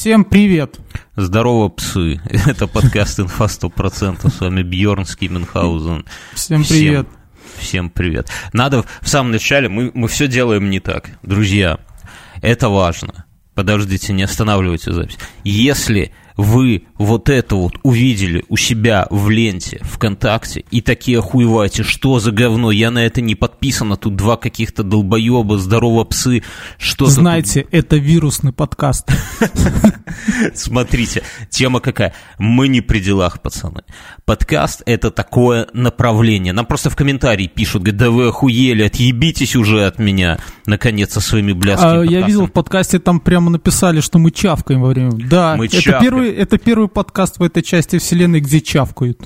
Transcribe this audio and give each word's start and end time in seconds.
Всем 0.00 0.24
привет! 0.24 0.80
Здорово, 1.14 1.68
псы! 1.68 2.22
Это 2.46 2.66
подкаст 2.66 3.20
«Инфа 3.20 3.44
100%». 3.44 4.30
С 4.30 4.40
вами 4.40 4.62
Бьернский 4.62 5.28
Мюнхгаузен. 5.28 6.06
Всем 6.32 6.64
привет! 6.64 7.06
Всем, 7.06 7.60
всем 7.60 7.90
привет. 7.90 8.30
Надо 8.54 8.82
в 9.02 9.08
самом 9.10 9.32
начале, 9.32 9.68
мы, 9.68 9.90
мы 9.92 10.08
все 10.08 10.26
делаем 10.26 10.70
не 10.70 10.80
так. 10.80 11.10
Друзья, 11.22 11.80
это 12.40 12.70
важно. 12.70 13.26
Подождите, 13.54 14.14
не 14.14 14.22
останавливайте 14.22 14.90
запись. 14.90 15.18
Если 15.44 16.12
вы 16.40 16.84
вот 16.98 17.28
это 17.28 17.54
вот 17.56 17.74
увидели 17.82 18.44
у 18.48 18.56
себя 18.56 19.06
в 19.10 19.30
ленте 19.30 19.80
ВКонтакте 19.82 20.64
и 20.70 20.80
такие 20.80 21.18
охуеваете, 21.18 21.82
что 21.82 22.18
за 22.18 22.32
говно, 22.32 22.70
я 22.70 22.90
на 22.90 23.04
это 23.04 23.20
не 23.20 23.34
подписан, 23.34 23.92
а 23.92 23.96
тут 23.96 24.16
два 24.16 24.36
каких-то 24.36 24.82
долбоеба, 24.82 25.58
здорово 25.58 26.04
псы, 26.04 26.42
что 26.78 27.06
Знаете, 27.06 27.62
тут... 27.62 27.74
это 27.74 27.96
вирусный 27.96 28.52
подкаст. 28.52 29.10
Смотрите, 30.54 31.22
тема 31.50 31.80
какая. 31.80 32.14
Мы 32.38 32.68
не 32.68 32.80
при 32.80 33.00
делах, 33.00 33.40
пацаны. 33.42 33.82
Подкаст— 34.24 34.82
это 34.86 35.10
такое 35.10 35.68
направление. 35.72 36.52
Нам 36.52 36.66
просто 36.66 36.90
в 36.90 36.96
комментарии 36.96 37.46
пишут, 37.46 37.82
говорят, 37.82 38.00
да 38.00 38.10
вы 38.10 38.28
охуели, 38.28 38.82
отъебитесь 38.82 39.56
уже 39.56 39.84
от 39.86 39.98
меня, 39.98 40.38
наконец, 40.66 41.12
со 41.12 41.20
своими 41.20 41.52
блядскими 41.52 42.00
а, 42.00 42.02
Я 42.02 42.22
видел 42.22 42.46
в 42.46 42.52
подкасте, 42.52 42.98
там 42.98 43.20
прямо 43.20 43.50
написали, 43.50 44.00
что 44.00 44.18
мы 44.18 44.30
чавкаем 44.30 44.80
во 44.80 44.88
время. 44.88 45.12
Да, 45.12 45.56
мы 45.56 45.66
это 45.66 45.98
первый 46.00 46.29
это 46.30 46.58
первый 46.58 46.88
подкаст 46.88 47.38
в 47.38 47.42
этой 47.42 47.62
части 47.62 47.98
вселенной, 47.98 48.40
где 48.40 48.60
чавкают. 48.60 49.20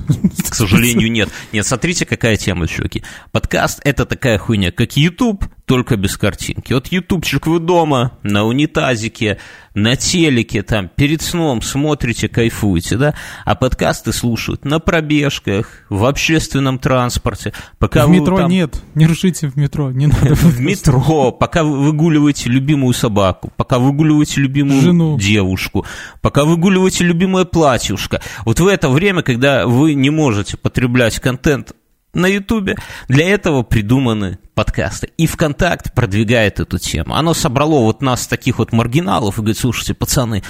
К 0.48 0.54
сожалению, 0.54 1.10
нет. 1.10 1.28
Нет, 1.52 1.66
смотрите, 1.66 2.06
какая 2.06 2.36
тема, 2.36 2.66
чуваки. 2.66 3.02
Подкаст— 3.32 3.80
это 3.84 4.06
такая 4.06 4.38
хуйня, 4.38 4.72
как 4.72 4.96
YouTube, 4.96 5.44
только 5.66 5.96
без 5.96 6.16
картинки. 6.16 6.72
Вот 6.72 6.88
ютубчик 6.88 7.46
вы 7.46 7.58
дома, 7.58 8.18
на 8.22 8.44
унитазике, 8.44 9.38
на 9.74 9.96
телеке, 9.96 10.62
там, 10.62 10.88
перед 10.94 11.22
сном 11.22 11.62
смотрите, 11.62 12.28
кайфуете, 12.28 12.96
да? 12.96 13.14
А 13.44 13.54
подкасты 13.54 14.12
слушают 14.12 14.64
на 14.64 14.78
пробежках, 14.78 15.84
в 15.88 16.04
общественном 16.04 16.78
транспорте. 16.78 17.52
Пока 17.78 18.06
в 18.06 18.10
метро 18.10 18.36
там... 18.36 18.50
нет, 18.50 18.80
не 18.94 19.06
рушите 19.06 19.48
в 19.48 19.56
метро, 19.56 19.90
не 19.90 20.06
надо. 20.06 20.34
В 20.44 20.60
метро, 20.60 21.32
пока 21.32 21.64
вы 21.64 21.78
выгуливаете 21.78 22.50
любимую 22.50 22.92
собаку, 22.94 23.52
пока 23.56 23.78
выгуливаете 23.78 24.40
любимую 24.40 25.18
девушку, 25.18 25.86
пока 26.20 26.44
выгуливаете 26.44 26.93
любимое 27.02 27.44
платьюшко. 27.44 28.20
Вот 28.44 28.60
в 28.60 28.66
это 28.66 28.88
время, 28.88 29.22
когда 29.22 29.66
вы 29.66 29.94
не 29.94 30.10
можете 30.10 30.56
потреблять 30.56 31.18
контент 31.18 31.72
на 32.14 32.26
Ютубе. 32.26 32.76
Для 33.08 33.28
этого 33.28 33.62
придуманы 33.62 34.38
подкасты. 34.54 35.10
И 35.16 35.26
ВКонтакт 35.26 35.92
продвигает 35.94 36.60
эту 36.60 36.78
тему. 36.78 37.14
Оно 37.14 37.34
собрало 37.34 37.80
вот 37.80 38.02
нас, 38.02 38.26
таких 38.26 38.58
вот 38.58 38.72
маргиналов, 38.72 39.36
и 39.36 39.40
говорит, 39.40 39.58
слушайте, 39.58 39.94
пацаны, 39.94 40.42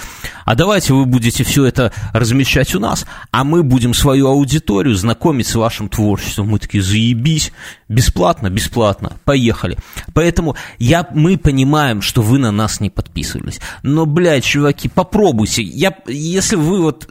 а 0.45 0.55
давайте 0.55 0.93
вы 0.93 1.07
будете 1.07 1.43
все 1.43 1.65
это 1.65 1.93
размещать 2.13 2.75
у 2.75 2.81
нас, 2.81 3.07
а 3.31 3.45
мы 3.45 3.63
будем 3.63 3.95
свою 3.95 4.29
аудиторию 4.29 4.95
знакомить 4.95 5.47
с 5.47 5.55
вашим 5.55 5.89
творчеством. 5.89 6.49
Мы 6.49 6.59
такие, 6.59 6.83
заебись, 6.83 7.53
бесплатно, 7.89 8.51
бесплатно, 8.51 9.15
поехали. 9.25 9.79
Поэтому 10.13 10.57
я, 10.79 11.09
мы 11.13 11.39
понимаем, 11.39 12.03
что 12.03 12.23
вы 12.23 12.39
на 12.39 12.51
нас 12.51 12.81
не 12.81 12.91
подписывались. 12.91 13.61
Но, 13.83 14.07
блядь, 14.07 14.45
чуваки, 14.45 14.89
попробуйте. 14.89 15.63
Я, 15.63 15.97
если 16.07 16.57
вы 16.57 16.83
вот... 16.83 17.09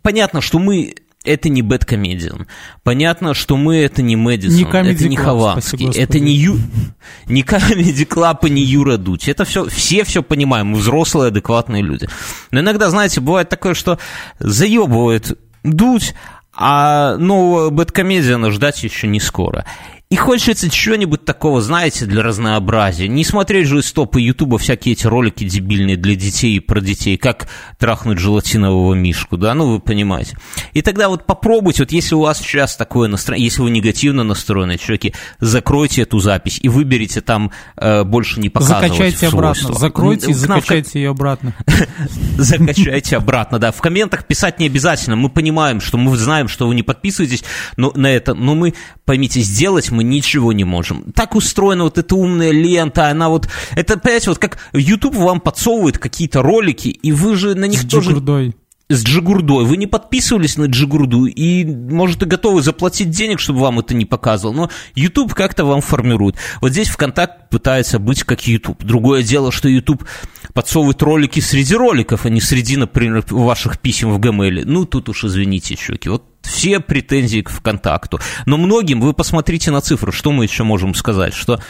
Понятно, 0.00 0.40
что 0.40 0.58
мы 0.58 0.94
это 1.24 1.48
не 1.48 1.62
Бэткомедиан. 1.62 2.46
Понятно, 2.82 3.34
что 3.34 3.56
мы 3.56 3.76
это 3.76 4.02
не 4.02 4.16
Мэдисон, 4.16 4.56
не 4.56 4.90
это 4.90 5.08
не 5.08 5.16
Хованский, 5.16 5.90
это 5.96 6.18
не, 6.18 6.32
Ю... 6.32 6.58
не 7.26 7.42
Comedy 7.42 8.06
Club 8.06 8.46
и 8.46 8.50
не 8.50 8.62
Юра 8.62 8.96
Дудь. 8.96 9.28
Это 9.28 9.44
все, 9.44 9.66
все 9.68 10.04
все 10.04 10.22
понимаем, 10.22 10.68
мы 10.68 10.78
взрослые, 10.78 11.28
адекватные 11.28 11.82
люди. 11.82 12.08
Но 12.50 12.60
иногда, 12.60 12.90
знаете, 12.90 13.20
бывает 13.20 13.48
такое, 13.48 13.74
что 13.74 13.98
заебывает 14.38 15.38
Дудь, 15.62 16.14
а 16.54 17.16
нового 17.16 17.70
Бэткомедиана 17.70 18.50
ждать 18.50 18.82
еще 18.82 19.06
не 19.06 19.20
скоро. 19.20 19.64
И 20.12 20.16
хочется 20.16 20.68
чего-нибудь 20.68 21.24
такого, 21.24 21.62
знаете, 21.62 22.04
для 22.04 22.22
разнообразия. 22.22 23.08
Не 23.08 23.24
смотреть 23.24 23.66
же 23.66 23.78
из 23.78 23.90
топа 23.92 24.18
Ютуба 24.18 24.58
всякие 24.58 24.92
эти 24.92 25.06
ролики 25.06 25.44
дебильные 25.44 25.96
для 25.96 26.16
детей 26.16 26.56
и 26.56 26.60
про 26.60 26.82
детей, 26.82 27.16
как 27.16 27.48
трахнуть 27.78 28.18
желатинового 28.18 28.92
мишку, 28.92 29.38
да, 29.38 29.54
ну 29.54 29.72
вы 29.72 29.80
понимаете. 29.80 30.36
И 30.74 30.82
тогда 30.82 31.08
вот 31.08 31.24
попробуйте, 31.24 31.84
вот 31.84 31.92
если 31.92 32.14
у 32.14 32.20
вас 32.20 32.40
сейчас 32.40 32.76
такое 32.76 33.08
настроение, 33.08 33.46
если 33.46 33.62
вы 33.62 33.70
негативно 33.70 34.22
настроены, 34.22 34.76
чуваки, 34.76 35.14
закройте 35.40 36.02
эту 36.02 36.18
запись 36.18 36.60
и 36.62 36.68
выберите 36.68 37.22
там 37.22 37.50
э, 37.78 38.04
больше 38.04 38.38
не 38.38 38.50
показывать 38.50 38.92
Закачайте 38.92 39.28
обратно, 39.28 39.72
закройте 39.72 40.30
и 40.32 40.34
закачайте 40.34 41.00
ее 41.00 41.08
обратно. 41.12 41.54
Закачайте 42.36 43.16
обратно, 43.16 43.58
да. 43.58 43.72
В 43.72 43.80
комментах 43.80 44.26
писать 44.26 44.58
не 44.58 44.66
обязательно, 44.66 45.16
мы 45.16 45.30
понимаем, 45.30 45.80
что 45.80 45.96
мы 45.96 46.14
знаем, 46.18 46.48
что 46.48 46.68
вы 46.68 46.74
не 46.74 46.82
подписываетесь 46.82 47.44
на 47.78 48.08
это, 48.08 48.34
но 48.34 48.54
мы, 48.54 48.74
поймите, 49.06 49.40
сделать 49.40 49.90
мы 49.90 50.01
мы 50.02 50.16
ничего 50.16 50.52
не 50.52 50.64
можем. 50.64 51.12
Так 51.12 51.34
устроена 51.34 51.84
вот 51.84 51.98
эта 51.98 52.14
умная 52.14 52.50
лента, 52.50 53.08
она 53.08 53.28
вот... 53.28 53.48
Это, 53.76 53.98
понимаете, 53.98 54.30
вот 54.30 54.38
как 54.38 54.58
YouTube 54.72 55.14
вам 55.14 55.40
подсовывает 55.40 55.98
какие-то 55.98 56.42
ролики, 56.42 56.88
и 56.88 57.12
вы 57.12 57.36
же 57.36 57.54
на 57.54 57.66
них 57.66 57.80
С 57.80 57.86
тоже... 57.86 58.10
Джигурдой 58.10 58.54
с 58.88 59.04
Джигурдой. 59.04 59.64
Вы 59.64 59.76
не 59.76 59.86
подписывались 59.86 60.56
на 60.56 60.66
Джигурду 60.66 61.24
и, 61.24 61.64
может, 61.64 62.22
и 62.22 62.26
готовы 62.26 62.62
заплатить 62.62 63.10
денег, 63.10 63.40
чтобы 63.40 63.60
вам 63.60 63.80
это 63.80 63.94
не 63.94 64.04
показывал, 64.04 64.54
но 64.54 64.70
YouTube 64.94 65.34
как-то 65.34 65.64
вам 65.64 65.80
формирует. 65.80 66.36
Вот 66.60 66.72
здесь 66.72 66.88
ВКонтакт 66.88 67.48
пытается 67.48 67.98
быть 67.98 68.24
как 68.24 68.46
YouTube. 68.46 68.84
Другое 68.84 69.22
дело, 69.22 69.50
что 69.50 69.68
YouTube 69.68 70.04
подсовывает 70.52 71.00
ролики 71.02 71.40
среди 71.40 71.74
роликов, 71.74 72.26
а 72.26 72.28
не 72.28 72.40
среди, 72.40 72.76
например, 72.76 73.24
ваших 73.30 73.78
писем 73.78 74.12
в 74.12 74.18
Gmail. 74.18 74.64
Ну, 74.66 74.84
тут 74.84 75.08
уж 75.08 75.24
извините, 75.24 75.76
чуваки. 75.76 76.08
Вот 76.08 76.31
все 76.42 76.80
претензии 76.80 77.42
к 77.42 77.50
ВКонтакту. 77.50 78.20
Но 78.46 78.56
многим, 78.56 79.00
вы 79.00 79.12
посмотрите 79.12 79.70
на 79.70 79.80
цифры, 79.80 80.12
что 80.12 80.32
мы 80.32 80.44
еще 80.44 80.64
можем 80.64 80.94
сказать, 80.94 81.34
что 81.34 81.60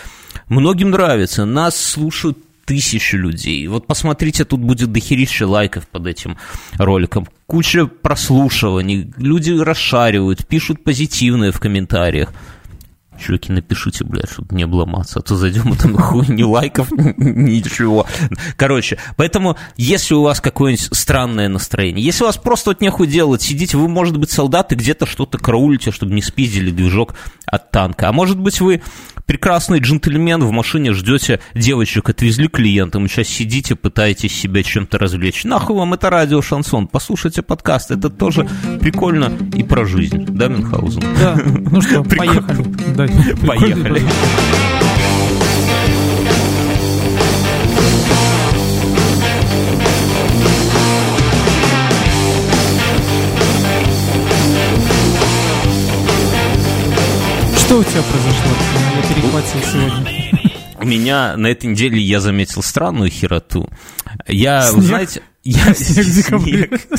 многим 0.49 0.91
нравится, 0.91 1.45
нас 1.45 1.77
слушают 1.77 2.39
тысячи 2.65 3.17
людей. 3.17 3.67
Вот 3.67 3.87
посмотрите, 3.87 4.45
тут 4.45 4.61
будет 4.61 4.93
дохерища 4.93 5.47
лайков 5.47 5.87
под 5.89 6.07
этим 6.07 6.39
роликом, 6.75 7.29
куча 7.47 7.87
прослушиваний, 7.87 9.13
люди 9.17 9.51
расшаривают, 9.51 10.47
пишут 10.47 10.83
позитивные 10.85 11.53
в 11.53 11.61
комментариях. 11.61 12.33
Чуваки, 13.19 13.53
напишите, 13.53 14.05
блядь, 14.05 14.31
чтобы 14.31 14.55
не 14.55 14.63
обломаться, 14.63 15.19
а 15.21 15.23
то 15.23 15.37
зайдем, 15.37 15.73
и 15.73 15.77
там 15.77 15.97
хуй 15.97 16.27
ни 16.29 16.43
лайков, 16.43 16.91
ничего. 16.91 18.07
Короче, 18.57 18.99
поэтому, 19.17 19.57
если 19.77 20.15
у 20.15 20.23
вас 20.23 20.41
какое-нибудь 20.41 20.89
странное 20.93 21.49
настроение, 21.49 22.05
если 22.05 22.25
у 22.25 22.27
вас 22.27 22.37
просто 22.37 22.71
вот 22.71 22.81
нехуй 22.81 23.07
делать, 23.07 23.43
сидите, 23.43 23.77
вы, 23.77 23.89
может 23.89 24.17
быть, 24.17 24.31
солдаты, 24.31 24.75
где-то 24.75 25.07
что-то 25.07 25.39
караулите, 25.39 25.91
чтобы 25.91 26.15
не 26.15 26.23
спиздили 26.23 26.71
движок 26.71 27.15
от 27.53 27.71
танка, 27.71 28.09
а 28.09 28.13
может 28.13 28.39
быть, 28.39 28.63
вы 28.63 28.81
прекрасный 29.27 29.79
джентльмен, 29.79 30.43
в 30.43 30.51
машине 30.53 30.95
ждете 30.95 31.39
девочек, 31.55 32.09
отвезли 32.09 32.49
клиентам, 32.49 33.07
сейчас 33.09 33.29
сидите, 33.29 33.77
пытаетесь 33.77 34.35
себя 34.35 34.63
чем-то 34.63 34.99
развлечь. 34.99 35.45
Нахуй 35.45 35.77
вам 35.77 35.93
это 35.93 36.09
радио 36.09 36.41
Шансон, 36.41 36.89
послушайте 36.89 37.43
подкаст, 37.43 37.91
это 37.91 38.09
тоже 38.09 38.49
прикольно 38.81 39.31
и 39.55 39.63
про 39.63 39.85
жизнь, 39.85 40.25
да, 40.31 40.49
Мюнхгаузен? 40.49 41.03
Да, 41.21 41.37
ну 41.45 41.83
что, 41.83 42.03
поехали. 42.17 43.47
Поехали. 43.47 44.03
Что 57.73 57.81
у 57.81 57.85
тебя 57.85 58.03
произошло? 58.03 58.51
перехватил 59.09 59.61
сегодня? 59.63 60.53
У 60.79 60.85
меня 60.85 61.39
на 61.39 61.47
этой 61.47 61.71
неделе 61.71 61.99
я 62.03 62.21
заметил 62.21 62.63
странную 62.63 63.09
хероту. 63.09 63.67
Я, 64.29 64.61
снег? 64.61 64.83
знаете... 64.85 65.23
Я 65.43 65.73
снег 65.73 66.07
декабре. 66.07 66.71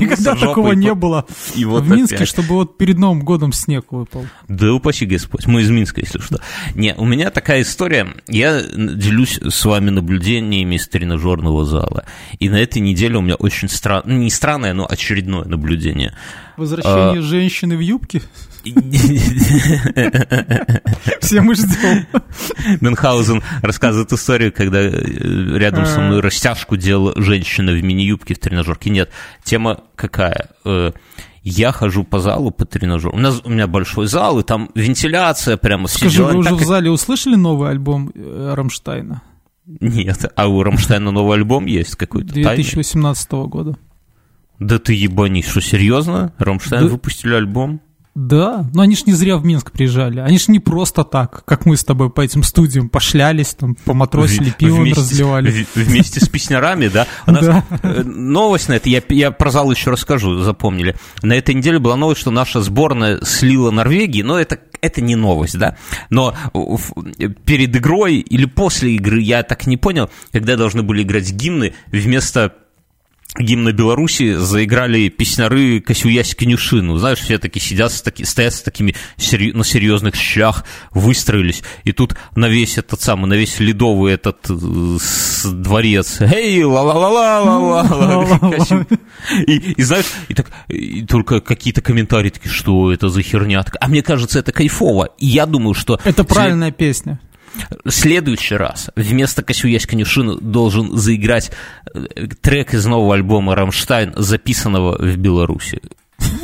Никогда 0.00 0.34
такого 0.34 0.72
не 0.72 0.94
было. 0.94 1.26
И 1.54 1.66
вот 1.66 1.84
в 1.84 1.90
Минске, 1.90 2.16
опять. 2.16 2.28
чтобы 2.28 2.54
вот 2.54 2.78
перед 2.78 2.96
Новым 2.96 3.24
годом 3.26 3.52
снег 3.52 3.92
выпал. 3.92 4.24
Да 4.48 4.72
упаси 4.72 5.04
Господь. 5.04 5.46
Мы 5.46 5.60
из 5.60 5.68
Минска, 5.68 6.00
если 6.00 6.18
что. 6.18 6.40
Не, 6.74 6.94
у 6.94 7.04
меня 7.04 7.30
такая 7.30 7.60
история. 7.60 8.08
Я 8.26 8.62
делюсь 8.62 9.38
с 9.38 9.64
вами 9.66 9.90
наблюдениями 9.90 10.76
из 10.76 10.88
тренажерного 10.88 11.66
зала. 11.66 12.06
И 12.38 12.48
на 12.48 12.56
этой 12.56 12.78
неделе 12.78 13.18
у 13.18 13.20
меня 13.20 13.34
очень 13.34 13.68
странное, 13.68 14.16
не 14.16 14.30
странное, 14.30 14.72
но 14.72 14.86
очередное 14.88 15.44
наблюдение. 15.44 16.16
Возвращение 16.56 17.20
а... 17.20 17.22
женщины 17.22 17.76
в 17.76 17.80
юбке? 17.80 18.22
Все 21.20 21.40
мы 21.40 21.54
ждем. 21.54 22.06
Мюнхгаузен 22.80 23.42
рассказывает 23.62 24.12
историю, 24.12 24.52
когда 24.52 24.80
э, 24.80 24.90
рядом 24.90 25.86
со 25.86 26.00
мной 26.00 26.18
а. 26.18 26.22
растяжку 26.22 26.76
делала 26.76 27.12
женщина 27.16 27.72
в 27.72 27.82
мини-юбке 27.82 28.34
в 28.34 28.38
тренажерке. 28.38 28.90
Нет, 28.90 29.10
тема 29.44 29.80
какая? 29.94 30.50
Э, 30.64 30.92
я 31.42 31.72
хожу 31.72 32.04
по 32.04 32.18
залу 32.18 32.50
по 32.50 32.64
тренажеру. 32.64 33.14
У, 33.14 33.18
нас, 33.18 33.40
у 33.44 33.50
меня 33.50 33.68
большой 33.68 34.08
зал, 34.08 34.40
и 34.40 34.42
там 34.42 34.70
вентиляция 34.74 35.56
прямо. 35.56 35.86
Скажи, 35.86 36.24
вы 36.24 36.36
уже 36.36 36.54
в 36.54 36.64
зале 36.64 36.90
услышали 36.90 37.36
новый 37.36 37.70
альбом 37.70 38.10
э, 38.14 38.54
Рамштайна? 38.54 39.22
Нет, 39.64 40.32
а 40.34 40.48
у 40.48 40.62
Рамштайна 40.62 41.10
новый 41.10 41.36
альбом 41.36 41.66
есть 41.66 41.96
какой-то 41.96 42.32
2018 42.32 43.28
тайный? 43.28 43.48
года. 43.48 43.78
Да 44.58 44.78
ты 44.78 44.94
ебанись, 44.94 45.48
что 45.48 45.60
серьезно? 45.60 46.32
Рамштайн 46.38 46.84
да. 46.84 46.88
выпустили 46.88 47.34
альбом? 47.34 47.80
Да, 48.16 48.64
но 48.72 48.80
они 48.80 48.96
ж 48.96 49.02
не 49.04 49.12
зря 49.12 49.36
в 49.36 49.44
Минск 49.44 49.70
приезжали. 49.70 50.20
Они 50.20 50.38
ж 50.38 50.48
не 50.48 50.58
просто 50.58 51.04
так, 51.04 51.44
как 51.44 51.66
мы 51.66 51.76
с 51.76 51.84
тобой 51.84 52.08
по 52.08 52.22
этим 52.22 52.42
студиям 52.42 52.88
пошлялись, 52.88 53.54
там, 53.54 53.74
поматросили, 53.74 54.48
пиво 54.58 54.76
вместе, 54.76 55.02
разливали. 55.02 55.66
Вместе 55.74 56.20
с 56.20 56.26
песнярами, 56.26 56.88
да? 56.88 57.06
Нас 57.26 57.44
да. 57.44 57.64
Э, 57.82 58.02
новость 58.02 58.70
на 58.70 58.72
это, 58.72 58.88
я, 58.88 59.02
я 59.10 59.30
про 59.32 59.50
зал 59.50 59.70
еще 59.70 59.90
расскажу, 59.90 60.38
запомнили. 60.38 60.96
На 61.20 61.34
этой 61.34 61.54
неделе 61.54 61.78
была 61.78 61.96
новость, 61.96 62.22
что 62.22 62.30
наша 62.30 62.62
сборная 62.62 63.20
слила 63.22 63.70
Норвегии, 63.70 64.22
но 64.22 64.40
это, 64.40 64.60
это 64.80 65.02
не 65.02 65.14
новость, 65.14 65.58
да? 65.58 65.76
Но 66.08 66.34
перед 67.44 67.76
игрой 67.76 68.16
или 68.16 68.46
после 68.46 68.94
игры, 68.94 69.20
я 69.20 69.42
так 69.42 69.66
не 69.66 69.76
понял, 69.76 70.08
когда 70.32 70.56
должны 70.56 70.82
были 70.82 71.02
играть 71.02 71.30
гимны, 71.32 71.74
вместо 71.92 72.54
гимна 73.38 73.72
Беларуси 73.72 74.34
заиграли 74.34 75.08
песняры 75.08 75.80
Косюясь 75.80 76.34
Конюшину. 76.34 76.96
Знаешь, 76.98 77.18
все 77.18 77.38
таки 77.38 77.60
сидят, 77.60 77.92
таки, 78.02 78.24
стоят 78.24 78.54
с 78.54 78.62
такими 78.62 78.94
сери, 79.16 79.52
на 79.52 79.64
серьезных 79.64 80.14
щах, 80.14 80.64
выстроились. 80.92 81.62
И 81.84 81.92
тут 81.92 82.14
на 82.34 82.48
весь 82.48 82.78
этот 82.78 83.00
самый, 83.00 83.26
на 83.26 83.34
весь 83.34 83.60
ледовый 83.60 84.14
этот 84.14 84.38
э, 84.48 84.98
дворец. 85.44 86.20
Эй, 86.20 86.62
ла-ла-ла-ла-ла-ла. 86.64 88.86
И, 89.46 89.56
и 89.56 89.82
знаешь, 89.82 90.06
и 90.28 90.34
так, 90.34 90.50
и 90.68 91.04
только 91.04 91.40
какие-то 91.40 91.82
комментарии 91.82 92.30
такие, 92.30 92.52
что 92.52 92.92
это 92.92 93.08
за 93.08 93.22
херня. 93.22 93.64
А 93.80 93.88
мне 93.88 94.02
кажется, 94.02 94.38
это 94.38 94.52
кайфово. 94.52 95.10
И 95.18 95.26
я 95.26 95.46
думаю, 95.46 95.74
что... 95.74 96.00
Это 96.04 96.24
правильная 96.24 96.70
песня 96.70 97.20
в 97.84 97.90
следующий 97.90 98.56
раз 98.56 98.90
вместо 98.96 99.42
«Косюясь 99.42 99.86
конюшину» 99.86 100.38
должен 100.40 100.96
заиграть 100.96 101.50
э, 101.94 102.26
трек 102.40 102.74
из 102.74 102.86
нового 102.86 103.14
альбома 103.14 103.54
«Рамштайн», 103.54 104.12
записанного 104.16 104.96
в 104.98 105.16
Беларуси. 105.16 105.80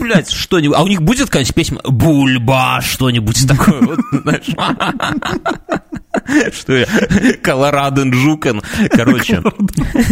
Блять, 0.01 0.31
что-нибудь. 0.31 0.77
А 0.77 0.83
у 0.83 0.89
них 0.89 1.03
будет 1.03 1.27
какая-нибудь 1.27 1.55
песня 1.55 1.79
«Бульба», 1.85 2.81
что-нибудь 2.83 3.47
такое, 3.49 3.81
вот, 3.81 4.01
знаешь. 4.11 4.51
Что 6.53 6.77
я? 6.77 6.87
Колораден 7.43 8.13
Жукан. 8.13 8.63
Короче. 8.91 9.43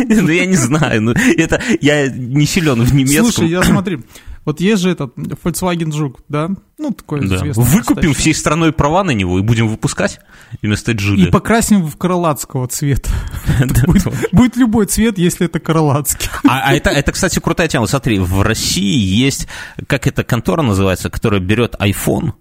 Ну, 0.08 0.28
я 0.28 0.46
не 0.46 0.56
знаю. 0.56 1.02
Ну, 1.02 1.12
это 1.12 1.60
я 1.81 2.08
не 2.08 2.46
силен 2.46 2.82
в 2.82 2.94
немецком. 2.94 3.32
Слушай, 3.32 3.50
я 3.50 3.62
смотри, 3.62 4.00
вот 4.44 4.60
есть 4.60 4.82
же 4.82 4.90
этот 4.90 5.16
Volkswagen 5.16 5.92
Жук, 5.92 6.20
да? 6.28 6.48
Ну, 6.78 6.92
такой 6.92 7.26
да. 7.28 7.37
известный. 7.37 7.62
Выкупим 7.62 8.14
всей 8.14 8.34
страной 8.34 8.72
права 8.72 9.04
на 9.04 9.10
него 9.10 9.38
и 9.38 9.42
будем 9.42 9.69
выпускать 9.69 10.20
вместо 10.62 10.92
Джида. 10.92 11.28
И 11.28 11.31
покрасим 11.31 11.87
в 11.87 11.96
крылатского 11.96 12.66
цвета. 12.66 13.10
Будет 14.32 14.56
любой 14.56 14.87
цвет, 14.87 15.19
если 15.19 15.46
это 15.46 15.60
крылатский. 15.60 16.31
А, 16.48 16.70
а 16.70 16.75
это, 16.75 17.12
кстати, 17.12 17.38
крутая 17.38 17.69
тема. 17.69 17.87
Смотри, 17.87 18.19
в 18.19 18.42
России 18.42 18.98
есть, 18.98 19.46
как 19.87 20.06
эта 20.06 20.25
контора 20.25 20.62
называется, 20.62 21.10
которая 21.10 21.40
берет 21.40 21.75
iPhone, 21.75 22.32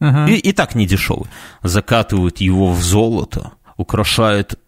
и, 0.00 0.34
и 0.34 0.52
так 0.52 0.74
не 0.74 0.86
дешевый, 0.86 1.28
закатывают 1.62 2.38
его 2.38 2.72
в 2.72 2.82
золото, 2.82 3.52
украшает 3.76 4.58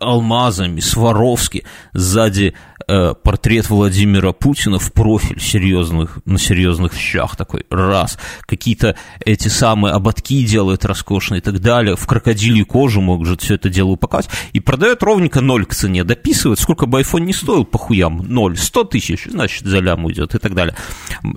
алмазами, 0.00 0.80
Сваровски, 0.80 1.64
сзади 1.92 2.54
э, 2.88 3.14
портрет 3.14 3.70
Владимира 3.70 4.32
Путина 4.32 4.78
в 4.78 4.92
профиль 4.92 5.40
серьезных, 5.40 6.18
на 6.24 6.38
серьезных 6.38 6.94
щах 6.94 7.36
такой, 7.36 7.64
раз. 7.70 8.18
Какие-то 8.46 8.96
эти 9.24 9.48
самые 9.48 9.92
ободки 9.94 10.44
делают 10.44 10.84
роскошные 10.84 11.38
и 11.38 11.42
так 11.42 11.60
далее. 11.60 11.96
В 11.96 12.06
крокодилью 12.06 12.66
кожу 12.66 13.00
может 13.00 13.42
все 13.42 13.54
это 13.54 13.68
дело 13.68 13.90
упаковать. 13.90 14.28
И 14.52 14.60
продает 14.60 15.02
ровненько 15.02 15.40
ноль 15.40 15.66
к 15.66 15.74
цене, 15.74 16.04
дописывает, 16.04 16.58
сколько 16.58 16.86
бы 16.86 17.00
iPhone 17.00 17.20
не 17.20 17.32
стоил, 17.32 17.64
по 17.64 17.78
хуям, 17.78 18.24
ноль, 18.28 18.56
сто 18.56 18.84
тысяч, 18.84 19.26
значит, 19.30 19.66
за 19.66 19.78
лям 19.78 20.04
уйдет 20.04 20.34
и 20.34 20.38
так 20.38 20.54
далее. 20.54 20.74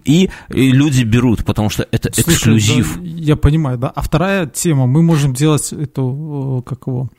И, 0.06 0.30
и 0.50 0.72
люди 0.72 1.04
берут, 1.04 1.46
потому 1.46 1.70
что 1.70 1.88
это 1.92 2.12
Слушай, 2.14 2.34
эксклюзив. 2.34 2.98
Да, 2.98 3.02
я 3.04 3.36
понимаю, 3.36 3.78
да. 3.78 3.90
А 3.90 4.02
вторая 4.02 4.46
тема, 4.48 4.88
мы 4.88 5.02
можем 5.04 5.34
делать 5.34 5.72
эту, 5.72 6.64
как 6.66 6.88
его, 6.88 7.10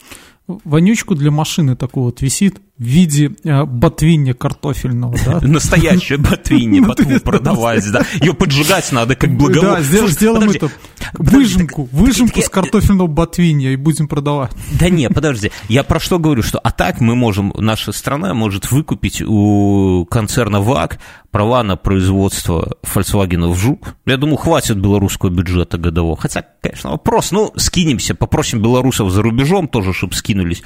вонючку 0.48 1.14
для 1.14 1.30
машины 1.30 1.76
такую 1.76 2.06
вот 2.06 2.22
висит 2.22 2.60
в 2.78 2.82
виде 2.82 3.32
э, 3.44 3.64
ботвинья 3.64 4.34
картофельного, 4.34 5.16
да? 5.24 5.40
Настоящее 5.42 6.18
ботвинья, 6.18 6.82
ботву 6.86 7.20
продавать, 7.20 7.90
да. 7.92 8.04
Ее 8.20 8.32
поджигать 8.34 8.90
надо, 8.92 9.14
как 9.14 9.36
благовоние. 9.36 9.84
Да, 9.90 10.06
сделаем 10.08 10.50
это, 10.50 10.70
выжимку, 11.14 11.88
выжимку 11.92 12.40
с 12.40 12.48
картофельного 12.48 13.08
ботвинья 13.08 13.70
и 13.70 13.76
будем 13.76 14.08
продавать. 14.08 14.52
Да 14.80 14.88
не, 14.88 15.10
подожди, 15.10 15.50
я 15.68 15.82
про 15.82 16.00
что 16.00 16.18
говорю, 16.18 16.42
что 16.42 16.58
а 16.58 16.70
так 16.70 17.00
мы 17.00 17.14
можем, 17.14 17.52
наша 17.58 17.92
страна 17.92 18.32
может 18.32 18.70
выкупить 18.70 19.20
у 19.22 20.06
концерна 20.10 20.60
ВАГ 20.60 20.98
права 21.30 21.62
на 21.62 21.76
производство 21.76 22.76
Volkswagen 22.82 23.52
в 23.52 23.56
Жук. 23.56 23.94
Я 24.06 24.16
думаю, 24.16 24.36
хватит 24.36 24.78
белорусского 24.78 25.30
бюджета 25.30 25.78
годового. 25.78 26.16
Хотя, 26.16 26.44
конечно, 26.60 26.90
вопрос, 26.90 27.32
ну, 27.32 27.52
скинемся, 27.56 28.14
попросим 28.14 28.62
белорусов 28.62 29.10
за 29.10 29.22
рубежом 29.22 29.68
тоже, 29.68 29.92
чтобы 29.92 30.14
скинулись 30.14 30.62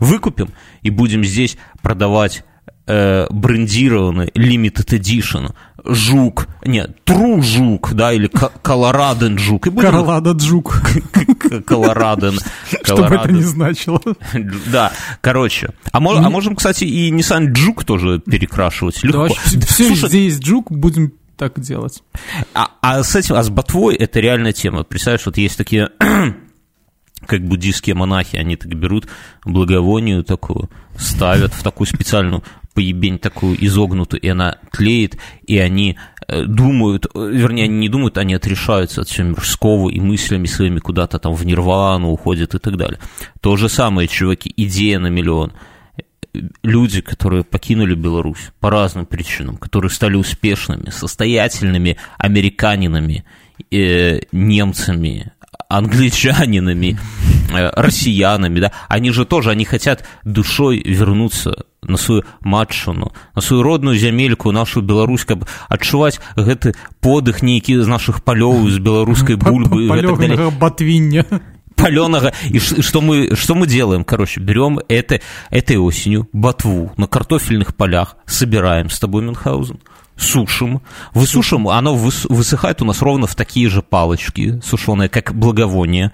выкупим 0.00 0.50
и 0.82 0.90
будем 0.90 1.24
здесь 1.24 1.56
продавать 1.82 2.44
э, 2.86 3.26
брендированный 3.30 4.28
limited 4.34 4.88
edition 4.98 5.52
жук, 5.86 6.48
нет, 6.64 7.04
тру 7.04 7.42
жук, 7.42 7.92
да, 7.94 8.12
или 8.12 8.30
колораден 8.62 9.38
жук. 9.38 9.64
Колораден 9.64 10.40
жук. 10.40 10.82
Колораден. 11.64 12.38
Что 12.82 12.96
бы 12.96 13.14
это 13.14 13.32
ни 13.32 13.42
значило. 13.42 14.00
Да, 14.66 14.92
короче. 15.20 15.70
А, 15.92 16.00
мож, 16.00 16.18
а 16.18 16.28
можем, 16.28 16.56
кстати, 16.56 16.84
и 16.84 17.10
Nissan 17.12 17.52
Juke 17.52 17.84
тоже 17.84 18.20
перекрашивать 18.20 19.02
легко. 19.02 19.28
Да, 19.28 19.60
все, 19.66 19.86
Слушай, 19.86 20.08
здесь 20.08 20.38
Juke 20.38 20.66
будем 20.70 21.12
так 21.36 21.60
делать. 21.60 22.02
А, 22.54 22.70
а 22.80 23.02
с 23.02 23.14
этим, 23.14 23.36
а 23.36 23.42
с 23.42 23.50
ботвой 23.50 23.94
это 23.94 24.20
реальная 24.20 24.52
тема. 24.52 24.84
Представляешь, 24.84 25.26
вот 25.26 25.36
есть 25.36 25.56
такие 25.56 25.90
как 27.26 27.44
буддийские 27.46 27.94
монахи, 27.94 28.36
они 28.36 28.56
так 28.56 28.74
берут 28.74 29.06
благовонию 29.44 30.24
такую, 30.24 30.70
ставят 30.98 31.52
в 31.52 31.62
такую 31.62 31.86
специальную 31.86 32.42
поебень 32.76 33.18
такую 33.18 33.56
изогнутую, 33.64 34.20
и 34.20 34.28
она 34.28 34.58
тлеет, 34.70 35.16
и 35.46 35.56
они 35.56 35.96
э, 36.28 36.44
думают, 36.44 37.06
вернее, 37.14 37.64
они 37.64 37.78
не 37.78 37.88
думают, 37.88 38.18
они 38.18 38.34
отрешаются 38.34 39.00
от 39.00 39.08
всего 39.08 39.28
мирского 39.28 39.88
и 39.88 39.98
мыслями 39.98 40.46
своими 40.46 40.78
куда-то 40.78 41.18
там 41.18 41.34
в 41.34 41.44
нирвану 41.46 42.10
уходят 42.10 42.54
и 42.54 42.58
так 42.58 42.76
далее. 42.76 43.00
То 43.40 43.56
же 43.56 43.70
самое, 43.70 44.08
чуваки, 44.08 44.52
идея 44.56 44.98
на 44.98 45.06
миллион. 45.06 45.54
Люди, 46.62 47.00
которые 47.00 47.44
покинули 47.44 47.94
Беларусь 47.94 48.50
по 48.60 48.68
разным 48.68 49.06
причинам, 49.06 49.56
которые 49.56 49.90
стали 49.90 50.16
успешными, 50.16 50.90
состоятельными 50.90 51.96
американинами, 52.18 53.24
э, 53.70 54.20
немцами, 54.32 55.32
англичанинами, 55.70 56.98
э, 57.54 57.70
россиянами, 57.70 58.60
да, 58.60 58.72
они 58.88 59.12
же 59.12 59.24
тоже, 59.24 59.50
они 59.50 59.64
хотят 59.64 60.04
душой 60.24 60.82
вернуться 60.84 61.65
на 61.81 61.97
свою 61.97 62.23
матчыну 62.41 63.11
на 63.35 63.41
свою 63.41 63.63
родную 63.63 63.97
зямельку 63.97 64.51
нашу 64.51 64.81
Беларусь 64.81 65.25
каб 65.25 65.45
адчуваць 65.69 66.19
гэты 66.35 66.73
подых 67.01 67.41
нейкі 67.41 67.81
з 67.81 67.87
наших 67.87 68.23
палёў 68.23 68.69
з 68.69 68.79
беларускай 68.79 69.35
бульбы 69.35 69.89
батвіння 70.59 71.25
паленого 71.75 72.33
и 72.49 72.59
что 72.59 73.01
мы 73.01 73.35
что 73.35 73.55
мы 73.55 73.67
делаем 73.67 74.03
короче 74.03 74.39
берем 74.39 74.79
это 74.87 75.21
этой 75.49 75.77
осенью 75.77 76.27
ботву 76.33 76.91
на 76.97 77.07
картофельных 77.07 77.75
полях 77.75 78.15
собираем 78.25 78.89
с 78.89 78.99
тобой 78.99 79.23
мюнхгаузен 79.23 79.79
сушим, 80.21 80.81
высушим, 81.13 81.67
оно 81.67 81.95
высыхает 81.95 82.81
у 82.81 82.85
нас 82.85 83.01
ровно 83.01 83.27
в 83.27 83.35
такие 83.35 83.69
же 83.69 83.81
палочки 83.81 84.61
сушеные, 84.63 85.09
как 85.09 85.33
благовоние. 85.33 86.11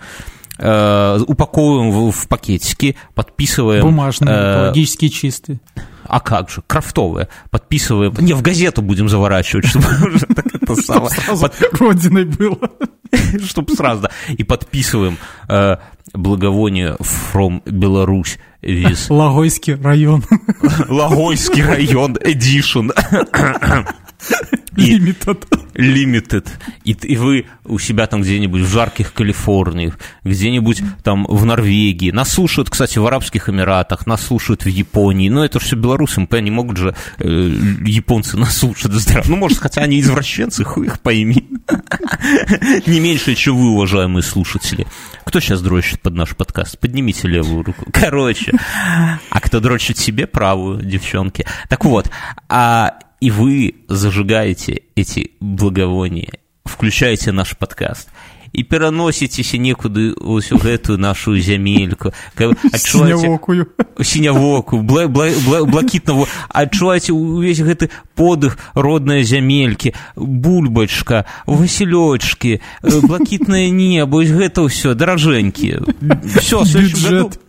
Э, 0.58 1.18
упаковываем 1.26 1.90
в, 1.90 2.10
в 2.10 2.28
пакетики, 2.28 2.96
подписываем. 3.14 3.82
Бумажные, 3.82 4.34
э, 4.34 4.52
экологически 4.54 5.08
чистые. 5.08 5.60
А 6.04 6.20
как 6.20 6.50
же, 6.50 6.62
крафтовые. 6.66 7.28
Подписываем. 7.50 8.14
Не, 8.18 8.34
в 8.34 8.42
газету 8.42 8.82
будем 8.82 9.08
заворачивать, 9.08 9.66
чтобы 9.66 9.86
это 10.60 10.74
самое. 10.76 11.10
Родиной 11.72 12.24
было. 12.24 12.58
Чтобы 13.46 13.74
сразу, 13.74 14.02
да. 14.02 14.10
И 14.28 14.42
подписываем 14.42 15.18
э, 15.48 15.76
благовоние 16.14 16.96
from 17.00 17.62
Беларусь. 17.66 18.38
Лагойский 19.10 19.74
район. 19.74 20.24
Лагойский 20.88 21.62
район, 21.62 22.16
Edition. 22.16 22.90
Limited. 24.76 25.46
Limited, 25.74 26.48
и, 26.84 26.92
и 26.92 27.16
вы 27.16 27.46
у 27.64 27.78
себя 27.78 28.06
там 28.06 28.22
где-нибудь 28.22 28.62
в 28.62 28.68
жарких 28.70 29.14
Калифорниях, 29.14 29.98
где-нибудь 30.22 30.82
там 31.02 31.24
в 31.26 31.44
Норвегии, 31.44 32.10
нас 32.10 32.30
слушают, 32.30 32.68
кстати, 32.68 32.98
в 32.98 33.06
Арабских 33.06 33.48
Эмиратах, 33.48 34.06
нас 34.06 34.22
слушают 34.22 34.64
в 34.64 34.68
Японии, 34.68 35.28
но 35.28 35.44
это 35.44 35.58
все 35.60 35.76
белорусам, 35.76 36.28
не 36.30 36.50
могут 36.50 36.76
же 36.76 36.94
э, 37.18 37.24
японцы 37.24 38.36
нас 38.36 38.56
слушать 38.56 38.92
здраво. 38.92 39.24
Ну, 39.28 39.36
может, 39.36 39.58
хотя 39.58 39.82
они 39.82 40.00
извращенцы, 40.00 40.64
хуй 40.64 40.86
их 40.86 41.00
пойми. 41.00 41.48
Не 42.86 43.00
меньше, 43.00 43.34
чем 43.34 43.56
вы, 43.56 43.70
уважаемые 43.70 44.22
слушатели. 44.22 44.86
Кто 45.24 45.40
сейчас 45.40 45.62
дрочит 45.62 46.00
под 46.00 46.14
наш 46.14 46.36
подкаст? 46.36 46.78
Поднимите 46.78 47.28
левую 47.28 47.62
руку. 47.62 47.86
Короче, 47.92 48.52
а 49.30 49.40
кто 49.40 49.60
дрочит 49.60 49.98
себе 49.98 50.26
правую, 50.26 50.82
девчонки? 50.82 51.46
Так 51.68 51.84
вот, 51.84 52.10
а 52.48 52.98
и 53.21 53.31
вы 53.31 53.75
зажигаете 53.87 54.83
эти 54.95 55.31
благовония, 55.39 56.39
включаете 56.65 57.31
наш 57.31 57.53
подкаст 57.53 58.09
і 58.53 58.63
пераносіцеся 58.63 59.57
некуды 59.57 60.13
ось 60.17 60.51
у 60.51 60.57
гэтую 60.57 60.97
нашу 60.97 61.37
зямельку 61.39 62.13
сінявокую 62.75 63.67
сінявоку 64.01 64.81
бла, 64.81 65.07
бла, 65.07 65.29
бла, 65.45 65.63
блакітнаву 65.65 66.27
адчуваеце 66.49 67.13
увесь 67.13 67.61
гэты 67.61 67.89
подых 68.15 68.57
родныя 68.73 69.23
зямелькі 69.23 69.93
бульбачка 70.15 71.25
васілёчкі 71.45 72.61
блакітнае 72.81 73.69
небо 73.69 74.23
гэта 74.23 74.65
ўсё 74.65 74.95
даражэнькі 74.95 75.85
все 76.41 76.63
бюджет 76.63 77.39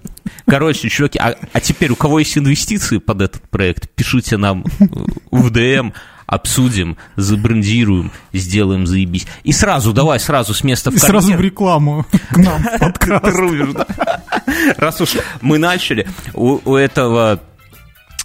Короче, 0.48 0.90
чуваки, 0.90 1.20
а, 1.20 1.36
а 1.52 1.60
теперь 1.60 1.92
у 1.92 1.96
кого 1.96 2.20
есть 2.20 2.38
инвестиции 2.38 2.98
под 2.98 3.22
этот 3.22 3.42
проект, 3.50 3.90
пишите 3.90 4.38
нам 4.38 4.64
в 5.32 5.50
ДМ, 5.50 5.92
обсудим, 6.26 6.98
забрендируем, 7.16 8.12
сделаем 8.32 8.88
заебись. 8.88 9.28
И 9.44 9.52
сразу, 9.52 9.94
давай 9.94 10.20
сразу 10.20 10.54
с 10.54 10.64
места 10.64 10.92
в 10.92 10.96
И 10.96 10.98
сразу 10.98 11.34
в 11.34 11.42
рекламу 11.42 12.06
к 12.30 12.38
нам 12.38 12.62
в 12.62 12.80
подкаст. 12.80 13.26
Раз 14.78 15.02
уж 15.02 15.16
мы 15.42 15.58
начали, 15.58 16.08
у 16.34 16.76
этого 16.76 17.42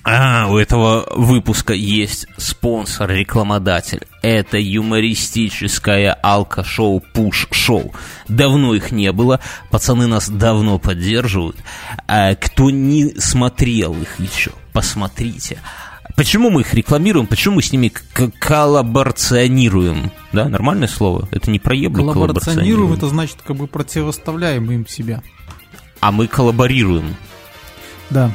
а, 0.05 0.47
у 0.49 0.57
этого 0.57 1.07
выпуска 1.15 1.75
есть 1.75 2.27
спонсор, 2.37 3.11
рекламодатель. 3.11 4.07
Это 4.23 4.59
юмористическое 4.59 6.17
алко-шоу 6.23 7.01
Пуш-шоу. 7.13 7.93
Давно 8.29 8.75
их 8.75 8.91
не 8.91 9.13
было, 9.13 9.41
пацаны 9.71 10.07
нас 10.07 10.29
давно 10.29 10.79
поддерживают. 10.79 11.57
А 12.07 12.35
кто 12.35 12.71
не 12.71 13.15
смотрел 13.19 13.95
их 13.95 14.19
еще, 14.19 14.53
посмотрите. 14.73 15.59
Почему 16.17 16.51
мы 16.51 16.63
их 16.63 16.75
рекламируем? 16.75 17.27
Почему 17.27 17.57
мы 17.57 17.63
с 17.63 17.71
ними 17.71 17.93
коллаборационируем? 18.41 20.11
Да, 20.33 20.49
нормальное 20.49 20.89
слово? 20.89 21.29
Это 21.31 21.51
не 21.51 21.59
проебло 21.59 22.13
коллаборационируем. 22.13 22.93
это 22.93 23.07
значит, 23.09 23.39
как 23.47 23.57
бы 23.57 23.67
противоставляем 23.67 24.71
им 24.71 24.87
себя. 24.87 25.23
А 26.01 26.11
мы 26.11 26.27
коллаборируем. 26.27 27.15
Да. 28.11 28.33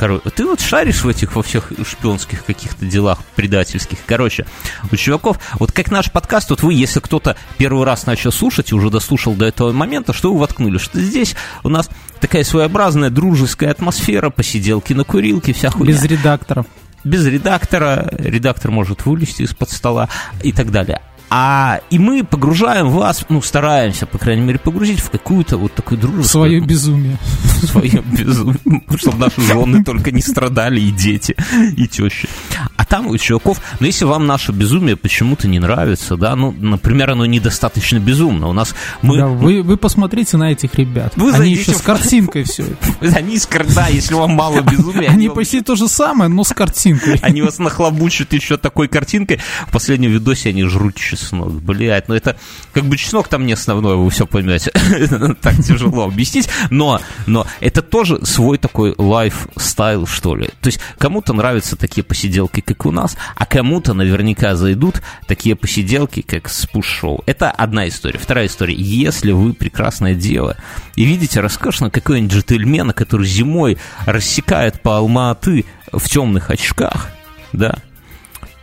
Короче, 0.00 0.30
ты 0.30 0.46
вот 0.46 0.62
шаришь 0.62 1.04
в 1.04 1.08
этих 1.10 1.36
во 1.36 1.42
всех 1.42 1.72
шпионских 1.86 2.46
каких-то 2.46 2.86
делах 2.86 3.18
предательских. 3.36 3.98
Короче, 4.06 4.46
у 4.90 4.96
чуваков, 4.96 5.38
вот 5.58 5.72
как 5.72 5.90
наш 5.90 6.10
подкаст, 6.10 6.48
вот 6.48 6.62
вы, 6.62 6.72
если 6.72 7.00
кто-то 7.00 7.36
первый 7.58 7.84
раз 7.84 8.06
начал 8.06 8.32
слушать 8.32 8.72
и 8.72 8.74
уже 8.74 8.88
дослушал 8.88 9.34
до 9.34 9.44
этого 9.44 9.72
момента, 9.72 10.14
что 10.14 10.32
вы 10.32 10.40
воткнули? 10.40 10.78
Что 10.78 10.98
здесь 10.98 11.36
у 11.64 11.68
нас 11.68 11.90
такая 12.18 12.44
своеобразная 12.44 13.10
дружеская 13.10 13.72
атмосфера, 13.72 14.30
посиделки 14.30 14.94
на 14.94 15.04
курилке, 15.04 15.52
вся 15.52 15.68
хуйня. 15.68 15.92
Без 15.92 16.02
редакторов 16.04 16.64
без 17.04 17.26
редактора, 17.26 18.08
редактор 18.18 18.70
может 18.70 19.06
вылезти 19.06 19.42
из-под 19.42 19.70
стола 19.70 20.08
и 20.42 20.52
так 20.52 20.70
далее. 20.70 21.00
А 21.32 21.80
и 21.90 21.98
мы 22.00 22.24
погружаем 22.24 22.90
вас, 22.90 23.24
ну, 23.28 23.40
стараемся, 23.40 24.04
по 24.06 24.18
крайней 24.18 24.42
мере, 24.42 24.58
погрузить 24.58 24.98
в 24.98 25.10
какую-то 25.10 25.58
вот 25.58 25.72
такую 25.72 25.98
дружбу. 25.98 26.24
Свое 26.24 26.60
безумие. 26.60 27.18
Свое 27.62 28.02
безумие. 28.02 28.58
Чтобы 28.96 29.18
наши 29.18 29.40
жены 29.40 29.84
только 29.84 30.10
не 30.10 30.22
страдали, 30.22 30.80
и 30.80 30.90
дети, 30.90 31.36
и 31.76 31.86
тещи. 31.86 32.28
А 32.76 32.84
там 32.84 33.06
у 33.06 33.16
чуваков, 33.16 33.60
ну, 33.78 33.86
если 33.86 34.06
вам 34.06 34.26
наше 34.26 34.50
безумие 34.50 34.96
почему-то 34.96 35.46
не 35.46 35.60
нравится, 35.60 36.16
да, 36.16 36.34
ну, 36.34 36.50
например, 36.50 37.10
оно 37.10 37.26
недостаточно 37.26 38.00
безумно. 38.00 38.48
У 38.48 38.52
нас 38.52 38.74
мы... 39.02 39.16
Да, 39.16 39.28
вы, 39.28 39.62
вы 39.62 39.76
посмотрите 39.76 40.36
на 40.36 40.50
этих 40.50 40.74
ребят. 40.74 41.12
Вы 41.14 41.32
Они 41.32 41.52
еще 41.52 41.72
в... 41.72 41.76
с 41.76 41.80
картинкой 41.80 42.42
все 42.42 42.64
это. 42.64 43.16
Они 43.16 43.38
с 43.38 43.48
да, 43.74 43.86
если 43.86 44.14
вам 44.14 44.32
мало 44.32 44.60
безумия. 44.70 45.10
Они 45.10 45.28
почти 45.28 45.60
то 45.60 45.76
же 45.76 45.86
самое, 45.86 46.28
но 46.28 46.42
с 46.42 46.52
картинкой. 46.52 47.18
Они 47.22 47.42
вас 47.42 47.58
нахлобучат 47.58 48.32
еще 48.32 48.56
такой 48.56 48.88
картинкой. 48.88 49.38
В 49.68 49.72
последнем 49.72 50.10
видосе 50.10 50.48
они 50.48 50.64
жрут 50.64 50.96
чеснок, 51.20 51.52
блядь, 51.52 52.08
ну 52.08 52.14
это, 52.14 52.36
как 52.72 52.84
бы 52.84 52.96
чеснок 52.96 53.28
там 53.28 53.46
не 53.46 53.52
основное, 53.52 53.94
вы 53.94 54.10
все 54.10 54.26
поймете, 54.26 54.70
так 55.42 55.56
тяжело 55.56 56.04
объяснить, 56.04 56.48
но, 56.70 57.00
но 57.26 57.46
это 57.60 57.82
тоже 57.82 58.24
свой 58.24 58.58
такой 58.58 58.94
лайфстайл, 58.96 60.06
что 60.06 60.34
ли, 60.34 60.48
то 60.60 60.66
есть 60.66 60.80
кому-то 60.98 61.32
нравятся 61.32 61.76
такие 61.76 62.04
посиделки, 62.04 62.60
как 62.60 62.86
у 62.86 62.90
нас, 62.90 63.16
а 63.36 63.46
кому-то 63.46 63.94
наверняка 63.94 64.56
зайдут 64.56 65.02
такие 65.26 65.56
посиделки, 65.56 66.22
как 66.22 66.48
с 66.48 66.66
пуш-шоу. 66.66 67.22
Это 67.26 67.50
одна 67.50 67.88
история. 67.88 68.18
Вторая 68.18 68.46
история, 68.46 68.74
если 68.74 69.32
вы 69.32 69.52
прекрасное 69.52 70.14
дело 70.14 70.56
и 70.96 71.04
видите 71.04 71.40
роскошно 71.40 71.90
какой-нибудь 71.90 72.32
джентльмена, 72.32 72.92
который 72.92 73.26
зимой 73.26 73.78
рассекает 74.06 74.82
по 74.82 74.96
Алма-Аты 74.96 75.64
в 75.92 76.08
темных 76.08 76.50
очках, 76.50 77.10
да, 77.52 77.78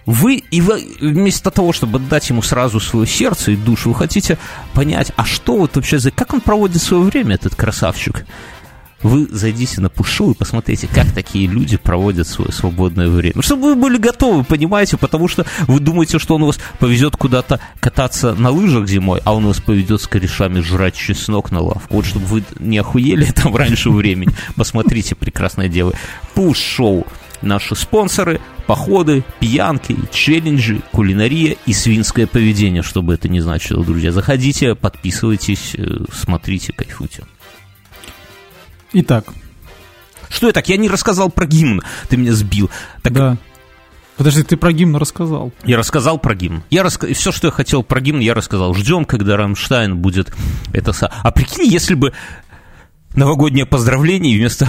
вы, 0.07 0.35
и 0.35 0.61
вы, 0.61 0.87
вместо 1.01 1.51
того, 1.51 1.73
чтобы 1.73 1.99
отдать 1.99 2.29
ему 2.29 2.41
сразу 2.41 2.79
свое 2.79 3.05
сердце 3.05 3.51
и 3.51 3.55
душу, 3.57 3.89
вы 3.89 3.95
хотите 3.95 4.37
понять, 4.73 5.11
а 5.17 5.25
что 5.25 5.57
вот 5.57 5.75
вообще 5.75 5.99
за... 5.99 6.11
Как 6.11 6.33
он 6.33 6.39
проводит 6.39 6.81
свое 6.81 7.03
время, 7.03 7.35
этот 7.35 7.55
красавчик? 7.55 8.25
Вы 9.07 9.25
зайдите 9.31 9.79
на 9.79 9.89
пушу 9.89 10.31
и 10.31 10.33
посмотрите, 10.33 10.89
как 10.93 11.13
такие 11.13 11.47
люди 11.47 11.77
проводят 11.77 12.27
свое 12.27 12.51
свободное 12.51 13.07
время. 13.07 13.35
Ну, 13.37 13.41
чтобы 13.41 13.73
вы 13.73 13.75
были 13.75 13.97
готовы, 13.97 14.43
понимаете, 14.43 14.97
потому 14.97 15.29
что 15.29 15.45
вы 15.67 15.79
думаете, 15.79 16.19
что 16.19 16.35
он 16.35 16.43
вас 16.43 16.59
повезет 16.79 17.15
куда-то 17.15 17.61
кататься 17.79 18.33
на 18.33 18.49
лыжах 18.49 18.85
зимой, 18.89 19.21
а 19.23 19.33
он 19.33 19.45
вас 19.45 19.61
поведет 19.61 20.01
с 20.01 20.07
корешами 20.07 20.59
жрать 20.59 20.95
чеснок 20.95 21.51
на 21.51 21.61
лавку. 21.61 21.95
Вот 21.95 22.05
чтобы 22.05 22.25
вы 22.25 22.43
не 22.59 22.79
охуели 22.79 23.31
там 23.35 23.55
раньше 23.55 23.91
времени. 23.91 24.33
Посмотрите, 24.57 25.15
прекрасное 25.15 25.69
дело. 25.69 25.93
Пуш-шоу 26.33 27.07
Наши 27.41 27.75
спонсоры– 27.75 28.41
походы, 28.67 29.23
пьянки, 29.39 29.95
челленджи, 30.11 30.81
кулинария 30.91 31.55
и 31.67 31.73
свинское 31.73 32.25
поведение, 32.25 32.81
что 32.81 33.03
бы 33.03 33.13
это 33.13 33.29
ни 33.29 33.39
значило, 33.39 33.85
друзья. 33.85 34.11
Заходите, 34.11 34.73
подписывайтесь, 34.73 35.75
э, 35.77 36.05
смотрите, 36.11 36.73
кайфуйте. 36.73 37.23
Итак. 38.93 39.25
Что 40.29 40.47
я 40.47 40.53
так? 40.53 40.67
Я 40.69 40.77
не 40.77 40.89
рассказал 40.89 41.29
про 41.29 41.45
гимн, 41.45 41.81
ты 42.09 42.17
меня 42.17 42.33
сбил. 42.33 42.69
Так... 43.01 43.13
Да. 43.13 43.37
Подожди, 44.17 44.41
ты 44.41 44.57
про 44.57 44.73
гимн 44.73 44.95
рассказал. 44.95 45.51
Я 45.63 45.77
рассказал 45.77 46.17
про 46.17 46.33
гимн. 46.33 46.63
Я 46.71 46.81
рас... 46.81 46.97
Все, 46.97 47.31
что 47.31 47.47
я 47.47 47.51
хотел 47.51 47.83
про 47.83 48.01
гимн, 48.01 48.19
я 48.19 48.33
рассказал. 48.33 48.73
Ждем, 48.73 49.05
когда 49.05 49.37
Рамштайн 49.37 49.95
будет 49.95 50.33
это... 50.73 50.91
А 51.01 51.31
прикинь, 51.31 51.65
если 51.65 51.93
бы 51.93 52.13
новогоднее 53.17 53.65
поздравление 53.65 54.37
вместо 54.37 54.67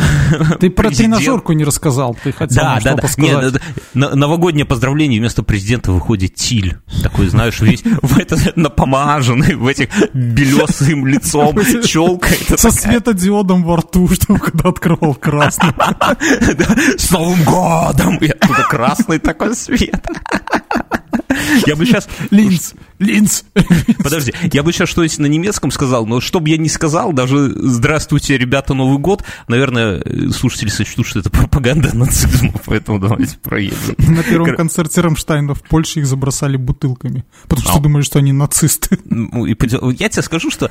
Ты 0.59 0.71
про 0.71 0.90
тренажерку 0.90 1.52
не 1.52 1.64
рассказал, 1.64 2.17
ты 2.23 2.33
хотел 2.33 2.57
Да, 2.57 2.81
да, 2.83 2.95
да. 2.95 3.09
Нет, 3.19 3.62
новогоднее 3.95 4.64
поздравление 4.64 5.21
вместо 5.21 5.43
президента 5.43 5.93
выходит 5.93 6.35
Тиль. 6.35 6.78
Такой, 7.02 7.28
знаешь, 7.28 7.61
весь 7.61 7.83
в 8.02 8.19
этот 8.19 8.57
напомаженный, 8.57 9.55
в 9.55 9.67
этих 9.67 9.88
белесым 10.14 11.07
лицом, 11.07 11.59
челка. 11.85 12.28
Со 12.57 12.71
светодиодом 12.71 13.62
во 13.62 13.76
рту, 13.76 14.09
чтобы 14.09 14.40
когда 14.40 14.71
открывал 14.71 15.14
красный. 15.14 15.69
С 16.99 17.11
Новым 17.11 17.43
годом! 17.45 18.17
И 18.17 18.28
оттуда 18.28 18.62
красный 18.69 19.19
такой 19.19 19.55
свет. 19.55 20.07
Я 21.66 21.76
бы 21.76 21.87
сейчас... 21.87 22.09
Линз, 22.30 22.75
линз. 22.99 23.45
Подожди, 24.02 24.33
я 24.52 24.62
бы 24.62 24.73
сейчас 24.73 24.88
что-нибудь 24.88 25.18
на 25.18 25.26
немецком 25.26 25.71
сказал, 25.71 26.07
но 26.07 26.21
что 26.21 26.40
бы 26.40 26.50
я 26.50 26.57
ни 26.57 26.68
сказал, 26.68 27.12
даже 27.12 27.52
«Здравствуйте, 27.57 28.37
ребята, 28.37 28.75
Новый 28.75 28.99
год», 28.99 29.25
наверное, 29.49 30.02
слушатели 30.33 30.68
сочтут, 30.68 31.07
что 31.07 31.21
это 31.21 31.30
пропаганда 31.30 31.97
нацизма, 31.97 32.52
поэтому 32.66 32.99
давайте 32.99 33.37
проедем. 33.38 33.76
На 33.99 34.23
первом 34.23 34.54
концерте 34.57 35.00
Рамштайна 35.00 35.54
в 35.54 35.62
Польше 35.62 36.00
их 36.00 36.07
забросали 36.07 36.57
бутылками, 36.57 37.25
потому 37.47 37.68
что 37.68 37.80
думали, 37.80 38.02
что 38.02 38.18
они 38.18 38.33
нацисты. 38.33 38.99
Ну, 39.04 39.45
я 39.47 40.09
тебе 40.09 40.23
скажу, 40.23 40.50
что 40.50 40.71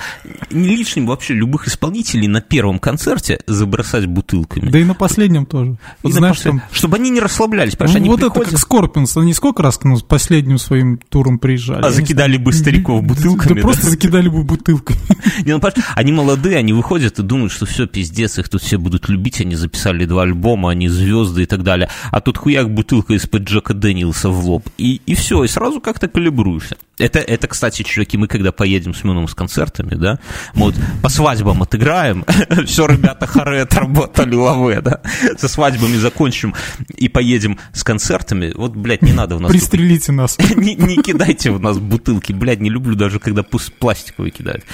не 0.51 0.75
лишним 0.75 1.07
вообще 1.07 1.33
любых 1.33 1.67
исполнителей 1.67 2.27
на 2.27 2.41
первом 2.41 2.79
концерте 2.79 3.39
забросать 3.47 4.05
бутылками. 4.05 4.69
Да 4.69 4.79
и 4.79 4.83
на 4.83 4.93
последнем 4.93 5.45
тоже. 5.45 5.77
Вот 6.03 6.13
знаешь, 6.13 6.39
там... 6.39 6.61
Чтобы 6.71 6.97
они 6.97 7.09
не 7.09 7.19
расслаблялись, 7.19 7.75
понимаешь, 7.75 8.01
ну, 8.01 8.11
Вот 8.11 8.21
это 8.21 8.29
как 8.29 8.57
Скорпионс, 8.57 9.17
они 9.17 9.33
сколько 9.33 9.63
раз 9.63 9.79
ну, 9.83 9.99
последнюю 9.99 10.56
свою 10.57 10.77
своим 10.77 10.97
туром 11.09 11.39
приезжали. 11.39 11.85
А 11.85 11.89
закидали 11.89 12.37
бы 12.37 12.53
стариков 12.53 13.03
бутылками. 13.03 13.55
Да 13.55 13.61
просто 13.61 13.89
закидали 13.89 14.29
бы 14.29 14.43
бутылками. 14.43 14.99
Не, 15.45 15.57
ну, 15.57 15.61
они 15.95 16.11
молодые, 16.11 16.57
они 16.57 16.73
выходят 16.73 17.19
и 17.19 17.23
думают, 17.23 17.51
что 17.51 17.65
все, 17.65 17.87
пиздец, 17.87 18.37
их 18.39 18.49
тут 18.49 18.61
все 18.61 18.77
будут 18.77 19.09
любить, 19.09 19.41
они 19.41 19.55
записали 19.55 20.05
два 20.05 20.23
альбома, 20.23 20.71
они 20.71 20.87
звезды 20.89 21.43
и 21.43 21.45
так 21.45 21.63
далее. 21.63 21.89
А 22.11 22.21
тут 22.21 22.37
хуяк 22.37 22.69
бутылка 22.69 23.13
из-под 23.13 23.43
Джека 23.43 23.73
Дэниелса 23.73 24.29
в 24.29 24.45
лоб. 24.45 24.69
И, 24.77 25.01
и 25.05 25.15
все, 25.15 25.43
и 25.43 25.47
сразу 25.47 25.81
как-то 25.81 26.07
калибруешься. 26.07 26.77
Это, 26.99 27.19
это, 27.19 27.47
кстати, 27.47 27.83
чуваки, 27.83 28.17
мы 28.17 28.27
когда 28.27 28.51
поедем 28.51 28.95
с 28.95 29.03
Мюном 29.03 29.27
с 29.27 29.35
концертами, 29.35 29.93
да, 29.93 30.17
мы 30.55 30.67
вот 30.67 30.75
по 31.03 31.09
свадьбам 31.09 31.61
отыграем, 31.61 32.25
все, 32.65 32.87
ребята, 32.87 33.27
харе 33.27 33.61
отработали 33.61 34.33
лаве, 34.33 34.81
да, 34.81 35.01
со 35.37 35.47
свадьбами 35.47 35.97
закончим 35.97 36.55
и 36.97 37.07
поедем 37.07 37.59
с 37.71 37.83
концертами, 37.83 38.51
вот, 38.55 38.75
блядь, 38.75 39.03
не 39.03 39.13
надо 39.13 39.35
у 39.35 39.39
нас... 39.39 39.51
Пристрелите 39.51 40.11
нас. 40.11 40.37
не, 40.55 40.75
не 40.75 40.97
кидайте 40.97 41.51
в 41.51 41.59
нас 41.59 41.77
бутылки, 41.79 42.33
блядь, 42.33 42.59
не 42.59 42.69
люблю 42.69 42.95
даже, 42.95 43.19
когда 43.19 43.43
пусть 43.43 43.73
пластиковые 43.73 44.31
кидают. 44.31 44.65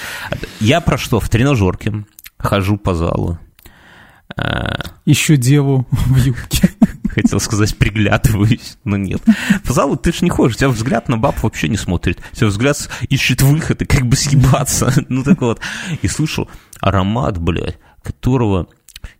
Я 0.60 0.80
про 0.80 0.98
что? 0.98 1.20
В 1.20 1.28
тренажерке 1.28 2.04
хожу 2.38 2.76
по 2.76 2.94
залу. 2.94 3.38
Еще 5.04 5.36
деву 5.36 5.86
в 5.90 6.16
юбке. 6.16 6.70
Хотел 7.08 7.38
сказать, 7.38 7.76
приглядываюсь, 7.76 8.78
но 8.84 8.96
нет. 8.96 9.22
По 9.64 9.72
залу 9.72 9.96
ты 9.96 10.12
ж 10.12 10.22
не 10.22 10.30
ходишь, 10.30 10.56
у 10.56 10.58
тебя 10.58 10.68
взгляд 10.68 11.08
на 11.08 11.16
баб 11.16 11.40
вообще 11.42 11.68
не 11.68 11.76
смотрит. 11.76 12.20
У 12.32 12.36
тебя 12.36 12.46
взгляд 12.48 12.88
ищет 13.08 13.42
выход 13.42 13.82
и 13.82 13.84
как 13.84 14.06
бы 14.06 14.16
съебаться. 14.16 14.92
Ну 15.08 15.22
так 15.22 15.40
вот. 15.40 15.60
И 16.02 16.08
слышу 16.08 16.48
аромат, 16.80 17.38
блядь, 17.38 17.78
которого 18.02 18.68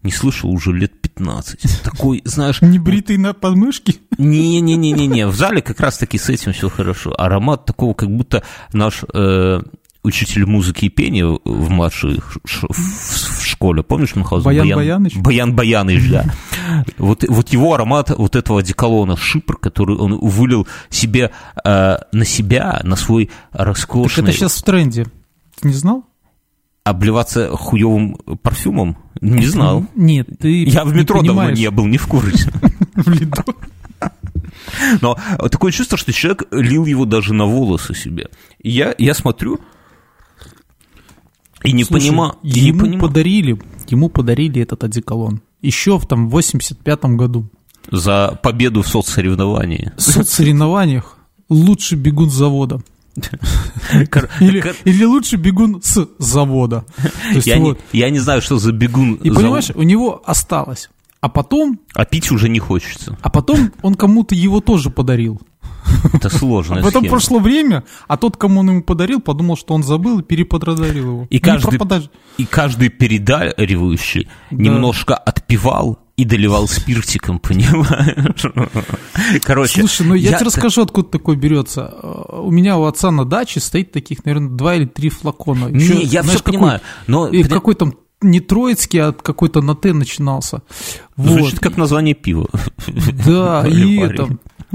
не 0.04 0.12
слышал 0.12 0.50
уже 0.50 0.72
лет 0.72 1.00
15. 1.00 1.82
Такой, 1.82 2.22
знаешь... 2.24 2.60
Небритый 2.62 3.16
на 3.16 3.32
подмышке? 3.32 3.96
Не-не-не-не-не, 4.18 5.26
в 5.26 5.34
зале 5.34 5.62
как 5.62 5.80
раз-таки 5.80 6.18
с 6.18 6.28
этим 6.28 6.52
все 6.52 6.68
хорошо. 6.68 7.14
Аромат 7.18 7.64
такого, 7.64 7.94
как 7.94 8.10
будто 8.14 8.42
наш 8.72 9.04
э, 9.12 9.60
учитель 10.02 10.44
музыки 10.44 10.84
и 10.84 10.88
пения 10.90 11.26
в 11.26 11.70
младшей 11.70 12.20
в 12.44 13.42
школе, 13.42 13.82
помнишь, 13.82 14.14
Мюнхгаузен? 14.14 14.44
Баян 14.44 14.68
Баяныч? 14.68 15.16
Баян 15.16 15.54
Баяныч, 15.54 16.10
да. 16.10 16.26
Вот, 16.98 17.24
вот 17.28 17.50
его 17.50 17.74
аромат 17.74 18.10
вот 18.10 18.36
этого 18.36 18.60
одеколона 18.60 19.16
Шипр, 19.16 19.56
который 19.56 19.96
он 19.96 20.18
вылил 20.18 20.66
себе 20.88 21.30
э, 21.64 21.96
на 22.12 22.24
себя, 22.24 22.80
на 22.84 22.96
свой 22.96 23.30
роскошный... 23.52 24.24
Так 24.24 24.30
это 24.30 24.38
сейчас 24.38 24.56
в 24.56 24.62
тренде. 24.62 25.06
Ты 25.60 25.68
не 25.68 25.74
знал? 25.74 26.04
Обливаться 26.84 27.56
хуевым 27.56 28.16
парфюмом? 28.42 28.98
Не 29.20 29.46
знал. 29.46 29.86
Нет, 29.94 30.28
ты 30.38 30.64
Я 30.64 30.84
в 30.84 30.94
метро 30.94 31.22
давно 31.22 31.50
не 31.50 31.70
был, 31.70 31.86
не 31.86 31.98
в 31.98 32.06
курсе. 32.06 32.52
В 32.94 33.08
Лидо. 33.08 33.42
Но 35.00 35.18
такое 35.50 35.72
чувство, 35.72 35.98
что 35.98 36.12
человек 36.12 36.44
лил 36.50 36.84
его 36.84 37.06
даже 37.06 37.32
на 37.32 37.46
волосы 37.46 37.94
себе. 37.94 38.28
И 38.60 38.70
я, 38.70 38.94
я 38.98 39.14
смотрю, 39.14 39.60
и 41.64 41.72
не 41.72 41.84
понимаю. 41.84 42.34
Ему 42.42 42.66
не 42.66 42.78
понима... 42.78 43.00
подарили, 43.00 43.58
ему 43.88 44.08
подарили 44.10 44.60
этот 44.60 44.84
одеколон. 44.84 45.40
Еще 45.62 45.98
в 45.98 46.06
там 46.06 46.28
85-м 46.28 47.16
году. 47.16 47.48
За 47.90 48.38
победу 48.42 48.82
в 48.82 48.88
соцсоревновании. 48.88 49.92
В 49.96 50.02
соцсоревнованиях 50.02 51.16
лучший 51.48 51.96
бегун 51.96 52.30
завода. 52.30 52.82
Или, 54.40 54.74
или 54.84 55.04
лучше 55.04 55.36
бегун 55.36 55.80
с 55.82 56.08
завода. 56.18 56.84
Я, 57.44 57.58
вот. 57.58 57.78
не, 57.92 58.00
я 58.00 58.10
не 58.10 58.18
знаю, 58.18 58.42
что 58.42 58.58
за 58.58 58.72
бегун. 58.72 59.14
И 59.14 59.30
понимаешь, 59.30 59.70
у 59.74 59.82
него 59.82 60.22
осталось. 60.24 60.90
А 61.20 61.28
потом... 61.28 61.80
А 61.94 62.04
пить 62.04 62.30
уже 62.30 62.48
не 62.48 62.58
хочется. 62.58 63.16
А 63.22 63.30
потом 63.30 63.72
он 63.82 63.94
кому-то 63.94 64.34
его 64.34 64.60
тоже 64.60 64.90
подарил. 64.90 65.40
Это 66.12 66.28
сложно. 66.28 66.80
А 66.80 66.82
потом 66.82 67.06
прошло 67.06 67.38
время, 67.38 67.84
а 68.08 68.16
тот, 68.16 68.36
кому 68.36 68.60
он 68.60 68.70
ему 68.70 68.82
подарил, 68.82 69.20
подумал, 69.20 69.56
что 69.56 69.74
он 69.74 69.82
забыл 69.82 70.20
и 70.20 70.22
переподарил 70.22 70.84
его. 70.84 71.26
И 71.30 71.38
каждый, 71.38 71.78
и 72.36 72.44
каждый 72.44 72.88
передаривающий 72.88 74.28
да. 74.50 74.56
немножко 74.56 75.14
отпивал 75.14 75.98
и 76.16 76.24
доливал 76.24 76.68
спиртиком, 76.68 77.38
понимаешь? 77.38 78.44
Короче. 79.42 79.80
Слушай, 79.80 80.06
ну 80.06 80.14
я, 80.14 80.30
я 80.30 80.36
тебе 80.36 80.46
расскажу, 80.46 80.82
откуда 80.82 81.08
такое 81.08 81.36
берется. 81.36 81.86
У 82.30 82.50
меня 82.50 82.76
у 82.78 82.84
отца 82.84 83.10
на 83.10 83.24
даче 83.24 83.60
стоит 83.60 83.92
таких, 83.92 84.24
наверное, 84.24 84.50
два 84.50 84.76
или 84.76 84.86
три 84.86 85.08
флакона. 85.08 85.66
Еще, 85.66 85.96
не, 85.96 86.04
я 86.04 86.22
знаешь, 86.22 86.40
все 86.40 86.44
понимаю, 86.44 86.80
но... 87.06 87.28
И 87.28 87.42
какой 87.42 87.74
там 87.74 87.94
не 88.20 88.40
троицкий, 88.40 89.00
а 89.00 89.12
какой-то 89.12 89.60
на 89.60 89.74
Т 89.74 89.92
начинался. 89.92 90.62
Звучит 91.16 91.54
вот. 91.54 91.60
как 91.60 91.76
название 91.76 92.14
пива. 92.14 92.48
Да, 93.26 93.64
и 93.68 93.98
это... 93.98 94.28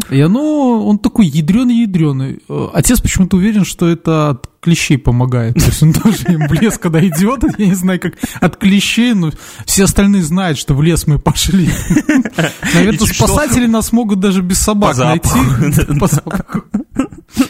И 0.09 0.19
оно, 0.21 0.85
он 0.85 0.99
такой 0.99 1.27
ядреный-ядреный. 1.27 2.39
Отец 2.73 2.99
почему-то 3.01 3.37
уверен, 3.37 3.65
что 3.65 3.87
это 3.87 4.29
от 4.29 4.49
клещей 4.61 4.97
помогает. 4.97 5.55
То 5.55 5.65
есть 5.65 5.81
он 5.83 5.93
тоже 5.93 6.23
им 6.29 6.47
в 6.47 6.53
лес, 6.53 6.77
когда 6.77 6.99
идет, 7.05 7.43
я 7.57 7.67
не 7.67 7.75
знаю, 7.75 7.99
как 7.99 8.13
от 8.41 8.57
клещей, 8.57 9.13
но 9.13 9.31
все 9.65 9.85
остальные 9.85 10.23
знают, 10.23 10.57
что 10.57 10.73
в 10.73 10.81
лес 10.83 11.07
мы 11.07 11.19
пошли. 11.19 11.69
Наверное, 12.73 13.07
спасатели 13.07 13.67
нас 13.67 13.91
могут 13.91 14.19
даже 14.19 14.41
без 14.41 14.59
собак 14.59 14.97
найти. 14.97 15.29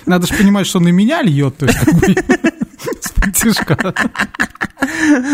Надо 0.05 0.27
же 0.27 0.33
понимать, 0.33 0.67
что 0.67 0.79
на 0.79 0.89
меня 0.89 1.21
льет, 1.21 1.57
то 1.57 1.65
есть 1.65 1.79
бы 2.85 3.93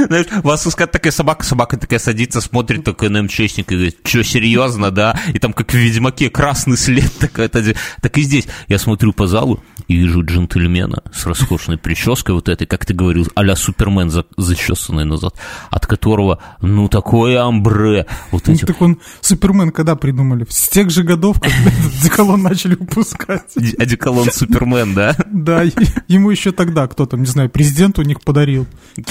знаешь, 0.08 0.26
вас 0.44 0.68
искать 0.68 0.92
такая 0.92 1.12
собака, 1.12 1.46
собака 1.46 1.78
такая 1.78 2.00
садится, 2.00 2.42
смотрит 2.42 2.84
такой 2.84 3.10
на 3.10 3.24
МЧСник 3.24 3.72
и 3.72 3.76
говорит, 3.76 3.98
что, 4.04 4.24
серьезно, 4.24 4.92
да? 4.92 5.20
И 5.34 5.40
там, 5.40 5.54
как 5.54 5.72
в 5.72 5.74
Ведьмаке, 5.76 6.30
красный 6.30 6.78
след 6.78 7.12
такой. 7.18 7.48
Так 7.48 8.18
и 8.18 8.22
здесь. 8.22 8.48
Я 8.68 8.80
смотрю 8.80 9.14
по 9.14 9.28
залу 9.28 9.64
и 9.88 9.96
вижу 9.96 10.24
джентльмена 10.24 11.04
с 11.14 11.26
роскошной 11.26 11.78
прической 11.78 12.34
вот 12.36 12.50
этой, 12.50 12.68
как 12.68 12.86
ты 12.86 12.94
говорил, 12.94 13.28
а-ля 13.36 13.56
Супермен 13.56 14.10
за, 14.10 14.26
зачесанный 14.38 15.06
назад, 15.06 15.36
от 15.70 15.86
которого, 15.86 16.42
ну, 16.62 16.88
такое 16.88 17.44
амбре. 17.44 18.08
Вот 18.32 18.50
эти... 18.50 18.66
Так 18.66 18.82
он, 18.82 19.00
Супермен 19.22 19.72
когда 19.72 19.96
придумали? 19.96 20.46
С 20.50 20.70
тех 20.70 20.90
же 20.90 21.04
годов, 21.04 21.40
когда 21.40 21.72
одеколон 22.02 22.42
начали 22.42 22.76
выпускать. 22.76 23.56
Одеколон 23.78 24.32
Супермен, 24.32 24.94
да? 24.94 25.16
Да, 25.32 25.64
ему 26.08 26.32
еще 26.32 26.52
тогда 26.52 26.88
кто-то, 26.88 27.18
не 27.18 27.26
знаю, 27.36 27.50
президент 27.50 28.00
у 28.00 28.02
них 28.02 28.22
подарил. 28.22 28.66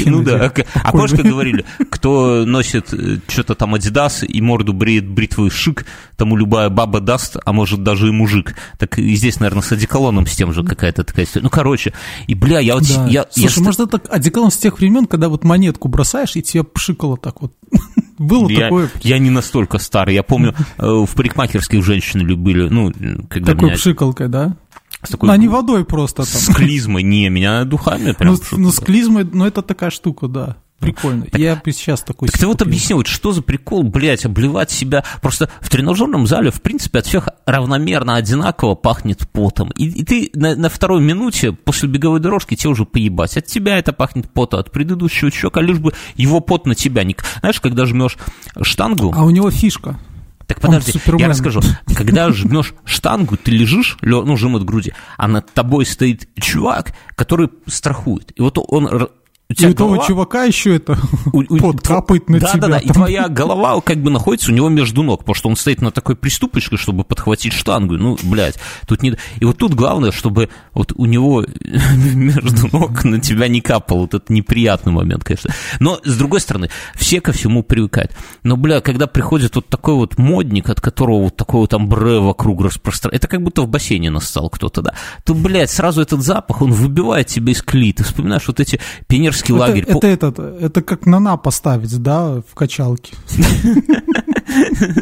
Ну 0.04 0.22
да, 0.22 0.46
а 0.46 0.92
как 0.92 1.10
говорили, 1.10 1.64
кто 1.90 2.44
носит 2.44 2.92
э, 2.92 3.18
что-то 3.28 3.54
там 3.54 3.74
Адидас 3.74 4.24
и 4.26 4.40
морду 4.40 4.72
бреет 4.72 5.06
бритвой 5.06 5.50
шик, 5.50 5.84
тому 6.16 6.36
любая 6.36 6.70
баба 6.70 7.00
даст, 7.00 7.36
а 7.44 7.52
может 7.52 7.82
даже 7.82 8.08
и 8.08 8.10
мужик. 8.10 8.54
Так 8.78 8.98
и 8.98 9.14
здесь, 9.14 9.40
наверное, 9.40 9.62
с 9.62 9.72
одеколоном 9.72 10.26
с 10.26 10.34
тем 10.34 10.52
же 10.52 10.64
какая-то 10.64 11.04
такая 11.04 11.26
история. 11.26 11.44
Ну, 11.44 11.50
короче, 11.50 11.92
и, 12.26 12.34
бля, 12.34 12.60
я 12.60 12.74
вот... 12.74 12.84
Да. 12.88 13.06
Я, 13.06 13.26
Слушай, 13.30 13.58
я... 13.58 13.64
может, 13.64 13.80
это 13.80 14.00
одеколон 14.08 14.50
с 14.50 14.56
тех 14.56 14.78
времен, 14.78 15.06
когда 15.06 15.28
вот 15.28 15.44
монетку 15.44 15.88
бросаешь, 15.88 16.36
и 16.36 16.42
тебе 16.42 16.64
пшикало 16.64 17.16
так 17.16 17.42
вот. 17.42 17.52
Было 18.18 18.48
я, 18.48 18.60
такое? 18.60 18.90
Я 19.02 19.18
не 19.18 19.30
настолько 19.30 19.78
старый. 19.78 20.14
Я 20.14 20.22
помню, 20.22 20.54
э, 20.78 20.86
в 20.86 21.08
парикмахерских 21.14 21.84
женщины 21.84 22.22
любили, 22.22 22.68
ну, 22.68 22.92
когда 23.28 23.52
Такой 23.52 23.68
меня... 23.68 23.76
пшикалкой, 23.76 24.28
да? 24.28 24.56
С 25.04 25.10
такой, 25.10 25.28
ну, 25.28 25.34
не 25.36 25.48
водой 25.48 25.84
просто 25.84 26.22
там. 26.24 26.40
С 26.40 26.54
клизмой, 26.54 27.02
не, 27.02 27.28
меня 27.28 27.64
духами 27.64 28.12
прям. 28.12 28.34
Ну, 28.34 28.40
ну, 28.58 28.70
с 28.70 28.80
клизмой, 28.80 29.24
ну, 29.30 29.44
это 29.44 29.62
такая 29.62 29.90
штука, 29.90 30.28
да. 30.28 30.56
Прикольно. 30.80 31.24
Так, 31.24 31.40
я 31.40 31.56
бы 31.56 31.72
сейчас 31.72 32.02
такой... 32.02 32.28
Так 32.28 32.38
ты 32.38 32.46
вот 32.46 32.60
объясни, 32.60 32.94
вот 32.94 33.06
что 33.06 33.32
за 33.32 33.42
прикол, 33.42 33.84
блядь, 33.84 34.26
обливать 34.26 34.70
себя... 34.70 35.04
Просто 35.22 35.48
в 35.60 35.70
тренажерном 35.70 36.26
зале, 36.26 36.50
в 36.50 36.60
принципе, 36.60 36.98
от 36.98 37.06
всех 37.06 37.28
равномерно 37.46 38.16
одинаково 38.16 38.74
пахнет 38.74 39.26
потом. 39.32 39.70
И, 39.70 39.86
и 39.86 40.04
ты 40.04 40.30
на, 40.34 40.54
на 40.56 40.68
второй 40.68 41.00
минуте 41.00 41.52
после 41.52 41.88
беговой 41.88 42.20
дорожки 42.20 42.54
тебе 42.54 42.70
уже 42.70 42.84
поебать. 42.84 43.36
От 43.36 43.46
тебя 43.46 43.78
это 43.78 43.92
пахнет 43.92 44.28
потом, 44.30 44.60
от 44.60 44.72
предыдущего 44.72 45.30
человека, 45.30 45.60
лишь 45.60 45.78
бы 45.78 45.94
его 46.16 46.40
пот 46.40 46.66
на 46.66 46.74
тебя 46.74 47.04
не... 47.04 47.16
Знаешь, 47.40 47.60
когда 47.60 47.86
жмешь 47.86 48.18
штангу... 48.60 49.12
А 49.16 49.24
у 49.24 49.30
него 49.30 49.50
фишка. 49.50 49.98
Так 50.46 50.60
подожди, 50.60 50.92
я 51.18 51.28
расскажу. 51.28 51.60
Когда 51.94 52.30
жмешь 52.30 52.74
штангу, 52.84 53.36
ты 53.36 53.50
лежишь, 53.50 53.96
ну, 54.02 54.36
жим 54.36 54.56
от 54.56 54.64
груди, 54.64 54.92
а 55.16 55.28
над 55.28 55.52
тобой 55.52 55.86
стоит 55.86 56.28
чувак, 56.40 56.92
который 57.16 57.50
страхует. 57.66 58.32
И 58.36 58.42
вот 58.42 58.58
он 58.58 59.08
у 59.50 59.54
тебя 59.54 59.68
и 59.70 59.72
голова... 59.74 59.96
этого 59.96 60.08
чувака 60.08 60.44
еще 60.44 60.76
это 60.76 60.98
у, 61.32 61.40
у, 61.40 61.56
пот 61.58 61.86
капает 61.86 62.30
на 62.30 62.40
да, 62.40 62.48
тебя. 62.48 62.60
Да-да-да, 62.62 62.78
и 62.78 62.88
твоя 62.88 63.28
голова 63.28 63.78
как 63.82 63.98
бы 63.98 64.10
находится 64.10 64.50
у 64.50 64.54
него 64.54 64.70
между 64.70 65.02
ног, 65.02 65.20
потому 65.20 65.34
что 65.34 65.48
он 65.50 65.56
стоит 65.56 65.82
на 65.82 65.90
такой 65.90 66.16
приступочке, 66.16 66.78
чтобы 66.78 67.04
подхватить 67.04 67.52
штангу. 67.52 67.98
Ну, 67.98 68.16
блядь, 68.22 68.58
тут 68.88 69.02
не... 69.02 69.16
И 69.40 69.44
вот 69.44 69.58
тут 69.58 69.74
главное, 69.74 70.12
чтобы 70.12 70.48
вот 70.72 70.92
у 70.96 71.04
него 71.04 71.44
между 71.60 72.68
ног 72.74 73.04
на 73.04 73.20
тебя 73.20 73.48
не 73.48 73.60
капал. 73.60 73.98
Вот 73.98 74.14
это 74.14 74.32
неприятный 74.32 74.92
момент, 74.92 75.24
конечно. 75.24 75.50
Но, 75.78 76.00
с 76.02 76.16
другой 76.16 76.40
стороны, 76.40 76.70
все 76.94 77.20
ко 77.20 77.32
всему 77.32 77.62
привыкают. 77.62 78.12
Но, 78.44 78.56
бля, 78.56 78.80
когда 78.80 79.06
приходит 79.06 79.56
вот 79.56 79.68
такой 79.68 79.94
вот 79.94 80.16
модник, 80.16 80.70
от 80.70 80.80
которого 80.80 81.24
вот 81.24 81.36
такой 81.36 81.60
вот 81.60 81.74
амбре 81.74 82.18
вокруг 82.18 82.62
распространяется, 82.62 83.14
это 83.14 83.28
как 83.28 83.42
будто 83.42 83.60
в 83.60 83.68
бассейне 83.68 84.08
нассал 84.08 84.48
кто-то, 84.48 84.80
да, 84.80 84.94
то, 85.24 85.34
блядь, 85.34 85.70
сразу 85.70 86.00
этот 86.00 86.22
запах, 86.22 86.62
он 86.62 86.72
выбивает 86.72 87.26
тебя 87.26 87.52
из 87.52 87.60
клей. 87.60 87.92
Ты 87.92 88.04
вспоминаешь 88.04 88.48
вот 88.48 88.58
эти 88.58 88.80
пионерские 89.06 89.33
это, 89.42 89.54
лагерь. 89.54 89.84
Это, 89.86 90.06
это, 90.06 90.56
это, 90.60 90.82
как 90.82 91.06
нана 91.06 91.36
поставить, 91.36 91.96
да, 91.98 92.42
в 92.48 92.54
качалке. 92.54 93.14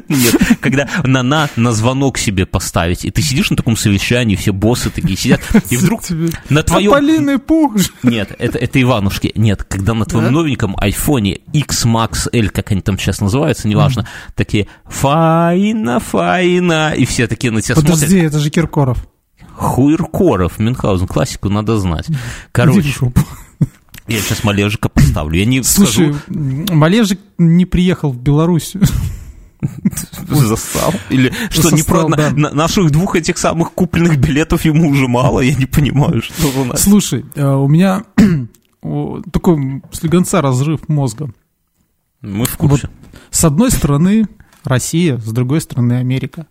Нет, 0.08 0.58
когда 0.60 0.88
на, 1.04 1.22
на, 1.22 1.48
на 1.56 1.72
звонок 1.72 2.18
себе 2.18 2.46
поставить, 2.46 3.04
и 3.04 3.10
ты 3.10 3.22
сидишь 3.22 3.50
на 3.50 3.56
таком 3.56 3.76
совещании, 3.76 4.36
все 4.36 4.52
боссы 4.52 4.90
такие 4.90 5.16
сидят, 5.16 5.40
и 5.70 5.76
вдруг 5.76 6.02
на 6.48 6.62
твоем... 6.62 6.90
Тополиный 6.90 7.38
пух 7.38 7.76
Нет, 8.02 8.34
это, 8.38 8.58
это 8.58 8.80
Иванушки. 8.80 9.32
Нет, 9.34 9.64
когда 9.64 9.94
на 9.94 10.04
твоем 10.04 10.32
новеньком 10.32 10.76
айфоне 10.78 11.34
X 11.52 11.84
Max 11.86 12.28
L, 12.32 12.50
как 12.50 12.70
они 12.72 12.80
там 12.80 12.98
сейчас 12.98 13.20
называются, 13.20 13.68
неважно, 13.68 14.08
такие 14.34 14.68
«Фаина, 14.86 16.00
Фаина», 16.00 16.92
и 16.92 17.04
все 17.04 17.26
такие 17.26 17.50
на 17.50 17.60
тебя 17.60 17.74
смотрят. 17.74 17.94
Подожди, 17.94 18.18
это 18.18 18.38
же 18.38 18.50
Киркоров. 18.50 19.06
Хуиркоров, 19.54 20.58
Мюнхгаузен, 20.58 21.06
классику 21.06 21.48
надо 21.48 21.78
знать. 21.78 22.06
Короче, 22.52 22.94
я 24.12 24.20
сейчас 24.20 24.44
Малежика 24.44 24.88
поставлю. 24.88 25.38
Я 25.38 25.46
не 25.46 25.62
Слушай, 25.62 26.14
скажу... 26.14 26.74
Малежик 26.74 27.20
не 27.38 27.64
приехал 27.64 28.12
в 28.12 28.18
Беларусь. 28.18 28.74
Застал? 30.28 30.92
Или 31.10 31.32
что, 31.50 31.70
Застал, 31.70 32.08
не 32.08 32.12
про... 32.12 32.16
да. 32.16 32.30
на, 32.30 32.50
наших 32.50 32.90
двух 32.90 33.16
этих 33.16 33.38
самых 33.38 33.72
купленных 33.72 34.18
билетов 34.18 34.64
ему 34.64 34.90
уже 34.90 35.08
мало? 35.08 35.40
Я 35.40 35.54
не 35.54 35.66
понимаю, 35.66 36.22
что 36.22 36.48
у 36.60 36.64
нас. 36.64 36.82
Слушай, 36.82 37.24
э, 37.34 37.46
у 37.46 37.68
меня 37.68 38.04
такой 39.32 39.82
слегонца 39.92 40.40
разрыв 40.40 40.88
мозга. 40.88 41.30
Мы 42.20 42.44
в 42.44 42.56
курсе. 42.56 42.88
Вот, 42.88 43.12
с 43.30 43.44
одной 43.44 43.70
стороны 43.70 44.26
Россия, 44.64 45.18
с 45.18 45.32
другой 45.32 45.60
стороны 45.60 45.94
Америка. 45.94 46.46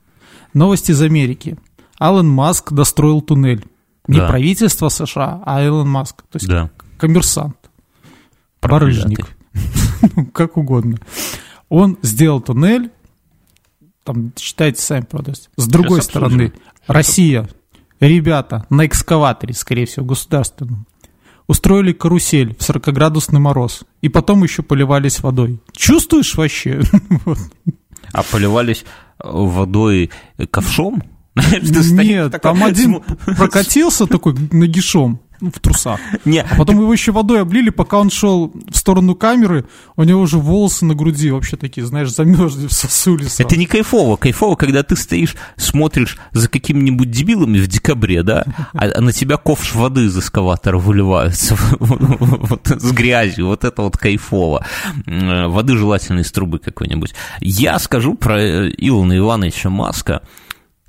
Новости 0.54 0.92
из 0.92 1.02
Америки. 1.02 1.58
Алан 1.98 2.28
Маск 2.28 2.74
достроил 2.74 3.22
туннель. 3.22 3.66
Не 4.08 4.18
да. 4.18 4.28
правительство 4.28 4.90
США, 4.90 5.42
а 5.46 5.64
Илон 5.64 5.88
Маск. 5.88 6.24
То 6.24 6.38
есть 6.38 6.48
да. 6.48 6.72
Коммерсант, 7.02 7.58
барыжник, 8.62 9.36
как 10.34 10.56
угодно. 10.56 11.00
Он 11.68 11.98
сделал 12.04 12.42
туннель, 12.42 12.92
там, 14.04 14.32
считайте 14.38 14.80
сами, 14.80 15.02
правда. 15.10 15.34
С 15.58 15.68
другой 15.68 16.04
стороны. 16.04 16.54
Россия, 16.86 17.50
ребята 18.00 18.68
на 18.70 18.86
экскаваторе, 18.86 19.56
скорее 19.56 19.88
всего, 19.88 20.06
государственном, 20.06 20.86
устроили 21.48 21.92
карусель 21.92 22.56
в 22.56 22.60
40-градусный 22.60 23.40
мороз, 23.40 23.84
и 24.02 24.08
потом 24.08 24.44
еще 24.44 24.62
поливались 24.62 25.22
водой. 25.22 25.60
Чувствуешь 25.74 26.36
вообще? 26.36 26.82
А 28.14 28.24
поливались 28.24 28.84
водой 29.20 30.12
ковшом? 30.50 31.02
Нет, 31.36 32.42
там 32.42 32.62
один 32.62 33.02
прокатился 33.38 34.06
такой 34.06 34.36
нагишом 34.52 35.22
в 35.42 35.60
трусах. 35.60 36.00
Не. 36.26 36.42
А 36.42 36.56
потом 36.58 36.80
его 36.80 36.94
еще 36.94 37.12
водой 37.12 37.42
облили, 37.42 37.70
пока 37.70 38.00
он 38.00 38.10
шел 38.10 38.54
в 38.70 38.78
сторону 38.78 39.16
камеры, 39.16 39.66
у 39.96 40.04
него 40.04 40.22
уже 40.22 40.38
волосы 40.38 40.86
на 40.86 40.96
груди 40.96 41.32
вообще 41.32 41.58
такие, 41.58 41.86
знаешь, 41.86 42.10
замерзли, 42.10 42.68
сосулись. 42.68 43.40
Это 43.40 43.58
не 43.58 43.66
кайфово. 43.66 44.18
Кайфово, 44.18 44.56
когда 44.56 44.84
ты 44.84 44.96
стоишь, 44.96 45.36
смотришь 45.58 46.18
за 46.32 46.48
какими-нибудь 46.48 47.10
дебилами 47.10 47.60
в 47.60 47.68
декабре, 47.68 48.24
да, 48.24 48.46
а, 48.74 48.90
а 48.96 49.02
на 49.02 49.12
тебя 49.12 49.38
ковш 49.38 49.74
воды 49.74 50.06
из 50.06 50.18
эскаватора 50.18 50.78
выливается 50.78 51.58
вот, 51.80 52.68
с 52.68 52.92
грязью. 52.92 53.48
Вот 53.48 53.64
это 53.64 53.82
вот 53.82 53.98
кайфово. 53.98 54.66
Воды 55.06 55.78
желательно 55.78 56.20
из 56.20 56.32
трубы 56.32 56.60
какой-нибудь. 56.60 57.14
Я 57.40 57.80
скажу 57.80 58.16
про 58.16 58.40
э, 58.40 58.70
Илона 58.78 59.18
Ивановича 59.18 59.70
Маска 59.70 60.22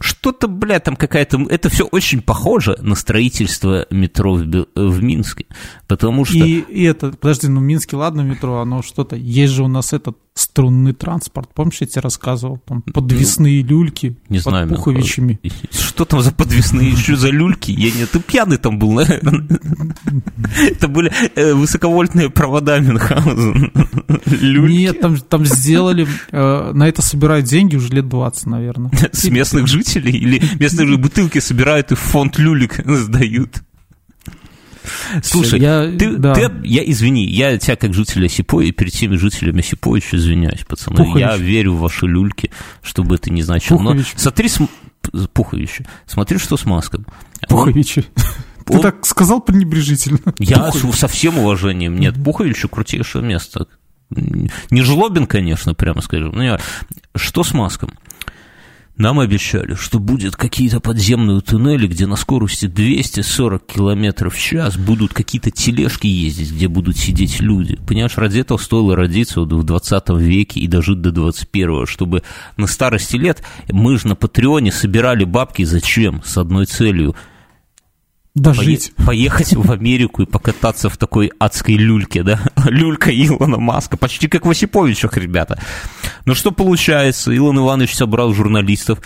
что-то, 0.02 0.48
бля, 0.48 0.80
там 0.80 0.96
какая-то... 0.96 1.40
Это 1.48 1.68
все 1.68 1.84
очень 1.84 2.20
похоже 2.20 2.76
на 2.80 2.94
строительство 2.94 3.86
метро 3.90 4.34
в, 4.34 4.66
в 4.74 5.02
Минске, 5.02 5.46
потому 5.86 6.24
что... 6.24 6.38
И, 6.38 6.60
и 6.60 6.84
это, 6.84 7.12
подожди, 7.12 7.48
ну 7.48 7.60
Минске, 7.60 7.96
ладно, 7.96 8.22
метро, 8.22 8.60
оно 8.60 8.82
что-то... 8.82 9.16
Есть 9.16 9.52
же 9.52 9.64
у 9.64 9.68
нас 9.68 9.92
этот 9.92 10.18
струнный 10.34 10.92
транспорт, 10.94 11.50
помнишь, 11.54 11.78
я 11.80 11.86
тебе 11.86 12.00
рассказывал? 12.00 12.58
Там 12.66 12.82
подвесные 12.82 13.62
ну, 13.62 13.68
люльки 13.68 14.16
не 14.28 14.38
под 14.38 14.44
знаю, 14.44 14.68
пуховичами. 14.68 15.38
Что 15.70 16.04
там 16.04 16.22
за 16.22 16.32
подвесные 16.32 16.90
еще 16.90 17.16
за 17.16 17.28
люльки? 17.28 17.70
Я 17.70 17.90
не... 17.90 18.06
Ты 18.06 18.20
пьяный 18.20 18.56
там 18.56 18.78
был, 18.78 18.92
наверное. 18.92 19.46
Это 20.70 20.88
были 20.88 21.12
э, 21.34 21.52
высоковольтные 21.52 22.30
провода 22.30 22.78
Мюнхгаузен. 22.78 23.72
Нет, 24.68 25.00
там, 25.00 25.18
там 25.18 25.44
сделали... 25.44 26.06
Э, 26.30 26.72
на 26.72 26.88
это 26.88 27.02
собирают 27.02 27.46
деньги 27.46 27.76
уже 27.76 27.88
лет 27.88 28.08
20, 28.08 28.46
наверное. 28.46 28.90
С 29.12 29.24
местных 29.28 29.66
жителей? 29.66 30.12
Или 30.12 30.42
местные 30.58 30.96
бутылки 30.96 31.40
собирают 31.40 31.92
и 31.92 31.94
в 31.94 32.00
фонд 32.00 32.38
люлик 32.38 32.80
сдают? 32.86 33.62
Слушай, 35.22 35.60
я, 35.60 35.90
ты, 35.98 36.16
да. 36.16 36.34
ты, 36.34 36.50
я 36.64 36.82
извини, 36.90 37.26
я 37.26 37.58
тебя 37.58 37.76
как 37.76 37.94
житель 37.94 38.26
Осипо 38.26 38.60
и 38.60 38.72
перед 38.72 38.92
теми 38.92 39.16
жителями 39.16 39.60
Осипо 39.60 39.94
еще 39.96 40.16
извиняюсь, 40.16 40.64
пацаны. 40.66 40.96
Пухович. 40.96 41.20
Я 41.20 41.36
верю 41.36 41.74
в 41.74 41.80
ваши 41.80 42.06
люльки, 42.06 42.50
чтобы 42.82 43.16
это 43.16 43.30
не 43.30 43.42
значило. 43.42 43.78
Пухович. 43.78 44.12
Но 44.14 44.18
смотри, 44.18 44.48
см... 44.48 44.72
Пуховичи, 45.32 45.86
смотри, 46.06 46.38
что 46.38 46.56
с 46.56 46.64
Маском. 46.64 47.06
Пуховичи. 47.48 48.04
Он... 48.68 48.76
Ты 48.76 48.82
так 48.82 49.04
сказал 49.06 49.40
пренебрежительно. 49.40 50.20
Я 50.38 50.58
Пухович. 50.58 50.96
со 50.96 51.08
всем 51.08 51.38
уважением. 51.38 51.98
Нет, 51.98 52.22
Пуховичу 52.22 52.68
крутейшее 52.68 53.24
место. 53.24 53.66
Не 54.10 54.82
жлобин, 54.82 55.26
конечно, 55.26 55.74
прямо 55.74 56.00
скажем. 56.02 56.32
Но 56.32 56.44
я... 56.44 56.60
Что 57.14 57.42
с 57.42 57.54
Маском? 57.54 57.90
Нам 59.02 59.18
обещали, 59.18 59.74
что 59.74 59.98
будет 59.98 60.36
какие-то 60.36 60.78
подземные 60.78 61.40
туннели, 61.40 61.88
где 61.88 62.06
на 62.06 62.14
скорости 62.14 62.66
240 62.66 63.66
км 63.66 64.30
в 64.30 64.38
час 64.38 64.76
будут 64.76 65.12
какие-то 65.12 65.50
тележки 65.50 66.06
ездить, 66.06 66.52
где 66.52 66.68
будут 66.68 66.96
сидеть 66.96 67.40
люди. 67.40 67.76
Понимаешь, 67.84 68.16
ради 68.16 68.38
этого 68.38 68.58
стоило 68.58 68.94
родиться 68.94 69.40
вот 69.40 69.52
в 69.54 69.64
20 69.64 70.10
веке 70.10 70.60
и 70.60 70.68
дожить 70.68 71.00
до 71.00 71.10
21 71.10 71.86
чтобы 71.86 72.22
на 72.56 72.68
старости 72.68 73.16
лет 73.16 73.42
мы 73.68 73.98
же 73.98 74.06
на 74.06 74.14
Патреоне 74.14 74.70
собирали 74.70 75.24
бабки 75.24 75.64
зачем? 75.64 76.22
С 76.24 76.38
одной 76.38 76.66
целью– 76.66 77.16
Дожить. 78.34 78.92
Пое- 78.96 79.06
поехать 79.06 79.52
в 79.54 79.70
Америку 79.70 80.22
и 80.22 80.26
покататься 80.26 80.88
в 80.88 80.96
такой 80.96 81.30
адской 81.38 81.74
люльке, 81.74 82.22
да? 82.22 82.40
Люлька 82.64 83.10
Илона 83.10 83.58
Маска, 83.58 83.96
почти 83.96 84.26
как 84.26 84.46
в 84.46 84.50
Осиповичах, 84.50 85.16
ребята. 85.18 85.60
Ну 86.24 86.34
что 86.34 86.50
получается? 86.50 87.30
Илон 87.32 87.58
Иванович 87.58 87.94
собрал 87.94 88.32
журналистов, 88.32 89.00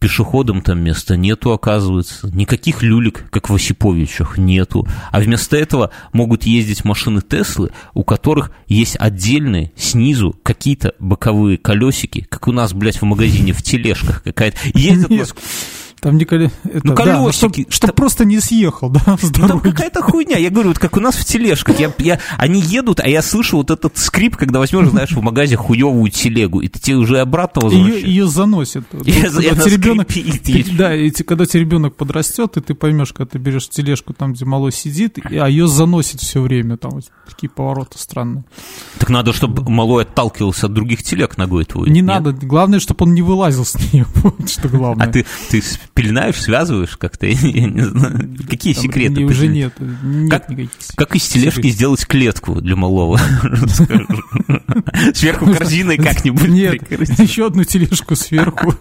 пешеходам 0.00 0.62
там 0.62 0.82
места 0.82 1.16
нету, 1.16 1.52
оказывается. 1.52 2.28
Никаких 2.34 2.82
люлек, 2.82 3.30
как 3.30 3.50
в 3.50 3.54
Осиповичах, 3.54 4.36
нету. 4.38 4.88
А 5.12 5.20
вместо 5.20 5.56
этого 5.56 5.90
могут 6.12 6.44
ездить 6.44 6.84
машины 6.84 7.20
Теслы, 7.20 7.70
у 7.94 8.02
которых 8.02 8.50
есть 8.66 8.96
отдельные 8.98 9.72
снизу 9.76 10.34
какие-то 10.42 10.94
боковые 10.98 11.56
колесики, 11.58 12.26
как 12.28 12.48
у 12.48 12.52
нас, 12.52 12.72
блядь, 12.72 13.00
в 13.00 13.04
магазине 13.04 13.52
в 13.52 13.62
тележках 13.62 14.24
какая-то. 14.24 14.58
Ездят 14.74 15.10
Нет. 15.10 15.34
Там 16.00 16.16
не 16.16 16.24
это, 16.24 16.50
ну, 16.82 16.94
колесики. 16.94 17.24
Да, 17.24 17.32
чтобы 17.32 17.66
чтоб 17.68 17.94
просто 17.94 18.24
не 18.24 18.40
съехал, 18.40 18.88
да, 18.88 19.18
с 19.20 19.36
ну, 19.36 19.48
Там 19.48 19.60
какая-то 19.60 20.02
хуйня. 20.02 20.38
Я 20.38 20.50
говорю, 20.50 20.68
вот 20.68 20.78
как 20.78 20.96
у 20.96 21.00
нас 21.00 21.16
в 21.16 21.24
тележках. 21.24 21.78
Я, 21.78 21.92
я, 21.98 22.18
они 22.38 22.60
едут, 22.60 23.00
а 23.00 23.08
я 23.08 23.22
слышу 23.22 23.58
вот 23.58 23.70
этот 23.70 23.98
скрип, 23.98 24.36
когда 24.36 24.58
возьмешь, 24.58 24.88
знаешь, 24.88 25.10
в 25.10 25.20
магазе 25.20 25.56
хуевую 25.56 26.10
телегу, 26.10 26.60
и 26.60 26.68
ты 26.68 26.78
тебе 26.78 26.96
уже 26.96 27.20
обратно 27.20 27.62
возвращаешь. 27.62 28.04
Ее, 28.04 28.14
ее 28.14 28.26
заносит. 28.26 28.84
Ее, 29.04 29.24
когда 29.24 29.54
тебе 29.64 29.76
ребенок, 29.76 30.08
ты, 30.08 30.64
да, 30.76 30.94
и 30.94 31.10
когда 31.10 31.46
тебе 31.46 31.60
ребенок 31.60 31.96
подрастет, 31.96 32.56
и 32.56 32.60
ты 32.60 32.74
поймешь, 32.74 33.12
когда 33.12 33.30
ты 33.30 33.38
берешь 33.38 33.68
тележку 33.68 34.14
там, 34.14 34.32
где 34.32 34.44
малой 34.44 34.72
сидит, 34.72 35.18
а 35.24 35.48
ее 35.48 35.68
заносит 35.68 36.20
все 36.20 36.40
время. 36.40 36.76
Там 36.76 36.92
вот 36.92 37.04
такие 37.28 37.50
повороты 37.50 37.98
странные. 37.98 38.44
Так 38.98 39.10
надо, 39.10 39.32
чтобы 39.32 39.68
малой 39.70 40.04
отталкивался 40.04 40.66
от 40.66 40.72
других 40.72 41.02
телег 41.02 41.36
ногой 41.36 41.64
твой. 41.64 41.88
Не 41.90 42.00
Нет? 42.00 42.04
надо. 42.04 42.32
Главное, 42.32 42.80
чтобы 42.80 43.04
он 43.04 43.14
не 43.14 43.22
вылазил 43.22 43.64
с 43.64 43.74
нее. 43.92 44.06
Вот 44.20 44.50
что 44.50 44.68
главное. 44.68 45.06
А 45.06 45.10
ты, 45.10 45.24
ты 45.50 45.62
пеленаешь, 46.00 46.40
связываешь 46.40 46.96
как-то, 46.96 47.26
я 47.26 47.34
не 47.34 47.82
знаю. 47.82 48.36
Какие 48.48 48.74
Там 48.74 48.82
секреты? 48.82 49.24
Уже 49.24 49.48
нет, 49.48 49.72
нет 49.78 50.30
как, 50.30 50.48
никаких 50.48 50.70
Как 50.96 51.14
из 51.14 51.28
тележки 51.28 51.56
секретов. 51.56 51.76
сделать 51.76 52.06
клетку 52.06 52.60
для 52.60 52.76
малого? 52.76 53.18
Сверху 55.14 55.52
корзиной 55.52 55.98
как-нибудь. 55.98 56.48
Нет, 56.48 56.90
еще 57.18 57.46
одну 57.46 57.64
тележку 57.64 58.16
сверху. 58.16 58.74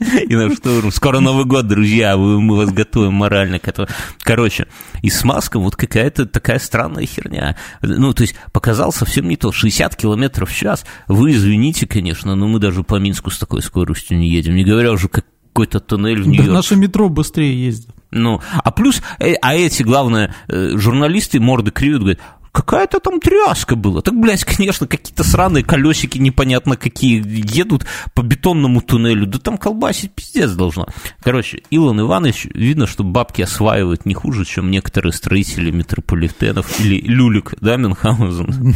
И 0.28 0.34
на 0.34 0.54
что, 0.54 0.90
скоро 0.90 1.20
Новый 1.20 1.44
год, 1.44 1.66
друзья, 1.66 2.16
мы 2.16 2.56
вас 2.56 2.72
готовим 2.72 3.14
морально 3.14 3.58
к 3.58 3.68
этому. 3.68 3.88
Короче, 4.20 4.66
и 5.02 5.10
с 5.10 5.24
Маском 5.24 5.62
вот 5.62 5.76
какая-то 5.76 6.26
такая 6.26 6.58
странная 6.58 7.04
херня. 7.06 7.56
Ну, 7.82 8.14
то 8.14 8.22
есть, 8.22 8.34
показал 8.52 8.92
совсем 8.92 9.28
не 9.28 9.36
то. 9.36 9.52
60 9.52 9.94
километров 9.96 10.50
в 10.50 10.56
час. 10.56 10.84
Вы 11.06 11.32
извините, 11.32 11.86
конечно, 11.86 12.34
но 12.34 12.48
мы 12.48 12.58
даже 12.58 12.82
по 12.82 12.96
Минску 12.96 13.30
с 13.30 13.38
такой 13.38 13.62
скоростью 13.62 14.18
не 14.18 14.28
едем. 14.28 14.54
Не 14.54 14.64
говоря 14.64 14.92
уже, 14.92 15.08
как 15.08 15.26
какой-то 15.52 15.80
туннель 15.80 16.22
в 16.22 16.26
Нью-Йорк. 16.28 16.48
Да 16.48 16.54
наше 16.54 16.76
метро 16.76 17.08
быстрее 17.08 17.64
ездит. 17.64 17.90
Ну, 18.10 18.40
а 18.52 18.70
плюс, 18.70 19.02
э, 19.18 19.34
а 19.40 19.54
эти, 19.54 19.82
главное, 19.82 20.34
э, 20.48 20.76
журналисты 20.76 21.38
морды 21.38 21.70
кривят, 21.70 22.00
говорят, 22.00 22.20
какая-то 22.52 23.00
там 23.00 23.20
тряска 23.20 23.76
была. 23.76 24.02
Так, 24.02 24.18
блядь, 24.18 24.44
конечно, 24.44 24.86
какие-то 24.86 25.24
сраные 25.24 25.64
колесики 25.64 26.18
непонятно 26.18 26.76
какие 26.76 27.22
едут 27.26 27.86
по 28.14 28.22
бетонному 28.22 28.80
туннелю. 28.80 29.26
Да 29.26 29.38
там 29.38 29.58
колбасить 29.58 30.12
пиздец 30.12 30.50
должно. 30.52 30.86
Короче, 31.22 31.62
Илон 31.70 32.00
Иванович, 32.00 32.46
видно, 32.54 32.86
что 32.86 33.04
бабки 33.04 33.42
осваивают 33.42 34.06
не 34.06 34.14
хуже, 34.14 34.44
чем 34.44 34.70
некоторые 34.70 35.12
строители 35.12 35.70
метрополитенов 35.70 36.80
или 36.80 37.00
Люлик, 37.00 37.54
да, 37.60 37.76
Мюнхгаузен? 37.76 38.74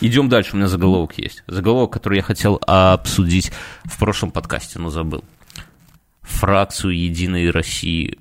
Идем 0.00 0.28
дальше, 0.28 0.50
у 0.54 0.56
меня 0.56 0.68
заголовок 0.68 1.18
есть. 1.18 1.42
Заголовок, 1.46 1.92
который 1.92 2.16
я 2.16 2.22
хотел 2.22 2.60
обсудить 2.66 3.52
в 3.84 3.98
прошлом 3.98 4.30
подкасте, 4.30 4.78
но 4.78 4.90
забыл. 4.90 5.24
Фракцию 6.22 6.96
«Единой 6.96 7.50
России» 7.50 8.18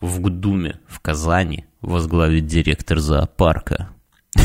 в 0.00 0.20
Гдуме 0.20 0.78
в 0.86 1.00
Казани 1.00 1.64
возглавит 1.80 2.46
директор 2.46 3.00
зоопарка. 3.00 3.90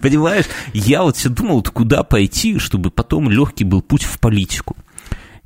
Понимаешь, 0.00 0.46
я 0.72 1.02
вот 1.02 1.16
все 1.16 1.28
думал, 1.28 1.62
куда 1.62 2.02
пойти, 2.02 2.58
чтобы 2.58 2.90
потом 2.90 3.30
легкий 3.30 3.64
был 3.64 3.82
путь 3.82 4.04
в 4.04 4.18
политику. 4.18 4.76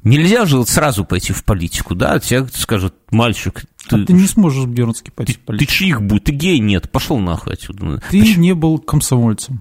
Нельзя 0.02 0.46
же 0.46 0.56
вот 0.56 0.68
сразу 0.68 1.04
пойти 1.04 1.32
в 1.32 1.44
политику, 1.44 1.94
да? 1.94 2.18
Тебе 2.18 2.46
скажут, 2.54 2.94
мальчик... 3.10 3.64
Ты, 3.88 3.96
а 3.96 4.06
ты 4.06 4.12
не 4.14 4.26
сможешь, 4.26 4.66
Бернский, 4.66 5.12
пойти 5.12 5.34
ты, 5.34 5.38
в 5.38 5.42
политику. 5.42 5.70
Ты 5.70 5.76
чьих 5.76 6.02
будет? 6.02 6.24
Ты 6.24 6.32
гей? 6.32 6.58
Нет, 6.58 6.90
пошел 6.90 7.18
нахуй 7.18 7.54
отсюда. 7.54 8.02
Ты 8.10 8.20
Почему? 8.20 8.42
не 8.42 8.54
был 8.54 8.78
комсомольцем. 8.78 9.60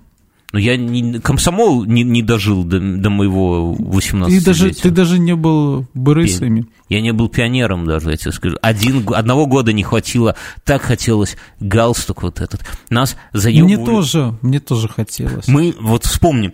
Но 0.51 0.59
я 0.59 0.77
не, 0.77 1.19
комсомол 1.19 1.85
не, 1.85 2.03
не 2.03 2.23
дожил 2.23 2.63
до, 2.63 2.79
до 2.79 3.09
моего 3.09 3.73
18 3.73 4.39
ты 4.39 4.45
даже, 4.45 4.73
ты 4.73 4.89
даже 4.89 5.19
не 5.19 5.35
был 5.35 5.85
БРСами. 5.93 6.65
Я 6.88 7.01
не 7.01 7.13
был 7.13 7.29
пионером 7.29 7.85
даже, 7.85 8.09
я 8.09 8.17
тебе 8.17 8.31
скажу. 8.31 8.57
Один, 8.62 9.05
одного 9.13 9.45
года 9.45 9.73
не 9.73 9.83
хватило, 9.83 10.35
так 10.63 10.81
хотелось 10.81 11.38
галстук 11.59 12.23
вот 12.23 12.41
этот. 12.41 12.62
Нас 12.89 13.15
заебывали. 13.31 13.75
Мне 13.75 13.85
тоже, 13.85 14.38
мне 14.41 14.59
тоже 14.59 14.88
хотелось. 14.88 15.47
Мы, 15.47 15.75
вот 15.79 16.05
вспомним, 16.05 16.53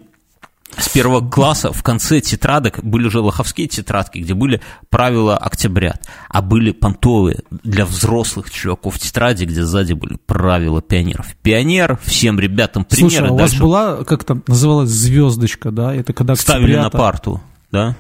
с 0.78 0.90
первого 0.90 1.28
класса 1.28 1.72
в 1.72 1.84
конце 1.84 2.20
тетрадок 2.20 2.84
были 2.84 3.08
уже 3.08 3.20
лоховские 3.20 3.68
тетрадки, 3.68 4.20
где 4.20 4.34
были 4.34 4.62
правила 4.90 5.38
октябрят, 5.38 6.06
а 6.28 6.42
были 6.42 6.72
понтовые 6.72 7.44
для 7.64 7.86
взрослых 7.86 8.52
чуваков 8.52 9.00
тетради, 9.00 9.46
где 9.46 9.64
сзади 9.64 9.94
были 9.94 10.18
правила 10.26 10.82
пионеров. 10.82 11.36
Пионер, 11.42 11.98
всем 12.04 12.40
ребятам 12.40 12.84
примеры. 12.84 13.10
Слушай, 13.10 13.30
а 13.30 13.34
у 13.34 13.38
вас 13.38 13.56
была, 13.56 14.04
как 14.04 14.24
там 14.26 14.44
называлась, 14.48 14.90
звездочка, 14.90 15.72
да? 15.72 15.94
Это 15.96 16.14
когда 16.14 16.36
Ставили 16.36 16.76
на 16.76 16.90
парту, 16.90 17.42
да? 17.72 17.96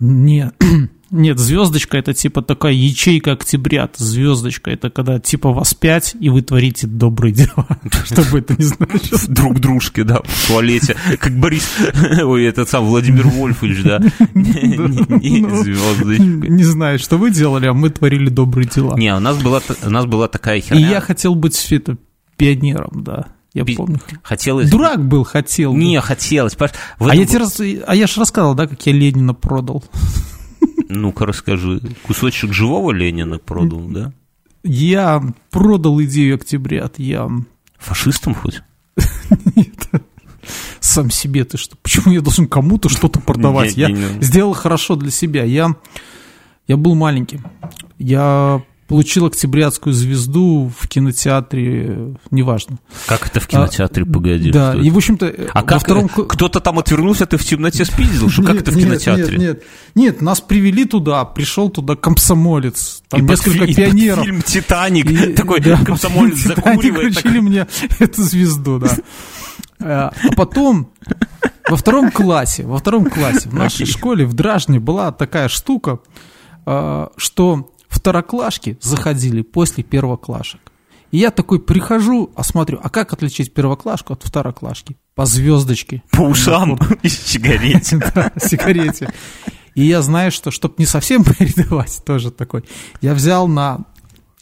Нет, 0.00 0.54
нет, 1.14 1.38
звездочка 1.38 1.96
это 1.96 2.12
типа 2.12 2.42
такая 2.42 2.72
ячейка 2.72 3.32
октябрят. 3.32 3.94
Звездочка 3.96 4.72
это 4.72 4.90
когда 4.90 5.20
типа 5.20 5.52
вас 5.52 5.72
пять, 5.72 6.16
и 6.18 6.28
вы 6.28 6.42
творите 6.42 6.88
добрые 6.88 7.32
дела. 7.32 7.68
Что 8.04 8.22
бы 8.32 8.40
это 8.40 8.54
ни 8.58 8.64
значило. 8.64 9.20
Друг 9.28 9.60
дружке, 9.60 10.02
да, 10.02 10.20
в 10.24 10.48
туалете. 10.48 10.96
Как 11.20 11.38
Борис, 11.38 11.68
ой, 12.24 12.44
этот 12.44 12.68
сам 12.68 12.86
Владимир 12.86 13.28
Вольфович, 13.28 13.82
да. 13.84 14.00
Ну, 14.34 15.62
звездочка. 15.62 16.24
Не 16.24 16.64
знаю, 16.64 16.98
что 16.98 17.16
вы 17.16 17.30
делали, 17.30 17.66
а 17.66 17.74
мы 17.74 17.90
творили 17.90 18.28
добрые 18.28 18.68
дела. 18.68 18.96
Не, 18.96 19.14
у 19.14 19.20
нас 19.20 19.40
была, 19.40 19.60
у 19.84 19.90
нас 19.90 20.06
была 20.06 20.26
такая 20.26 20.60
херня. 20.60 20.84
И 20.84 20.90
я 20.90 21.00
хотел 21.00 21.36
быть 21.36 21.70
это, 21.70 21.96
пионером, 22.36 23.04
да. 23.04 23.26
Я 23.52 23.64
Б... 23.64 23.74
помню. 23.76 24.00
Хотелось... 24.24 24.68
Дурак 24.68 25.06
был, 25.06 25.22
хотел. 25.22 25.74
Не, 25.74 26.00
хотелось. 26.00 26.56
А 26.98 27.14
я 27.14 27.24
тебе 27.24 27.38
раз... 27.38 27.60
А 27.60 27.94
я 27.94 28.08
же 28.08 28.18
рассказывал, 28.18 28.54
да, 28.56 28.66
как 28.66 28.84
я 28.84 28.92
Ленина 28.92 29.32
продал. 29.32 29.84
Ну-ка 30.88 31.26
расскажи. 31.26 31.80
Кусочек 32.06 32.52
живого 32.52 32.92
Ленина 32.92 33.38
продал, 33.38 33.80
да? 33.80 34.12
Я 34.62 35.22
продал 35.50 36.00
идею 36.02 36.36
октябрят. 36.36 36.98
Я... 36.98 37.30
Фашистам 37.78 38.34
хоть? 38.34 38.62
Нет. 39.56 39.88
Сам 40.80 41.10
себе 41.10 41.44
ты 41.44 41.56
что? 41.56 41.76
Почему 41.76 42.12
я 42.12 42.20
должен 42.20 42.46
кому-то 42.46 42.88
что-то 42.88 43.20
продавать? 43.20 43.76
Я 43.76 43.94
сделал 44.20 44.52
хорошо 44.52 44.96
для 44.96 45.10
себя. 45.10 45.44
Я, 45.44 45.74
я 46.66 46.76
был 46.76 46.94
маленьким. 46.94 47.44
Я 47.98 48.62
получил 48.86 49.26
октябрятскую 49.26 49.94
звезду 49.94 50.70
в 50.78 50.88
кинотеатре, 50.88 52.16
неважно. 52.30 52.78
Как 53.06 53.26
это 53.26 53.40
в 53.40 53.46
кинотеатре, 53.46 54.04
а, 54.04 54.12
погоди? 54.12 54.50
Да, 54.50 54.74
и 54.74 54.90
в 54.90 54.96
общем-то... 54.96 55.34
А 55.52 55.62
как 55.62 55.82
втором... 55.82 56.08
кто-то 56.08 56.60
там 56.60 56.78
отвернулся, 56.78 57.26
ты 57.26 57.36
в 57.36 57.44
темноте 57.44 57.84
спиздил? 57.84 58.28
Что, 58.28 58.42
как 58.42 58.56
это 58.56 58.70
в 58.70 58.76
кинотеатре? 58.78 59.38
Нет, 59.38 59.40
нет, 59.40 59.64
нет, 59.94 60.20
нас 60.20 60.40
привели 60.40 60.84
туда, 60.84 61.24
пришел 61.24 61.70
туда 61.70 61.96
комсомолец, 61.96 63.02
там 63.08 63.20
и 63.20 63.22
несколько 63.22 63.66
под, 63.66 63.74
пионеров. 63.74 64.24
фильм 64.24 64.42
«Титаник», 64.42 65.10
и, 65.10 65.32
такой 65.32 65.60
да, 65.60 65.78
комсомолец 65.84 66.38
закуривает. 66.38 67.16
Титаник 67.16 67.42
мне 67.42 67.66
эту 67.98 68.22
звезду, 68.22 68.78
да. 68.78 68.96
А, 69.80 70.12
а 70.22 70.32
потом 70.34 70.90
во 71.68 71.76
втором 71.76 72.10
классе, 72.10 72.64
во 72.64 72.78
втором 72.78 73.06
классе 73.06 73.48
в 73.48 73.54
нашей 73.54 73.86
школе 73.86 74.26
в 74.26 74.34
Дражне 74.34 74.78
была 74.78 75.12
такая 75.12 75.48
штука, 75.48 76.00
а, 76.66 77.10
что 77.16 77.73
второклашки 77.94 78.78
заходили 78.80 79.42
после 79.42 79.84
первоклашек. 79.84 80.60
И 81.10 81.18
я 81.18 81.30
такой 81.30 81.60
прихожу, 81.60 82.32
а 82.34 82.42
смотрю, 82.42 82.80
а 82.82 82.90
как 82.90 83.12
отличить 83.12 83.54
первоклашку 83.54 84.14
от 84.14 84.24
второклашки? 84.24 84.96
По 85.14 85.26
звездочке. 85.26 86.02
По 86.10 86.22
ушам 86.22 86.78
и 87.02 87.08
сигарете. 87.08 87.98
Да, 88.14 88.32
сигарете. 88.36 89.12
И 89.74 89.84
я 89.84 90.02
знаю, 90.02 90.32
что, 90.32 90.50
чтобы 90.50 90.74
не 90.78 90.86
совсем 90.86 91.24
передавать, 91.38 92.02
тоже 92.04 92.30
такой, 92.30 92.64
я 93.00 93.14
взял 93.14 93.46
на 93.46 93.84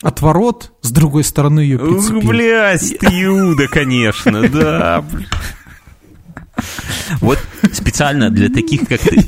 отворот, 0.01 0.73
с 0.81 0.91
другой 0.91 1.25
стороны 1.25 1.61
ее 1.61 1.79
прицепил. 1.79 2.19
Ух, 2.19 2.25
блядь, 2.25 2.99
ты 2.99 3.07
Иуда, 3.07 3.69
конечно, 3.69 4.49
да. 4.49 5.05
Вот 7.21 7.39
специально 7.73 8.31
для 8.31 8.49
таких, 8.49 8.89
как 8.89 9.01
ты. 9.01 9.23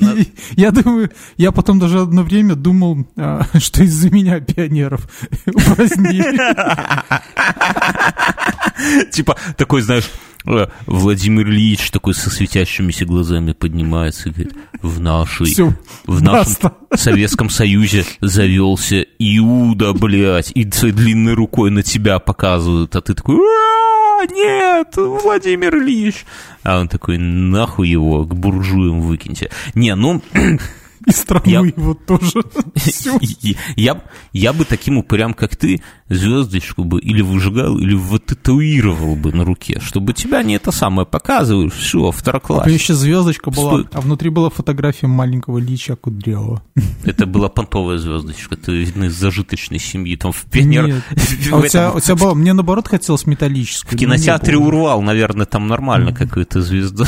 Я 0.56 0.70
думаю, 0.70 1.10
я 1.36 1.52
потом 1.52 1.78
даже 1.78 2.00
одно 2.00 2.22
время 2.22 2.54
думал, 2.54 3.06
а, 3.16 3.46
что 3.58 3.82
из-за 3.82 4.10
меня 4.10 4.40
пионеров 4.40 5.08
упразднили. 5.46 6.38
Типа 9.10 9.36
такой, 9.56 9.82
знаешь, 9.82 10.10
Владимир 10.86 11.48
Ильич 11.48 11.90
такой 11.90 12.14
со 12.14 12.30
светящимися 12.30 13.06
глазами 13.06 13.52
поднимается 13.52 14.28
и 14.28 14.32
говорит, 14.32 14.54
в 14.82 15.00
нашей, 15.00 15.46
Все, 15.46 15.72
в 16.06 16.22
нашем. 16.22 16.72
Советском 16.94 17.48
Союзе 17.48 18.04
завелся 18.20 19.04
Иуда, 19.18 19.94
блядь, 19.94 20.52
и 20.54 20.70
своей 20.70 20.94
длинной 20.94 21.34
рукой 21.34 21.70
на 21.70 21.82
тебя 21.82 22.18
показывают, 22.18 22.94
а 22.94 23.00
ты 23.00 23.14
такой, 23.14 23.36
нет, 24.32 24.94
Владимир 24.96 25.76
Ильич. 25.76 26.24
А 26.62 26.80
он 26.80 26.88
такой, 26.88 27.18
нахуй 27.18 27.88
его, 27.88 28.24
к 28.24 28.34
буржуям 28.34 29.00
выкиньте. 29.00 29.50
Не, 29.74 29.94
ну, 29.94 30.22
и 31.06 31.10
страну 31.10 31.44
я, 31.46 31.60
его 31.60 31.94
тоже. 31.94 32.42
Я, 33.76 34.02
я 34.32 34.52
бы 34.52 34.64
таким 34.64 34.98
упырям, 34.98 35.34
как 35.34 35.56
ты, 35.56 35.82
звездочку 36.08 36.84
бы 36.84 37.00
или 37.00 37.22
выжигал, 37.22 37.78
или 37.78 37.94
вытатуировал 37.94 39.16
бы 39.16 39.32
на 39.32 39.44
руке, 39.44 39.80
чтобы 39.80 40.12
тебя 40.12 40.42
не 40.42 40.54
это 40.56 40.70
самое 40.70 41.06
показываешь, 41.06 41.72
все, 41.72 42.10
второкласс. 42.10 42.66
еще 42.66 42.94
звездочка 42.94 43.50
была, 43.50 43.70
Стой. 43.70 43.88
а 43.92 44.00
внутри 44.00 44.28
была 44.28 44.50
фотография 44.50 45.06
маленького 45.06 45.58
Лича 45.58 45.96
Кудрявого. 45.96 46.62
Это 47.04 47.26
была 47.26 47.48
понтовая 47.48 47.98
звездочка, 47.98 48.56
ты 48.56 48.82
из 48.82 49.14
зажиточной 49.14 49.78
семьи, 49.78 50.16
там 50.16 50.32
в 50.32 50.44
пионер... 50.44 50.86
Нет. 50.86 51.02
А 51.50 51.56
у 51.56 51.66
тебя, 51.66 51.92
у 51.92 52.00
тебя 52.00 52.16
было, 52.16 52.34
мне 52.34 52.52
наоборот 52.52 52.88
хотелось 52.88 53.26
металлическую. 53.26 53.96
В 53.96 54.00
кинотеатре 54.00 54.56
урвал, 54.56 55.02
наверное, 55.02 55.46
там 55.46 55.68
нормально 55.68 56.12
какую-то 56.12 56.62
звезду. 56.62 57.04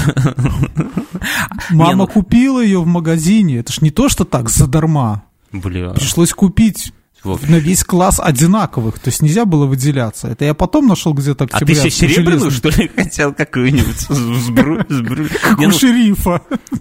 Мама 1.71 1.95
ну 1.95 2.07
купила 2.07 2.63
ее 2.63 2.81
в 2.81 2.87
магазине, 2.87 3.59
это 3.59 3.73
ж 3.73 3.81
не 3.81 3.91
то, 3.91 4.09
что 4.09 4.25
так, 4.25 4.49
задарма. 4.49 5.25
Бля. 5.53 5.91
Пришлось 5.91 6.33
купить 6.33 6.93
на 7.49 7.57
весь 7.57 7.85
класс 7.85 8.21
одинаковых, 8.23 8.99
то 8.99 9.09
есть 9.09 9.23
нельзя 9.23 9.45
было 9.45 9.67
выделяться. 9.67 10.29
Это 10.29 10.45
я 10.45 10.55
потом 10.55 10.87
нашел 10.87 11.13
где-то 11.13 11.45
октября. 11.45 11.79
А 11.79 11.83
ты 11.83 11.89
еще 11.89 11.91
серебряную, 11.91 12.51
что 12.51 12.69
ли, 12.71 12.91
хотел 12.97 13.33
какую-нибудь 13.35 14.01
сбру... 14.01 14.79
Как 15.43 15.59
у 15.59 15.63
ну, 15.63 15.73
шерифа. 15.73 16.43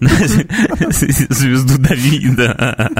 Звезду 1.30 1.78
Давида. 1.78 2.90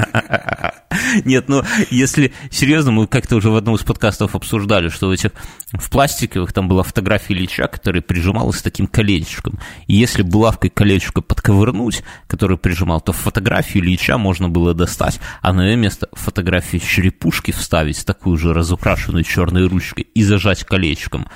Нет, 1.25 1.49
ну, 1.49 1.63
если 1.89 2.33
серьезно, 2.49 2.91
мы 2.91 3.07
как-то 3.07 3.35
уже 3.35 3.49
в 3.49 3.55
одном 3.55 3.75
из 3.75 3.83
подкастов 3.83 4.35
обсуждали, 4.35 4.89
что 4.89 5.07
в 5.07 5.11
этих 5.11 5.31
в 5.73 5.89
пластиковых 5.89 6.53
там 6.53 6.67
была 6.67 6.83
фотография 6.83 7.33
Ильича, 7.33 7.67
которая 7.67 8.01
прижималась 8.01 8.61
таким 8.61 8.87
колечком. 8.87 9.59
И 9.87 9.95
если 9.95 10.21
булавкой 10.21 10.69
колечко 10.69 11.21
подковырнуть, 11.21 12.03
который 12.27 12.57
прижимал, 12.57 13.01
то 13.01 13.11
фотографию 13.11 13.83
Ильича 13.83 14.17
можно 14.17 14.49
было 14.49 14.73
достать, 14.73 15.19
а 15.41 15.53
на 15.53 15.67
ее 15.67 15.75
место 15.75 16.07
фотографию 16.13 16.81
черепушки 16.81 17.51
вставить, 17.51 18.05
такую 18.05 18.37
же 18.37 18.53
разукрашенную 18.53 19.23
черной 19.23 19.67
ручкой, 19.67 20.07
и 20.13 20.23
зажать 20.23 20.63
колечком. 20.63 21.27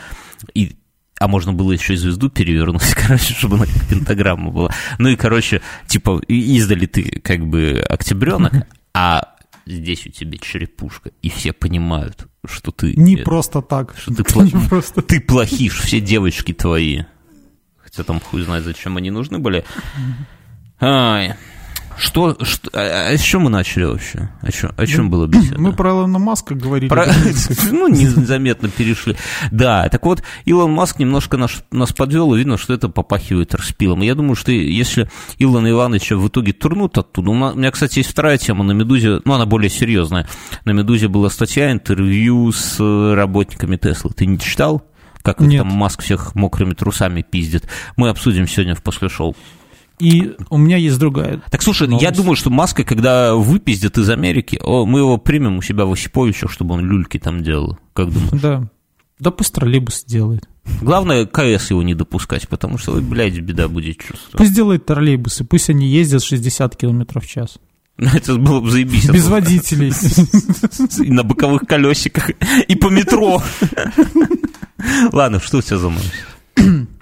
И 0.54 0.78
а 1.20 1.28
можно 1.28 1.54
было 1.54 1.72
еще 1.72 1.94
и 1.94 1.98
звезду 1.98 2.30
перевернуть, 2.30 2.94
короче, 2.96 3.36
чтобы 3.36 3.58
она 3.58 3.66
как 3.66 3.88
пентаграмма 3.88 4.50
была. 4.50 4.72
Ну 4.98 5.10
и, 5.10 5.16
короче, 5.16 5.62
типа, 5.86 6.20
издали 6.28 6.88
ты 6.88 7.22
как 7.24 7.46
бы 7.46 7.86
октябренок, 7.88 8.66
а 8.94 9.31
здесь 9.66 10.06
у 10.08 10.10
тебя 10.10 10.38
черепушка, 10.38 11.12
и 11.22 11.30
все 11.30 11.54
понимают, 11.54 12.28
что 12.46 12.72
ты... 12.72 12.94
Не 12.96 13.16
это, 13.16 13.24
просто 13.24 13.62
так. 13.62 13.96
Что 13.98 14.14
ты, 14.16 14.24
пла... 14.34 14.44
не 14.44 14.68
просто... 14.68 15.02
ты 15.02 15.20
плохишь, 15.20 15.80
все 15.82 16.00
девочки 16.00 16.54
твои. 16.54 17.04
Хотя 17.78 18.04
там 18.04 18.20
хуй 18.20 18.42
знает, 18.44 18.64
зачем 18.64 18.98
они 18.98 19.12
нужны 19.12 19.40
были. 19.40 19.66
Ай, 20.80 21.36
что, 21.98 22.38
что 22.42 22.70
а, 22.74 23.10
а 23.10 23.18
с 23.18 23.22
чем 23.22 23.44
мы 23.44 23.50
начали 23.50 23.84
вообще? 23.84 24.30
О 24.42 24.52
чем, 24.52 24.72
о 24.76 24.86
чем 24.86 25.10
было 25.10 25.28
беседа? 25.28 25.60
Мы 25.60 25.74
про 25.74 25.92
Илона 25.92 26.20
Маска 26.20 26.56
говорили. 26.56 26.90
Про, 26.90 27.06
ну, 27.72 27.88
незаметно 27.88 28.70
перешли. 28.70 29.16
Да, 29.52 29.88
так 29.90 30.06
вот, 30.06 30.24
Илон 30.46 30.72
Маск 30.72 31.00
немножко 31.00 31.38
нас, 31.38 31.64
нас 31.72 31.94
подвел, 31.94 32.34
и 32.34 32.38
видно, 32.38 32.58
что 32.58 32.74
это 32.74 32.90
попахивает 32.90 33.54
распилом. 33.54 34.02
Я 34.02 34.16
думаю, 34.16 34.36
что 34.36 34.52
если 34.52 35.10
Илона 35.38 35.70
Ивановича 35.70 36.16
в 36.16 36.28
итоге 36.28 36.54
турнут 36.54 36.98
оттуда... 36.98 37.32
У 37.32 37.34
меня, 37.34 37.72
кстати, 37.72 38.00
есть 38.00 38.10
вторая 38.12 38.38
тема 38.38 38.64
на 38.64 38.72
«Медузе», 38.72 39.22
ну, 39.26 39.34
она 39.34 39.46
более 39.46 39.70
серьезная. 39.70 40.28
На 40.66 40.72
«Медузе» 40.72 41.08
была 41.08 41.30
статья, 41.30 41.72
интервью 41.72 42.52
с 42.52 42.80
работниками 42.80 43.78
Теслы. 43.78 44.12
Ты 44.16 44.26
не 44.26 44.40
читал? 44.40 44.84
Как 45.22 45.42
их 45.42 45.58
там 45.58 45.68
Маск 45.68 46.02
всех 46.02 46.36
мокрыми 46.36 46.74
трусами 46.74 47.22
пиздит. 47.22 47.68
Мы 47.96 48.10
обсудим 48.10 48.48
сегодня 48.48 48.76
в 48.76 48.82
после 48.82 49.08
шоу. 49.08 49.36
И 50.02 50.36
у 50.50 50.58
меня 50.58 50.78
есть 50.78 50.98
другая. 50.98 51.44
Так 51.52 51.62
слушай, 51.62 51.88
новость. 51.88 52.04
я 52.04 52.12
думаю, 52.12 52.36
что 52.36 52.50
Маска, 52.50 52.84
когда 52.84 53.36
выпиздят 53.36 54.00
из 54.00 54.10
Америки, 54.10 54.60
о, 54.64 54.88
мы 54.88 55.00
его 55.00 55.18
примем 55.18 55.58
у 55.58 55.62
себя 55.62 55.86
в 55.86 55.92
Осиповичах, 55.92 56.52
чтобы 56.52 56.74
он 56.74 56.82
люльки 56.82 57.20
там 57.20 57.44
делал. 57.44 57.78
Как 57.94 58.12
думаешь? 58.12 58.42
Да. 58.42 58.68
Да 59.20 59.30
пусть 59.30 59.54
троллейбус 59.54 60.04
делает. 60.06 60.50
Главное, 60.82 61.28
КС 61.28 61.70
его 61.70 61.84
не 61.84 61.94
допускать, 61.94 62.48
потому 62.48 62.80
что, 62.80 62.94
блядь, 62.94 63.40
беда 63.40 63.68
будет 63.68 64.00
чувствовать. 64.00 64.38
Пусть 64.38 64.56
делает 64.56 64.88
троллейбусы, 64.88 65.44
пусть 65.44 65.70
они 65.70 65.88
ездят 65.88 66.24
60 66.24 66.76
км 66.76 67.20
в 67.20 67.28
час. 67.28 67.60
Это 67.98 68.38
было 68.38 68.62
бы 68.62 68.72
заебись. 68.72 69.08
Без 69.08 69.28
водителей. 69.28 69.94
И 71.06 71.12
на 71.12 71.22
боковых 71.22 71.62
колесиках, 71.68 72.32
и 72.68 72.76
по 72.76 72.88
метро. 72.88 73.44
Ладно, 75.12 75.40
что 75.40 75.60
у 75.60 75.62
тебя 75.62 75.78
за 75.78 75.90
новость? 75.90 76.14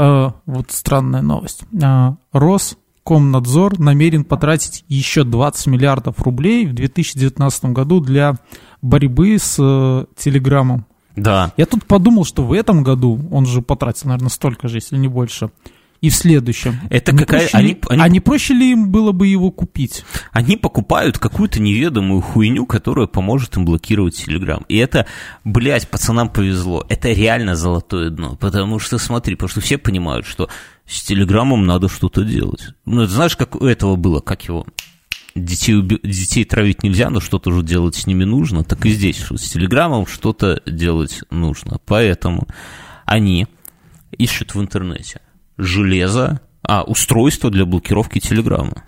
Э, 0.00 0.30
вот 0.46 0.70
странная 0.70 1.20
новость. 1.20 1.64
Э, 1.74 2.12
Роскомнадзор 2.32 3.78
намерен 3.78 4.24
потратить 4.24 4.82
еще 4.88 5.24
20 5.24 5.66
миллиардов 5.66 6.22
рублей 6.22 6.66
в 6.66 6.72
2019 6.72 7.66
году 7.66 8.00
для 8.00 8.36
борьбы 8.80 9.36
с 9.38 9.56
э, 9.58 10.06
Телеграмом. 10.16 10.86
Да. 11.16 11.52
Я 11.58 11.66
тут 11.66 11.84
подумал, 11.84 12.24
что 12.24 12.44
в 12.44 12.54
этом 12.54 12.82
году 12.82 13.20
он 13.30 13.44
же 13.44 13.60
потратил, 13.60 14.08
наверное, 14.08 14.30
столько 14.30 14.68
же, 14.68 14.78
если 14.78 14.96
не 14.96 15.08
больше 15.08 15.50
и 16.00 16.08
в 16.08 16.14
следующем. 16.14 16.80
Это 16.88 17.12
какая... 17.12 17.40
Проще 17.40 17.56
они, 17.56 17.68
ли... 17.68 17.80
они... 17.88 18.02
А 18.02 18.08
не 18.08 18.20
проще 18.20 18.54
ли 18.54 18.72
им 18.72 18.90
было 18.90 19.12
бы 19.12 19.26
его 19.26 19.50
купить? 19.50 20.04
Они 20.32 20.56
покупают 20.56 21.18
какую-то 21.18 21.60
неведомую 21.60 22.22
хуйню, 22.22 22.64
которая 22.66 23.06
поможет 23.06 23.56
им 23.56 23.64
блокировать 23.66 24.16
Телеграм. 24.16 24.64
И 24.68 24.76
это, 24.76 25.06
блядь, 25.44 25.88
пацанам 25.88 26.30
повезло. 26.30 26.86
Это 26.88 27.12
реально 27.12 27.54
золотое 27.54 28.10
дно. 28.10 28.36
Потому 28.36 28.78
что, 28.78 28.98
смотри, 28.98 29.34
потому 29.34 29.50
что 29.50 29.60
все 29.60 29.76
понимают, 29.76 30.26
что 30.26 30.48
с 30.86 31.02
Телеграмом 31.02 31.66
надо 31.66 31.88
что-то 31.88 32.24
делать. 32.24 32.68
Ну, 32.86 33.04
знаешь, 33.04 33.36
как 33.36 33.56
у 33.56 33.66
этого 33.66 33.96
было, 33.96 34.20
как 34.20 34.42
его... 34.44 34.66
Детей, 35.36 35.76
уби... 35.76 36.00
детей 36.02 36.44
травить 36.44 36.82
нельзя, 36.82 37.08
но 37.08 37.20
что-то 37.20 37.52
же 37.52 37.62
делать 37.62 37.94
с 37.94 38.06
ними 38.06 38.24
нужно. 38.24 38.64
Так 38.64 38.84
и 38.86 38.90
здесь, 38.90 39.18
что 39.18 39.36
с 39.36 39.42
Телеграмом 39.42 40.06
что-то 40.06 40.60
делать 40.66 41.20
нужно. 41.30 41.78
Поэтому 41.84 42.48
они 43.04 43.46
ищут 44.16 44.54
в 44.54 44.60
интернете 44.60 45.20
железо, 45.60 46.40
а, 46.62 46.82
устройство 46.82 47.50
для 47.50 47.64
блокировки 47.64 48.18
Телеграма. 48.18 48.84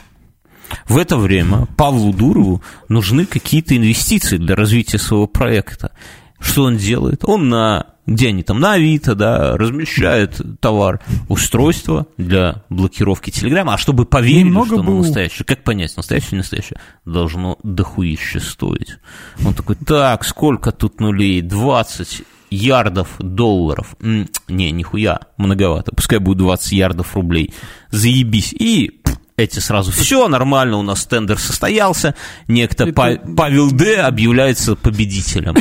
В 0.87 0.99
это 0.99 1.17
время 1.17 1.67
Павлу 1.77 2.13
Дурову 2.13 2.63
нужны 2.89 3.27
какие-то 3.27 3.77
инвестиции 3.77 4.39
для 4.39 4.57
развития 4.57 4.99
своего 4.99 5.27
проекта. 5.27 5.93
Что 6.41 6.65
он 6.65 6.77
делает? 6.77 7.25
Он 7.25 7.49
на 7.49 7.87
где 8.07 8.29
они 8.29 8.43
там, 8.43 8.59
на 8.59 8.73
Авито, 8.73 9.15
да, 9.15 9.57
размещает 9.57 10.41
товар, 10.61 11.01
устройство 11.29 12.07
для 12.17 12.65
блокировки 12.69 13.31
Телеграма, 13.31 13.75
а 13.75 13.79
чтобы 13.79 14.07
поверили, 14.07 14.45
Немного 14.45 14.67
что 14.67 14.81
оно 14.81 14.99
настоящее, 14.99 15.45
как 15.45 15.63
понять, 15.63 15.97
настоящее 15.97 16.31
или 16.31 16.39
настоящее, 16.39 16.81
должно 17.05 17.59
дохуище 17.63 18.41
стоить. 18.41 18.97
Он 19.45 19.55
такой, 19.55 19.77
так, 19.77 20.25
сколько 20.25 20.73
тут 20.73 21.01
нулей, 21.01 21.43
20 21.43 22.23
ярдов 22.53 23.17
долларов. 23.19 23.97
Не, 24.01 24.71
нихуя, 24.71 25.21
многовато. 25.37 25.93
Пускай 25.95 26.19
будет 26.19 26.39
20 26.39 26.73
ярдов 26.73 27.15
рублей. 27.15 27.55
Заебись. 27.91 28.53
И 28.53 29.03
эти 29.37 29.59
сразу, 29.59 29.91
все 29.91 30.29
нормально, 30.29 30.77
у 30.77 30.83
нас 30.83 31.07
тендер 31.07 31.39
состоялся, 31.39 32.15
некто 32.49 32.85
Это... 32.85 32.93
Па- 32.93 33.35
Павел 33.37 33.71
Д. 33.71 34.01
объявляется 34.01 34.77
победителем. 34.77 35.55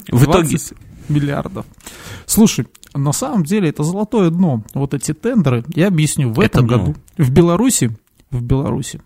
В 0.08 0.24
итоге... 0.24 0.56
миллиардов. 1.08 1.66
Слушай, 2.26 2.66
на 2.94 3.12
самом 3.12 3.44
деле 3.44 3.70
это 3.70 3.82
золотое 3.82 4.30
дно. 4.30 4.62
Вот 4.74 4.94
эти 4.94 5.12
тендеры, 5.12 5.64
я 5.74 5.88
объясню, 5.88 6.32
в 6.32 6.40
этом 6.40 6.66
году 6.66 6.94
в 7.16 7.30
Беларуси, 7.30 7.96
в 8.30 8.42
Беларуси 8.42 9.00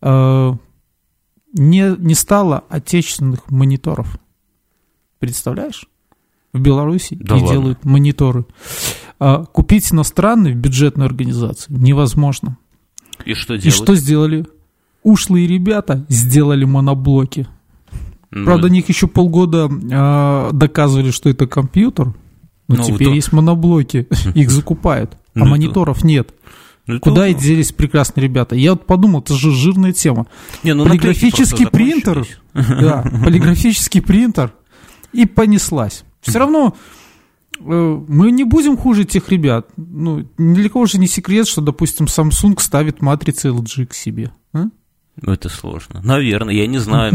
э, 0.00 0.52
не, 1.54 1.96
не 1.98 2.14
стало 2.14 2.64
отечественных 2.68 3.50
мониторов. 3.50 4.18
Представляешь? 5.18 5.86
В 6.52 6.60
Беларуси 6.60 7.16
да 7.18 7.36
и 7.36 7.40
ладно. 7.40 7.54
делают 7.54 7.84
мониторы. 7.84 8.44
А 9.18 9.44
купить 9.44 9.92
иностранный 9.92 10.52
в 10.52 10.56
бюджетную 10.56 11.06
организацию 11.06 11.78
невозможно. 11.78 12.58
И 13.24 13.34
что 13.34 13.54
делать? 13.54 13.66
И 13.66 13.70
что 13.70 13.94
сделали? 13.94 14.46
Ушлые 15.02 15.46
ребята 15.46 16.04
сделали 16.08 16.64
моноблоки. 16.64 17.46
Ну, 18.30 18.44
Правда, 18.44 18.68
них 18.68 18.88
еще 18.88 19.08
полгода 19.08 19.68
э, 19.68 20.50
доказывали, 20.52 21.10
что 21.10 21.28
это 21.28 21.46
компьютер, 21.46 22.14
но 22.68 22.76
ну, 22.76 22.82
теперь 22.82 23.08
то... 23.08 23.14
есть 23.14 23.32
моноблоки, 23.32 24.06
их 24.34 24.50
закупают, 24.50 25.12
а 25.34 25.40
ну, 25.40 25.46
мониторов 25.46 26.02
нет. 26.02 26.34
Ну, 26.86 26.98
Куда 26.98 27.28
и 27.28 27.34
делись 27.34 27.72
прекрасные 27.72 28.24
ребята? 28.24 28.56
Я 28.56 28.72
вот 28.72 28.86
подумал, 28.86 29.20
это 29.20 29.34
же 29.34 29.52
жирная 29.52 29.92
тема. 29.92 30.26
Не, 30.64 30.74
ну, 30.74 30.84
полиграфический 30.84 31.66
принтер, 31.66 32.26
да, 32.54 33.04
полиграфический 33.24 34.02
принтер, 34.02 34.52
и 35.12 35.26
понеслась. 35.26 36.04
Все 36.22 36.38
равно 36.38 36.76
э, 37.58 37.62
мы 37.62 38.30
не 38.30 38.44
будем 38.44 38.76
хуже 38.76 39.04
тех 39.04 39.28
ребят. 39.28 39.68
Ну, 39.76 40.26
ни 40.38 40.54
для 40.54 40.70
кого 40.70 40.86
же 40.86 40.98
не 40.98 41.08
секрет, 41.08 41.46
что, 41.46 41.60
допустим, 41.60 42.06
Samsung 42.06 42.58
ставит 42.60 43.02
матрицы 43.02 43.48
LG 43.48 43.86
к 43.86 43.94
себе. 43.94 44.32
А? 44.52 44.66
Ну, 45.20 45.32
это 45.32 45.50
сложно. 45.50 46.00
Наверное, 46.02 46.54
я 46.54 46.66
не 46.66 46.78
знаю, 46.78 47.14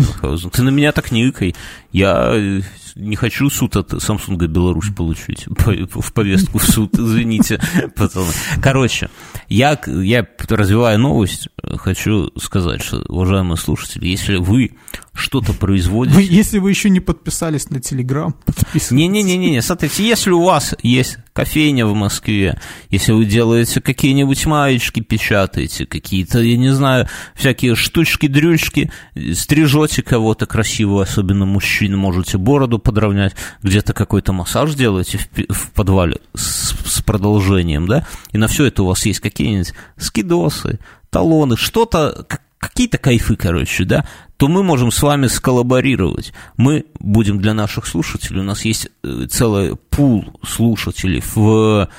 Ты 0.52 0.62
на 0.62 0.70
меня 0.70 0.92
так 0.92 1.12
не 1.12 1.30
икай. 1.30 1.56
Я 1.92 2.32
э, 2.34 2.62
не 2.96 3.16
хочу 3.16 3.50
суд 3.50 3.76
от 3.76 3.94
Samsung 3.94 4.38
Беларусь 4.48 4.94
получить 4.96 5.46
в 5.48 6.14
повестку 6.14 6.60
в 6.60 6.64
суд, 6.64 6.94
извините, 7.00 7.60
пацаны. 7.96 8.32
Короче, 8.62 9.10
я, 9.50 9.80
я 9.88 10.28
развивая 10.50 10.98
новость, 10.98 11.50
хочу 11.78 12.32
сказать, 12.38 12.84
что, 12.84 13.04
уважаемые 13.08 13.58
слушатели, 13.58 14.08
если 14.08 14.36
вы 14.36 14.74
что-то 15.18 15.54
производите... 15.54 16.16
Вы, 16.16 16.28
если 16.30 16.60
вы 16.60 16.70
еще 16.70 16.90
не 16.90 17.00
подписались 17.00 17.70
на 17.70 17.82
Телеграм, 17.82 18.34
подписывайтесь. 18.46 18.92
Не-не-не, 18.92 19.62
смотрите, 19.62 20.08
если 20.08 20.30
у 20.30 20.44
вас 20.44 20.76
есть 20.84 21.18
кофейня 21.34 21.86
в 21.86 21.94
Москве, 21.94 22.60
если 22.90 23.12
вы 23.12 23.26
делаете 23.26 23.82
какие-нибудь 23.82 24.46
маечки, 24.46 25.02
печатаете, 25.02 25.86
какие-то, 25.86 26.40
я 26.40 26.58
не 26.58 26.70
знаю, 26.70 27.08
всякие 27.36 27.76
штучки-дрючки, 27.76 28.92
стрижете 29.34 30.04
кого-то 30.04 30.46
красивого, 30.46 31.04
особенно 31.04 31.46
мужчин, 31.46 31.98
можете 31.98 32.38
бороду 32.38 32.80
подровнять, 32.80 33.36
где-то 33.64 33.94
какой-то 33.94 34.34
массаж 34.34 34.76
делаете 34.76 35.18
в, 35.18 35.54
в 35.54 35.72
подвале 35.72 36.18
с, 36.36 36.76
с 36.86 37.02
продолжением, 37.02 37.88
да, 37.88 38.06
и 38.32 38.38
на 38.38 38.48
все 38.48 38.66
это 38.66 38.84
у 38.84 38.88
вас 38.88 39.06
есть 39.06 39.20
какие-нибудь 39.20 39.74
скидосы, 39.98 40.80
талоны, 41.10 41.58
что-то, 41.58 42.26
какие-то 42.60 42.98
кайфы, 42.98 43.36
короче, 43.36 43.86
да, 43.86 44.06
то 44.38 44.48
мы 44.48 44.64
можем 44.64 44.92
с 44.92 45.02
вами 45.02 45.28
сколлаборировать. 45.28 46.32
Мы 46.56 46.86
будем 47.00 47.40
для 47.40 47.54
наших 47.54 47.88
слушателей, 47.88 48.42
у 48.42 48.44
нас 48.44 48.66
есть 48.66 48.90
э, 49.04 49.26
целый 49.30 49.76
пул 49.76 50.40
слушателей 50.48 51.24
в 51.36 51.90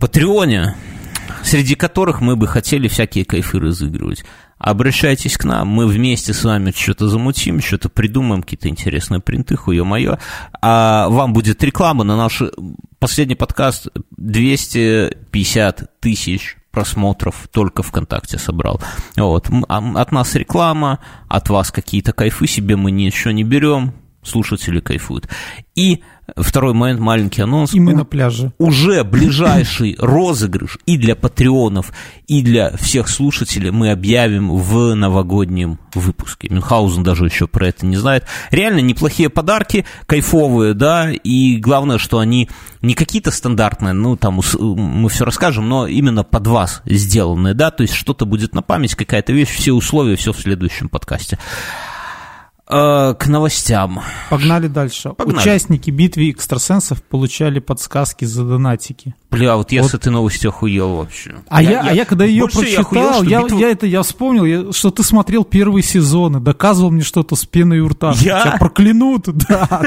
Патреоне, 0.00 0.74
среди 1.44 1.76
которых 1.76 2.20
мы 2.20 2.36
бы 2.36 2.48
хотели 2.48 2.88
всякие 2.88 3.24
кайфы 3.24 3.60
разыгрывать. 3.60 4.24
Обращайтесь 4.58 5.36
к 5.36 5.44
нам, 5.44 5.68
мы 5.68 5.86
вместе 5.86 6.32
с 6.32 6.42
вами 6.42 6.72
что-то 6.74 7.08
замутим, 7.08 7.60
что-то 7.60 7.88
придумаем, 7.88 8.42
какие-то 8.42 8.68
интересные 8.68 9.20
принты, 9.20 9.56
хуе 9.56 9.84
мое. 9.84 10.18
А 10.60 11.08
вам 11.08 11.32
будет 11.32 11.62
реклама 11.62 12.02
на 12.02 12.16
наш 12.16 12.42
последний 12.98 13.34
подкаст 13.34 13.88
250 14.16 16.00
тысяч 16.00 16.56
просмотров 16.74 17.48
только 17.52 17.82
ВКонтакте 17.82 18.38
собрал. 18.38 18.80
Вот. 19.16 19.48
А 19.68 20.00
от 20.00 20.12
нас 20.12 20.34
реклама, 20.34 20.98
от 21.28 21.48
вас 21.48 21.70
какие-то 21.70 22.12
кайфы 22.12 22.46
себе 22.46 22.76
мы 22.76 22.90
ничего 22.90 23.30
не 23.30 23.44
берем, 23.44 23.94
слушатели 24.24 24.80
кайфуют. 24.80 25.28
И 25.74 26.02
Второй 26.36 26.72
момент, 26.72 27.00
маленький 27.00 27.42
анонс. 27.42 27.74
И 27.74 27.80
мы 27.80 27.92
на 27.92 28.06
пляже. 28.06 28.52
Уже 28.56 29.04
ближайший 29.04 29.94
розыгрыш 29.98 30.78
и 30.86 30.96
для 30.96 31.16
патреонов, 31.16 31.92
и 32.26 32.40
для 32.40 32.74
всех 32.78 33.08
слушателей 33.08 33.70
мы 33.70 33.90
объявим 33.90 34.50
в 34.56 34.94
новогоднем 34.94 35.78
выпуске. 35.94 36.48
Мюнхгаузен 36.48 37.02
даже 37.02 37.26
еще 37.26 37.46
про 37.46 37.68
это 37.68 37.84
не 37.84 37.96
знает. 37.96 38.24
Реально 38.50 38.78
неплохие 38.78 39.28
подарки, 39.28 39.84
кайфовые, 40.06 40.72
да, 40.72 41.10
и 41.10 41.56
главное, 41.58 41.98
что 41.98 42.18
они 42.18 42.48
не 42.80 42.94
какие-то 42.94 43.30
стандартные, 43.30 43.92
ну, 43.92 44.16
там 44.16 44.40
мы 44.58 45.08
все 45.10 45.26
расскажем, 45.26 45.68
но 45.68 45.86
именно 45.86 46.24
под 46.24 46.46
вас 46.46 46.82
сделанные, 46.86 47.52
да, 47.52 47.70
то 47.70 47.82
есть 47.82 47.94
что-то 47.94 48.24
будет 48.24 48.54
на 48.54 48.62
память, 48.62 48.94
какая-то 48.94 49.34
вещь, 49.34 49.50
все 49.50 49.72
условия, 49.72 50.16
все 50.16 50.32
в 50.32 50.38
следующем 50.38 50.88
подкасте. 50.88 51.38
Э, 52.66 53.14
к 53.18 53.26
новостям. 53.26 54.00
Погнали 54.30 54.68
дальше. 54.68 55.10
Погнали. 55.10 55.38
Участники 55.38 55.90
битвы 55.90 56.30
экстрасенсов 56.30 57.02
получали 57.02 57.58
подсказки 57.58 58.24
за 58.24 58.42
донатики. 58.42 59.14
Бля, 59.30 59.56
вот 59.56 59.70
я 59.72 59.82
вот. 59.82 59.90
с 59.90 59.94
этой 59.94 60.10
новостью 60.10 60.48
охуел 60.48 60.96
вообще. 60.96 61.34
А 61.48 61.62
я, 61.62 61.70
я, 61.70 61.80
а 61.82 61.92
я 61.92 62.04
когда 62.06 62.24
ее 62.24 62.46
прочитал, 62.46 63.22
я, 63.22 63.40
я, 63.40 63.42
битву... 63.42 63.58
я 63.58 63.68
это 63.70 63.86
я 63.86 64.02
вспомнил, 64.02 64.44
я, 64.44 64.72
что 64.72 64.90
ты 64.90 65.02
смотрел 65.02 65.44
первые 65.44 65.82
сезоны, 65.82 66.40
доказывал 66.40 66.90
мне 66.90 67.02
что-то 67.02 67.36
с 67.36 67.44
пеной 67.44 67.80
у 67.80 67.88
рта. 67.88 68.14
Я? 68.20 68.42
Тебя 68.42 68.56
проклянут, 68.58 69.24
да. 69.26 69.82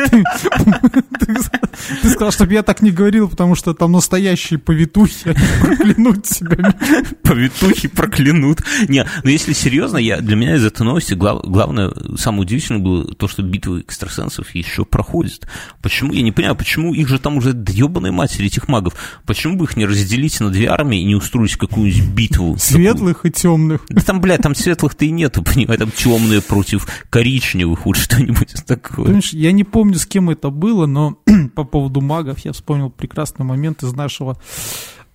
Ты 2.02 2.10
сказал, 2.10 2.32
чтобы 2.32 2.54
я 2.54 2.62
так 2.62 2.82
не 2.82 2.92
говорил, 2.92 3.30
потому 3.30 3.56
что 3.56 3.74
там 3.74 3.94
настоящие 3.94 4.60
повитухи, 4.60 5.36
проклянут 5.62 6.24
тебя. 6.26 6.76
Повитухи 7.24 7.88
проклянут. 7.88 8.62
Не, 8.88 9.06
ну 9.24 9.30
если 9.30 9.54
серьезно, 9.54 9.98
я, 9.98 10.20
для 10.20 10.36
меня 10.36 10.56
из 10.56 10.66
этой 10.66 10.84
новости 10.84 11.14
главное, 11.14 11.92
самое 12.18 12.42
удивительное 12.42 12.67
было 12.76 13.14
то, 13.14 13.28
что 13.28 13.42
битвы 13.42 13.82
экстрасенсов 13.82 14.54
еще 14.54 14.86
проходят. 14.86 15.48
Почему? 15.82 16.14
Я 16.14 16.22
не 16.22 16.32
понимаю, 16.32 16.56
почему 16.56 16.94
их 16.94 17.08
же 17.08 17.20
там 17.20 17.38
уже 17.38 17.50
ебаные 17.50 18.12
матери, 18.12 18.48
этих 18.48 18.68
магов. 18.68 18.94
Почему 19.26 19.58
бы 19.58 19.66
их 19.66 19.78
не 19.78 19.86
разделить 19.86 20.40
на 20.40 20.50
две 20.50 20.68
армии 20.68 21.02
и 21.02 21.06
не 21.06 21.16
устроить 21.16 21.56
какую-нибудь 21.56 22.10
битву? 22.10 22.58
Светлых 22.58 23.26
и 23.26 23.32
темных. 23.32 23.82
Да 23.90 24.02
там, 24.02 24.22
бля, 24.22 24.38
там 24.38 24.56
светлых-то 24.56 25.06
и 25.06 25.12
нету, 25.12 25.44
понимаешь, 25.54 25.80
там 25.80 25.92
темные 25.92 26.42
против 26.42 26.88
коричневых, 27.10 27.86
вот 27.86 27.98
что-нибудь 27.98 28.54
такое. 28.66 29.06
Понимаешь, 29.06 29.34
я 29.34 29.52
не 29.52 29.64
помню, 29.64 29.96
с 29.96 30.06
кем 30.06 30.30
это 30.30 30.50
было, 30.50 30.86
но 30.86 31.18
по 31.56 31.64
поводу 31.64 32.02
магов 32.02 32.40
я 32.40 32.52
вспомнил 32.54 32.90
прекрасный 32.90 33.46
момент 33.46 33.84
из 33.84 33.94
нашего 33.94 34.40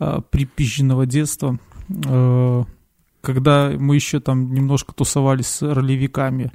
э, 0.00 0.20
припизженного 0.30 1.06
детства. 1.06 1.58
Э, 2.06 2.64
когда 3.22 3.70
мы 3.70 3.94
еще 3.94 4.20
там 4.20 4.52
немножко 4.52 4.92
тусовались 4.92 5.46
с 5.46 5.62
ролевиками, 5.62 6.52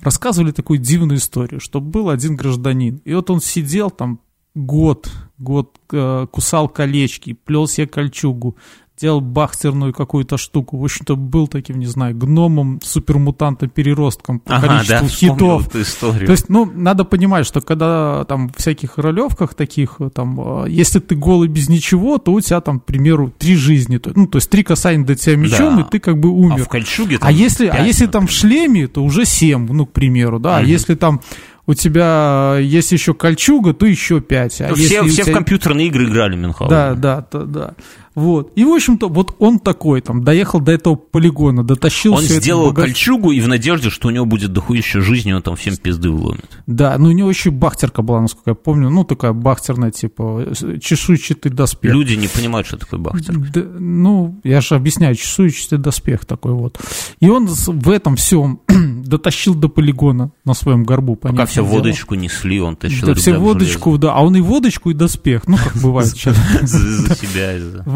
рассказывали 0.00 0.52
такую 0.52 0.78
дивную 0.78 1.18
историю, 1.18 1.60
что 1.60 1.80
был 1.80 2.08
один 2.08 2.36
гражданин, 2.36 3.02
и 3.04 3.12
вот 3.12 3.28
он 3.30 3.40
сидел 3.40 3.90
там 3.90 4.20
год, 4.54 5.10
год 5.38 5.78
э, 5.92 6.26
кусал 6.30 6.68
колечки, 6.68 7.32
плел 7.32 7.66
себе 7.66 7.88
кольчугу, 7.88 8.56
делал 9.00 9.20
бахтерную 9.20 9.92
какую-то 9.92 10.38
штуку. 10.38 10.78
В 10.78 10.84
общем-то, 10.84 11.16
был 11.16 11.48
таким, 11.48 11.80
не 11.80 11.86
знаю, 11.86 12.16
гномом, 12.16 12.80
супермутантом, 12.82 13.68
переростком 13.68 14.38
по 14.38 14.56
ага, 14.56 14.68
количеству 14.68 15.06
да, 15.06 15.08
хитов. 15.08 15.66
Эту 15.68 15.82
историю. 15.82 16.26
То 16.26 16.32
есть, 16.32 16.48
ну, 16.48 16.64
надо 16.64 17.04
понимать, 17.04 17.44
что 17.44 17.60
когда 17.60 18.24
там 18.24 18.50
всяких 18.56 18.96
ролевках 18.98 19.54
таких, 19.54 19.98
там, 20.14 20.64
э, 20.64 20.70
если 20.70 21.00
ты 21.00 21.16
голый 21.16 21.48
без 21.48 21.68
ничего, 21.68 22.18
то 22.18 22.32
у 22.32 22.40
тебя 22.40 22.60
там, 22.60 22.78
к 22.78 22.84
примеру, 22.84 23.32
три 23.36 23.56
жизни. 23.56 24.00
Ну, 24.14 24.28
то 24.28 24.38
есть 24.38 24.48
три 24.48 24.62
касания 24.62 25.04
до 25.04 25.16
тебя 25.16 25.36
мечом, 25.36 25.76
да. 25.76 25.82
и 25.82 25.84
ты 25.90 25.98
как 25.98 26.18
бы 26.18 26.30
умер. 26.30 26.62
А 26.62 26.64
в 26.64 26.68
кольчуге 26.68 27.18
там 27.18 27.28
А 27.28 27.32
если, 27.32 27.66
5, 27.66 27.74
а 27.74 27.84
если 27.84 28.06
там 28.06 28.28
в 28.28 28.30
шлеме, 28.30 28.86
то 28.86 29.02
уже 29.02 29.24
семь, 29.24 29.66
ну, 29.72 29.86
к 29.86 29.92
примеру, 29.92 30.38
да. 30.38 30.50
Угу. 30.50 30.58
А 30.58 30.62
если 30.62 30.94
там 30.94 31.20
у 31.66 31.74
тебя 31.74 32.58
есть 32.60 32.92
еще 32.92 33.14
кольчуга, 33.14 33.72
то 33.72 33.86
еще 33.86 34.20
пять. 34.20 34.60
А 34.60 34.74
все 34.74 35.02
все 35.04 35.22
тебя... 35.22 35.32
в 35.32 35.34
компьютерные 35.34 35.88
игры 35.88 36.04
играли, 36.04 36.36
Мюнхгаузен. 36.36 36.70
Да, 36.70 36.94
да, 36.94 37.26
да, 37.32 37.44
да. 37.44 37.74
Вот. 38.14 38.52
И, 38.54 38.64
в 38.64 38.72
общем-то, 38.72 39.08
вот 39.08 39.34
он 39.38 39.58
такой, 39.58 40.00
там, 40.00 40.22
доехал 40.22 40.60
до 40.60 40.72
этого 40.72 40.94
полигона, 40.94 41.64
дотащил 41.64 42.14
Он 42.14 42.22
сделал 42.22 42.68
багаж... 42.68 42.86
кольчугу 42.86 43.32
и 43.32 43.40
в 43.40 43.48
надежде, 43.48 43.90
что 43.90 44.08
у 44.08 44.10
него 44.10 44.24
будет 44.24 44.52
дохуища 44.52 45.00
жизни, 45.00 45.32
он 45.32 45.42
там 45.42 45.56
всем 45.56 45.76
пизды 45.76 46.10
вломит. 46.10 46.48
Да, 46.66 46.96
ну 46.98 47.08
у 47.08 47.12
него 47.12 47.28
еще 47.28 47.50
бахтерка 47.50 48.02
была, 48.02 48.20
насколько 48.20 48.50
я 48.50 48.54
помню, 48.54 48.90
ну 48.90 49.04
такая 49.04 49.32
бахтерная, 49.32 49.90
типа, 49.90 50.52
чешуйчатый 50.80 51.50
доспех. 51.50 51.92
Люди 51.92 52.14
не 52.14 52.28
понимают, 52.28 52.66
что 52.66 52.76
такое 52.76 53.00
бахтерка. 53.00 53.40
Да, 53.52 53.62
ну, 53.78 54.40
я 54.44 54.60
же 54.60 54.74
объясняю, 54.74 55.14
чешуйчатый 55.16 55.78
доспех 55.78 56.24
такой 56.24 56.52
вот. 56.52 56.80
И 57.20 57.28
он 57.28 57.46
в 57.46 57.90
этом 57.90 58.16
всем 58.16 58.60
дотащил 59.04 59.54
до 59.54 59.68
полигона 59.68 60.30
на 60.44 60.54
своем 60.54 60.84
горбу. 60.84 61.16
Пока 61.16 61.46
все 61.46 61.64
водочку 61.64 62.14
несли, 62.14 62.60
он 62.60 62.76
тащил 62.76 63.08
Да, 63.08 63.14
все 63.14 63.36
водочку, 63.38 63.98
да, 63.98 64.14
а 64.14 64.22
он 64.22 64.36
и 64.36 64.40
водочку, 64.40 64.90
и 64.90 64.94
доспех, 64.94 65.46
ну, 65.46 65.56
как 65.56 65.76
бывает. 65.82 66.08
За 66.62 67.14
себя. 67.16 67.54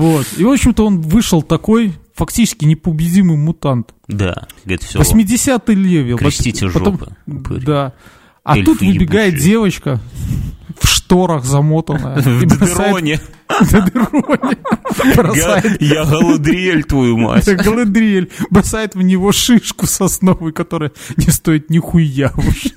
Вот. 0.09 0.27
И, 0.37 0.45
в 0.45 0.51
общем-то, 0.51 0.87
он 0.87 1.01
вышел 1.01 1.43
такой 1.43 1.93
фактически 2.15 2.65
непобедимый 2.65 3.37
мутант. 3.37 3.95
Да, 4.09 4.49
говорит, 4.65 4.83
все. 4.83 5.01
80-й 5.01 5.75
level. 5.75 6.17
Крестите 6.17 6.69
Потом, 6.71 6.99
жопы. 7.27 7.61
Да. 7.61 7.93
А 8.43 8.57
Эльфы 8.57 8.73
тут 8.73 8.81
выбегает 8.81 9.35
ебучие. 9.35 9.51
девочка 9.53 10.01
шторах 11.09 11.45
замотанная. 11.45 12.17
В 12.23 12.47
дроне. 12.47 13.19
Бросает... 15.17 15.81
Я 15.81 16.05
Галадриэль, 16.05 16.85
твою 16.85 17.17
мать. 17.17 17.47
Галадриэль. 17.47 18.31
Бросает 18.51 18.95
в 18.95 19.01
него 19.01 19.33
шишку 19.33 19.87
сосновую, 19.87 20.53
которая 20.53 20.93
не 21.17 21.31
стоит 21.31 21.71
нихуя 21.71 22.33
уже. 22.37 22.71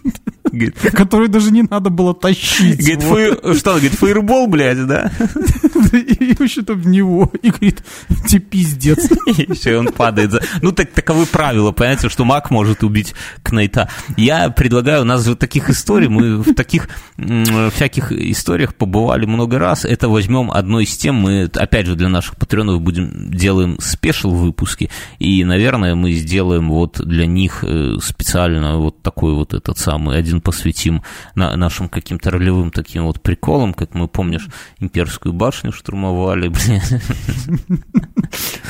Который 0.93 1.27
даже 1.27 1.51
не 1.51 1.63
надо 1.63 1.89
было 1.89 2.13
тащить. 2.13 2.79
Говорит, 2.79 3.41
вот. 3.43 3.57
что, 3.57 3.71
говорит, 3.71 3.93
фейербол, 3.93 4.47
блядь, 4.47 4.85
да? 4.85 5.11
И 5.93 6.35
вообще-то 6.37 6.73
в 6.73 6.87
него. 6.87 7.31
И 7.41 7.49
говорит, 7.49 7.83
тебе 8.27 8.41
пиздец. 8.41 9.09
И 9.27 9.53
все, 9.53 9.77
он 9.77 9.87
падает. 9.87 10.33
Ну, 10.61 10.71
так, 10.71 10.91
таковы 10.91 11.25
правила, 11.25 11.71
понимаете, 11.71 12.09
что 12.09 12.25
маг 12.25 12.51
может 12.51 12.83
убить 12.83 13.13
Кнайта. 13.43 13.89
Я 14.17 14.49
предлагаю, 14.49 15.01
у 15.01 15.05
нас 15.05 15.25
же 15.25 15.35
таких 15.35 15.69
историй, 15.69 16.07
мы 16.07 16.37
в 16.37 16.53
таких 16.53 16.89
всяких 17.73 18.11
историях 18.29 18.75
побывали 18.75 19.25
много 19.25 19.59
раз. 19.59 19.85
Это 19.85 20.09
возьмем 20.09 20.51
одной 20.51 20.83
из 20.83 20.97
тем, 20.97 21.15
мы, 21.15 21.49
опять 21.53 21.85
же, 21.85 21.95
для 21.95 22.09
наших 22.09 22.35
патреонов 22.35 22.81
будем, 22.81 23.31
делаем 23.31 23.77
спешл 23.79 24.31
выпуски, 24.31 24.89
и, 25.19 25.43
наверное, 25.43 25.95
мы 25.95 26.11
сделаем 26.11 26.69
вот 26.69 26.99
для 26.99 27.25
них 27.25 27.63
э, 27.63 27.95
специально 28.01 28.77
вот 28.77 29.01
такой 29.01 29.33
вот 29.33 29.53
этот 29.53 29.77
самый 29.77 30.17
один 30.17 30.41
посвятим 30.41 31.03
на 31.35 31.55
нашим 31.55 31.89
каким-то 31.89 32.31
ролевым 32.31 32.71
таким 32.71 33.05
вот 33.05 33.21
приколам, 33.21 33.73
как 33.73 33.93
мы, 33.93 34.07
помнишь, 34.07 34.47
имперскую 34.79 35.33
башню 35.33 35.71
штурмовали, 35.71 36.47
блин. 36.49 36.81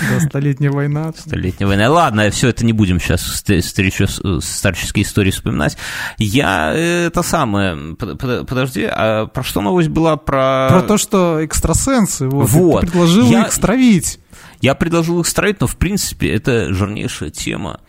Да, 0.10 0.20
столетняя 0.20 0.72
война. 0.72 1.12
Столетняя 1.16 1.68
война. 1.68 1.90
Ладно, 1.90 2.30
все 2.32 2.50
это 2.50 2.66
не 2.66 2.74
будем 2.74 3.00
сейчас 3.00 3.22
старческие 3.24 5.04
истории 5.04 5.32
вспоминать. 5.32 5.78
Я 6.18 6.74
э, 6.74 7.08
это 7.08 7.24
самое, 7.24 7.96
подожди, 7.96 8.88
а 8.90 9.28
про 9.42 9.48
что 9.48 9.62
новость 9.62 9.90
была? 9.90 10.18
Про... 10.18 10.68
Про 10.70 10.82
то, 10.84 10.98
что 10.98 11.44
экстрасенсы, 11.44 12.28
вот, 12.28 12.50
вот. 12.50 12.82
ты 12.82 12.88
предложил 12.88 13.26
я, 13.26 13.46
их 13.46 13.54
стравить. 13.54 14.20
Я 14.62 14.76
предложил 14.76 15.20
их 15.20 15.28
стравить, 15.28 15.60
но 15.60 15.68
в 15.68 15.78
принципе 15.78 16.30
это 16.32 16.72
жирнейшая 16.74 17.32
тема. 17.32 17.80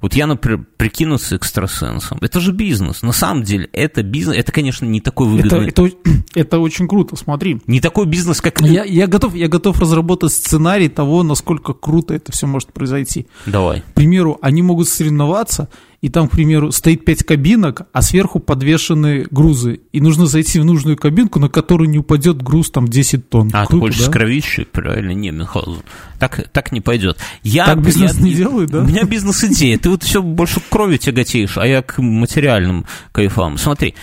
Вот 0.00 0.14
я, 0.14 0.26
например, 0.26 0.64
прикинуться 0.76 1.36
экстрасенсом. 1.36 2.18
Это 2.22 2.40
же 2.40 2.52
бизнес. 2.52 3.02
На 3.02 3.12
самом 3.12 3.42
деле, 3.42 3.68
это 3.72 4.02
бизнес. 4.02 4.36
Это, 4.36 4.50
конечно, 4.52 4.86
не 4.86 5.00
такой 5.00 5.26
выгодный. 5.26 5.68
Это, 5.68 5.84
это, 5.84 5.96
это 6.34 6.58
очень 6.58 6.88
круто, 6.88 7.16
смотри. 7.16 7.60
Не 7.66 7.80
такой 7.80 8.06
бизнес, 8.06 8.40
как... 8.40 8.60
Я, 8.62 8.84
я, 8.84 9.06
готов, 9.06 9.34
я 9.34 9.48
готов 9.48 9.78
разработать 9.78 10.32
сценарий 10.32 10.88
того, 10.88 11.22
насколько 11.22 11.74
круто 11.74 12.14
это 12.14 12.32
все 12.32 12.46
может 12.46 12.72
произойти. 12.72 13.26
Давай. 13.46 13.80
К 13.80 13.94
примеру, 13.94 14.38
они 14.40 14.62
могут 14.62 14.88
соревноваться, 14.88 15.68
и 16.00 16.08
там, 16.08 16.28
к 16.28 16.32
примеру, 16.32 16.72
стоит 16.72 17.04
пять 17.04 17.24
кабинок, 17.24 17.82
а 17.92 18.00
сверху 18.00 18.40
подвешены 18.40 19.26
грузы. 19.30 19.80
И 19.92 20.00
нужно 20.00 20.24
зайти 20.24 20.58
в 20.58 20.64
нужную 20.64 20.96
кабинку, 20.96 21.38
на 21.38 21.50
которую 21.50 21.90
не 21.90 21.98
упадет 21.98 22.40
груз 22.42 22.70
там 22.70 22.88
10 22.88 23.28
тонн. 23.28 23.50
А, 23.52 23.66
Круто, 23.66 23.70
ты 23.72 23.80
хочешь 23.80 24.06
да? 24.06 24.06
скровищи? 24.06 24.64
Правильно, 24.64 25.10
не, 25.10 25.30
Мюнхгаузен. 25.30 25.82
Так, 26.18 26.48
так 26.52 26.72
не 26.72 26.80
пойдет. 26.80 27.18
Я, 27.42 27.66
так 27.66 27.82
бизнес 27.82 28.16
я, 28.16 28.22
не 28.22 28.32
делают, 28.32 28.70
да? 28.70 28.80
У 28.80 28.86
меня 28.86 29.04
бизнес-идея. 29.04 29.78
Ты 29.78 29.90
вот 29.90 30.02
все 30.02 30.22
больше 30.22 30.60
к 30.60 30.68
крови 30.70 30.96
тяготеешь, 30.96 31.58
а 31.58 31.66
я 31.66 31.82
к 31.82 31.98
материальным 31.98 32.86
кайфам. 33.12 33.58
Смотри, 33.58 33.94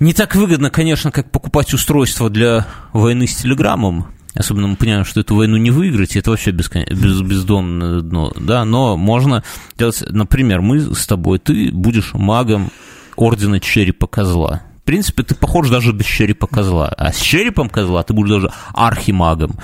не 0.00 0.12
так 0.12 0.34
выгодно, 0.34 0.68
конечно, 0.70 1.10
как 1.10 1.30
покупать 1.30 1.72
устройство 1.72 2.28
для 2.28 2.66
войны 2.92 3.26
с 3.26 3.34
телеграммом, 3.34 4.08
Особенно 4.38 4.68
мы 4.68 4.76
понимаем, 4.76 5.04
что 5.04 5.20
эту 5.20 5.34
войну 5.34 5.56
не 5.56 5.72
выиграть, 5.72 6.16
это 6.16 6.30
вообще 6.30 6.52
бескон... 6.52 6.84
без... 6.84 7.20
бездонное 7.20 8.00
дно, 8.00 8.32
да, 8.38 8.64
но 8.64 8.96
можно 8.96 9.42
делать, 9.76 10.02
например, 10.08 10.60
мы 10.60 10.80
с 10.80 11.06
тобой, 11.06 11.40
ты 11.40 11.72
будешь 11.72 12.14
магом 12.14 12.70
Ордена 13.16 13.58
Черепа 13.58 14.06
Козла, 14.06 14.62
принципе, 14.88 15.22
ты 15.22 15.34
похож 15.34 15.68
даже 15.68 15.92
без 15.92 16.06
черепа 16.06 16.46
козла. 16.46 16.88
А 16.96 17.12
с 17.12 17.20
черепом 17.20 17.68
козла 17.68 18.02
ты 18.04 18.14
будешь 18.14 18.30
даже 18.30 18.50
архимагом. 18.72 19.56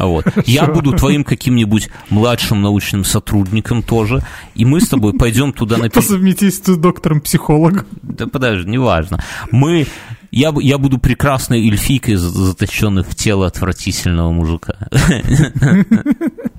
Вот. 0.00 0.26
Я 0.46 0.66
буду 0.66 0.94
твоим 0.94 1.22
каким-нибудь 1.22 1.90
младшим 2.10 2.60
научным 2.60 3.04
сотрудником 3.04 3.84
тоже, 3.84 4.24
и 4.56 4.64
мы 4.64 4.80
с 4.80 4.88
тобой 4.88 5.12
пойдем 5.12 5.52
туда 5.52 5.76
на... 5.78 5.88
По 5.90 6.02
совместительству 6.02 6.76
доктором-психологом. 6.76 7.86
Да 8.02 8.26
подожди, 8.26 8.68
неважно. 8.68 9.22
Мы 9.52 9.86
я, 10.34 10.52
я 10.60 10.78
буду 10.78 10.98
прекрасной 10.98 11.66
эльфийкой, 11.66 12.16
заточенной 12.16 13.04
в 13.04 13.14
тело 13.14 13.46
отвратительного 13.46 14.32
мужика. 14.32 14.88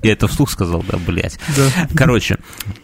Я 0.02 0.12
это 0.12 0.28
вслух 0.28 0.50
сказал, 0.50 0.84
да, 0.88 0.98
блядь. 0.98 1.38
Короче, 1.94 2.38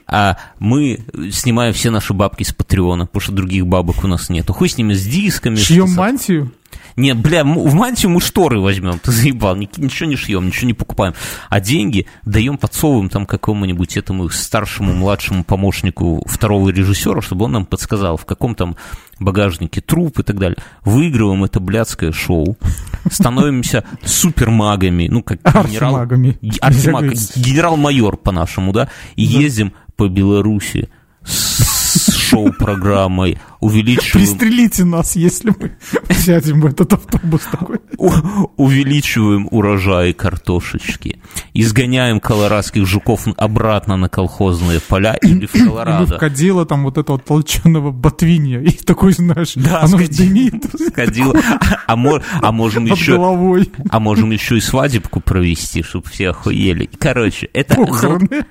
а 0.07 0.38
мы 0.59 1.05
снимаем 1.30 1.72
все 1.72 1.90
наши 1.90 2.12
бабки 2.12 2.43
с 2.43 2.53
Патреона, 2.53 3.07
потому 3.07 3.20
что 3.20 3.32
других 3.32 3.66
бабок 3.66 4.05
у 4.05 4.07
нас 4.07 4.28
нету. 4.28 4.53
Хуй 4.53 4.68
с 4.68 4.76
ними, 4.76 4.93
с 4.95 5.07
дисками. 5.07 5.57
Шьем 5.57 5.95
мантию? 5.95 6.53
Нет, 6.97 7.18
бля, 7.18 7.45
в 7.45 7.74
мантию 7.74 8.11
мы 8.11 8.20
шторы 8.20 8.61
возьмем, 8.61 8.99
ты 8.99 9.11
заебал, 9.11 9.57
ничего 9.57 10.09
не 10.09 10.16
шьем, 10.16 10.47
ничего 10.47 10.66
не 10.66 10.74
покупаем. 10.74 11.14
А 11.49 11.61
деньги 11.61 12.07
даем, 12.24 12.59
подсовываем 12.59 13.09
там 13.09 13.26
какому-нибудь 13.26 13.97
этому 13.97 14.28
старшему, 14.28 14.93
младшему 14.93 15.45
помощнику 15.45 16.22
второго 16.26 16.68
режиссера, 16.70 17.20
чтобы 17.22 17.47
он 17.47 17.53
нам 17.53 17.66
подсказал, 17.66 18.16
в 18.16 18.26
каком 18.26 18.55
там 18.55 18.76
багажнике 19.18 19.80
труп 19.80 20.18
и 20.20 20.22
так 20.22 20.38
далее. 20.38 20.57
Выигрываем 20.84 21.45
это 21.45 21.61
блядское 21.61 22.12
шоу, 22.12 22.57
становимся 23.11 23.84
супермагами, 24.05 25.09
ну, 25.09 25.22
как 25.22 25.38
генерал... 25.43 25.97
Архимагами. 25.97 26.36
Генерал-майор 27.36 28.16
по-нашему, 28.16 28.72
да, 28.72 28.88
и 29.16 29.22
ездим 29.22 29.72
по 29.97 30.09
Беларуси 30.09 30.88
шоу-программой, 32.33 33.39
увеличиваем... 33.61 34.26
Пристрелите 34.26 34.85
нас, 34.85 35.16
если 35.16 35.55
мы 35.59 35.76
сядем 36.14 36.61
в 36.61 36.66
этот 36.66 36.93
автобус 36.93 37.43
такой. 37.51 37.78
увеличиваем 38.57 39.49
урожай 39.51 40.12
картошечки, 40.12 41.20
изгоняем 41.55 42.20
колорадских 42.20 42.87
жуков 42.87 43.26
обратно 43.37 43.97
на 43.97 44.09
колхозные 44.09 44.80
поля 44.80 45.14
или 45.22 45.47
в 45.47 45.53
Колорадо. 45.53 46.05
Или 46.05 46.16
в 46.16 46.18
кадила 46.18 46.66
там 46.66 46.85
вот 46.85 46.99
этого 46.99 47.18
толченого 47.18 47.91
ботвинья, 47.91 48.61
и 48.61 48.70
такой, 48.70 49.12
знаешь, 49.12 49.53
да, 49.55 49.83
оно 49.83 49.99
дымит. 49.99 50.64
Кадила. 50.95 51.39
А, 51.87 51.97
а 52.41 52.53
можем 52.53 52.87
еще... 52.87 53.12
головой. 53.12 53.70
А 53.91 54.01
можем 54.01 54.30
еще 54.30 54.57
и 54.57 54.61
свадебку 54.61 55.20
провести, 55.20 55.83
чтобы 55.83 56.09
все 56.09 56.30
охуели. 56.30 56.89
Короче, 56.99 57.49
это... 57.53 57.74
Похороны. 57.76 58.47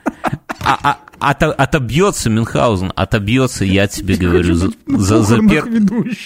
А, 0.63 0.77
а, 0.83 0.97
от, 1.21 1.43
отобьется 1.43 2.29
Мюнхгаузен, 2.29 2.91
отобьется, 2.95 3.63
я 3.73 3.87
тебе 3.87 4.15
говорю, 4.15 4.55
за, 4.55 4.71
за, 4.87 5.23
за, 5.23 5.37
пер, 5.39 5.65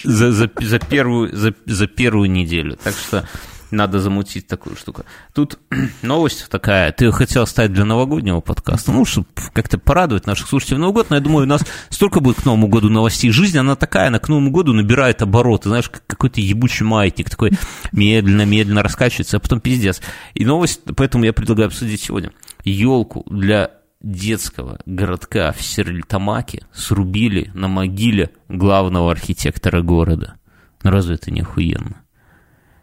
за, 0.04 0.32
за, 0.32 0.52
за, 0.60 0.80
первую, 0.80 1.36
за, 1.36 1.54
за 1.66 1.88
первую 1.88 2.30
неделю. 2.30 2.78
Так 2.84 2.94
что 2.96 3.28
надо 3.72 4.00
замутить 4.00 4.48
такую 4.48 4.76
штуку. 4.76 5.04
Тут 5.34 5.60
новость 6.02 6.48
такая, 6.50 6.92
ты 6.92 7.12
хотел 7.12 7.46
стать 7.46 7.74
для 7.74 7.86
новогоднего 7.86 8.40
подкаста, 8.40 8.92
ну, 8.92 9.06
чтобы 9.06 9.28
как-то 9.54 9.78
порадовать 9.78 10.26
наших 10.26 10.48
слушателей 10.48 10.78
в 10.78 10.80
Новый 10.80 10.94
год, 10.94 11.10
но 11.10 11.18
я 11.18 11.22
думаю, 11.22 11.46
у 11.46 11.50
нас 11.50 11.62
столько 11.90 12.20
будет 12.20 12.42
к 12.42 12.46
Новому 12.46 12.68
году 12.68 12.90
новостей. 12.90 13.32
Жизнь, 13.32 13.58
она 13.58 13.76
такая, 13.76 14.08
она 14.08 14.20
к 14.20 14.30
Новому 14.30 14.52
году 14.52 14.74
набирает 14.74 15.22
обороты, 15.22 15.70
знаешь, 15.70 15.90
как 15.90 16.06
какой-то 16.08 16.42
ебучий 16.42 16.86
маятник, 16.86 17.30
такой 17.30 17.52
медленно-медленно 17.92 18.84
раскачивается, 18.84 19.38
а 19.38 19.40
потом 19.40 19.60
пиздец. 19.60 20.02
И 20.34 20.46
новость, 20.46 20.82
поэтому 20.96 21.26
я 21.26 21.34
предлагаю 21.34 21.68
обсудить 21.68 22.02
сегодня. 22.02 22.32
Елку 22.64 23.24
для 23.30 23.72
детского 24.06 24.80
городка 24.86 25.52
в 25.52 25.62
Серлитамаке 25.62 26.66
срубили 26.72 27.52
на 27.56 27.68
могиле 27.68 28.32
главного 28.48 29.12
архитектора 29.12 29.82
города. 29.82 30.36
Ну 30.84 30.92
разве 30.92 31.16
это 31.16 31.32
не 31.32 31.42
охуенно? 31.42 32.04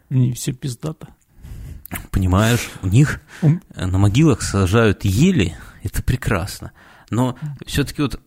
Не 0.09 0.33
все 0.33 0.51
пиздато. 0.51 1.07
Понимаешь, 2.11 2.69
у 2.81 2.87
них 2.87 3.21
на 3.41 3.97
могилах 3.97 4.41
сажают 4.41 5.05
ели, 5.05 5.55
это 5.81 6.03
прекрасно. 6.03 6.71
Но 7.09 7.37
все-таки 7.65 8.01
вот, 8.01 8.19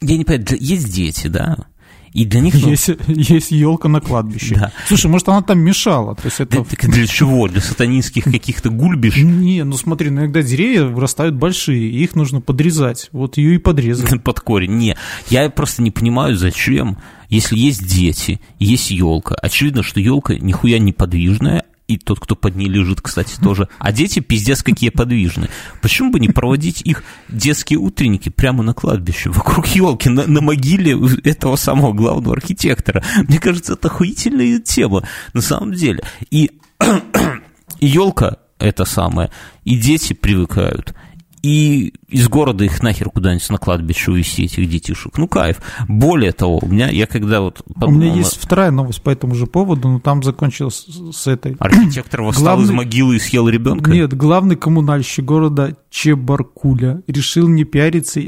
я 0.00 0.18
не 0.18 0.24
понимаю, 0.24 0.46
есть 0.60 0.92
дети, 0.92 1.28
да, 1.28 1.66
и 2.12 2.24
для 2.24 2.40
них... 2.40 2.54
Есть, 2.54 2.88
ну... 2.88 3.14
есть 3.14 3.50
елка 3.50 3.88
на 3.88 4.00
кладбище. 4.00 4.54
Да. 4.54 4.72
Слушай, 4.86 5.06
может, 5.06 5.28
она 5.28 5.42
там 5.42 5.60
мешала? 5.60 6.14
То 6.14 6.26
есть 6.26 6.40
это... 6.40 6.62
Так 6.64 6.90
для 6.90 7.06
чего? 7.06 7.48
Для 7.48 7.60
сатанинских 7.60 8.24
каких-то 8.24 8.70
гульбиш? 8.70 9.16
Не, 9.22 9.64
ну 9.64 9.76
смотри, 9.76 10.10
ну, 10.10 10.22
иногда 10.22 10.42
деревья 10.42 10.84
вырастают 10.84 11.34
большие, 11.34 11.90
и 11.90 12.02
их 12.02 12.14
нужно 12.14 12.40
подрезать. 12.40 13.08
Вот 13.12 13.36
ее 13.36 13.54
и 13.54 13.58
подрезали. 13.58 14.18
Под 14.24 14.40
корень. 14.40 14.72
Не, 14.72 14.96
я 15.30 15.48
просто 15.50 15.82
не 15.82 15.90
понимаю, 15.90 16.36
зачем 16.36 16.98
если 17.32 17.56
есть 17.56 17.86
дети, 17.86 18.42
есть 18.58 18.90
елка, 18.90 19.34
очевидно, 19.34 19.82
что 19.82 20.00
елка 20.00 20.34
нихуя 20.34 20.78
не 20.78 20.92
подвижная, 20.92 21.64
и 21.94 21.98
тот, 21.98 22.20
кто 22.20 22.34
под 22.34 22.56
ней 22.56 22.68
лежит, 22.68 23.00
кстати, 23.00 23.36
тоже. 23.40 23.68
А 23.78 23.92
дети 23.92 24.20
пиздец 24.20 24.62
какие 24.62 24.90
подвижные. 24.90 25.50
Почему 25.80 26.10
бы 26.10 26.20
не 26.20 26.28
проводить 26.28 26.82
их 26.82 27.04
детские 27.28 27.78
утренники 27.78 28.28
прямо 28.28 28.62
на 28.62 28.74
кладбище, 28.74 29.30
вокруг 29.30 29.66
елки, 29.68 30.08
на, 30.08 30.26
на 30.26 30.40
могиле 30.40 30.98
этого 31.24 31.56
самого 31.56 31.92
главного 31.92 32.36
архитектора? 32.36 33.02
Мне 33.28 33.38
кажется, 33.38 33.74
это 33.74 33.88
охуительная 33.88 34.58
тема, 34.60 35.06
на 35.32 35.40
самом 35.40 35.72
деле. 35.72 36.02
И 36.30 36.50
елка 37.80 38.38
это 38.58 38.84
самое, 38.84 39.30
и 39.64 39.76
дети 39.76 40.12
привыкают, 40.12 40.94
и 41.42 41.92
из 42.08 42.28
города 42.28 42.64
их 42.64 42.82
нахер 42.82 43.10
куда-нибудь 43.10 43.50
на 43.50 43.58
кладбище 43.58 44.12
увезти, 44.12 44.44
этих 44.44 44.68
детишек. 44.68 45.18
Ну, 45.18 45.26
кайф. 45.26 45.58
Более 45.88 46.32
того, 46.32 46.60
у 46.62 46.66
меня, 46.66 46.88
я 46.88 47.06
когда 47.06 47.40
вот... 47.40 47.62
Подумал, 47.74 47.88
у 47.88 48.00
меня 48.00 48.14
есть 48.14 48.38
вторая 48.40 48.70
новость 48.70 49.02
по 49.02 49.10
этому 49.10 49.34
же 49.34 49.46
поводу, 49.46 49.88
но 49.88 49.98
там 49.98 50.22
закончилось 50.22 50.86
с 51.12 51.26
этой. 51.26 51.56
Архитектор 51.58 52.22
восстал 52.22 52.44
главный... 52.44 52.64
из 52.64 52.70
могилы 52.70 53.16
и 53.16 53.18
съел 53.18 53.48
ребенка? 53.48 53.90
Нет, 53.90 54.14
главный 54.14 54.54
коммунальщик 54.54 55.24
города 55.24 55.76
Чебаркуля 55.90 57.02
решил 57.08 57.48
не 57.48 57.64
пиариться 57.64 58.20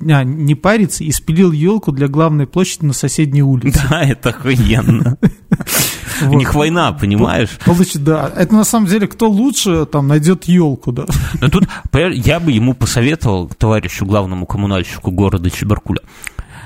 а, 0.00 0.24
не 0.24 0.54
париться 0.54 1.04
и 1.04 1.10
спилил 1.10 1.52
елку 1.52 1.90
для 1.90 2.08
главной 2.08 2.46
площади 2.46 2.84
на 2.84 2.92
соседней 2.92 3.42
улице. 3.42 3.80
Да, 3.90 4.02
это 4.02 4.30
охуенно. 4.30 5.16
У 6.22 6.34
них 6.34 6.54
война, 6.54 6.92
понимаешь? 6.92 7.58
Получит, 7.64 8.04
да. 8.04 8.32
Это 8.34 8.54
на 8.54 8.64
самом 8.64 8.86
деле 8.86 9.06
кто 9.06 9.28
лучше 9.28 9.86
там 9.86 10.08
найдет 10.08 10.44
елку, 10.44 10.92
да. 10.92 11.06
Но 11.40 11.48
тут 11.48 11.68
я 11.92 12.40
бы 12.40 12.52
ему 12.52 12.74
посоветовал, 12.74 13.48
товарищу 13.48 14.06
главному 14.06 14.46
коммунальщику 14.46 15.10
города 15.10 15.50
Чебаркуля, 15.50 16.00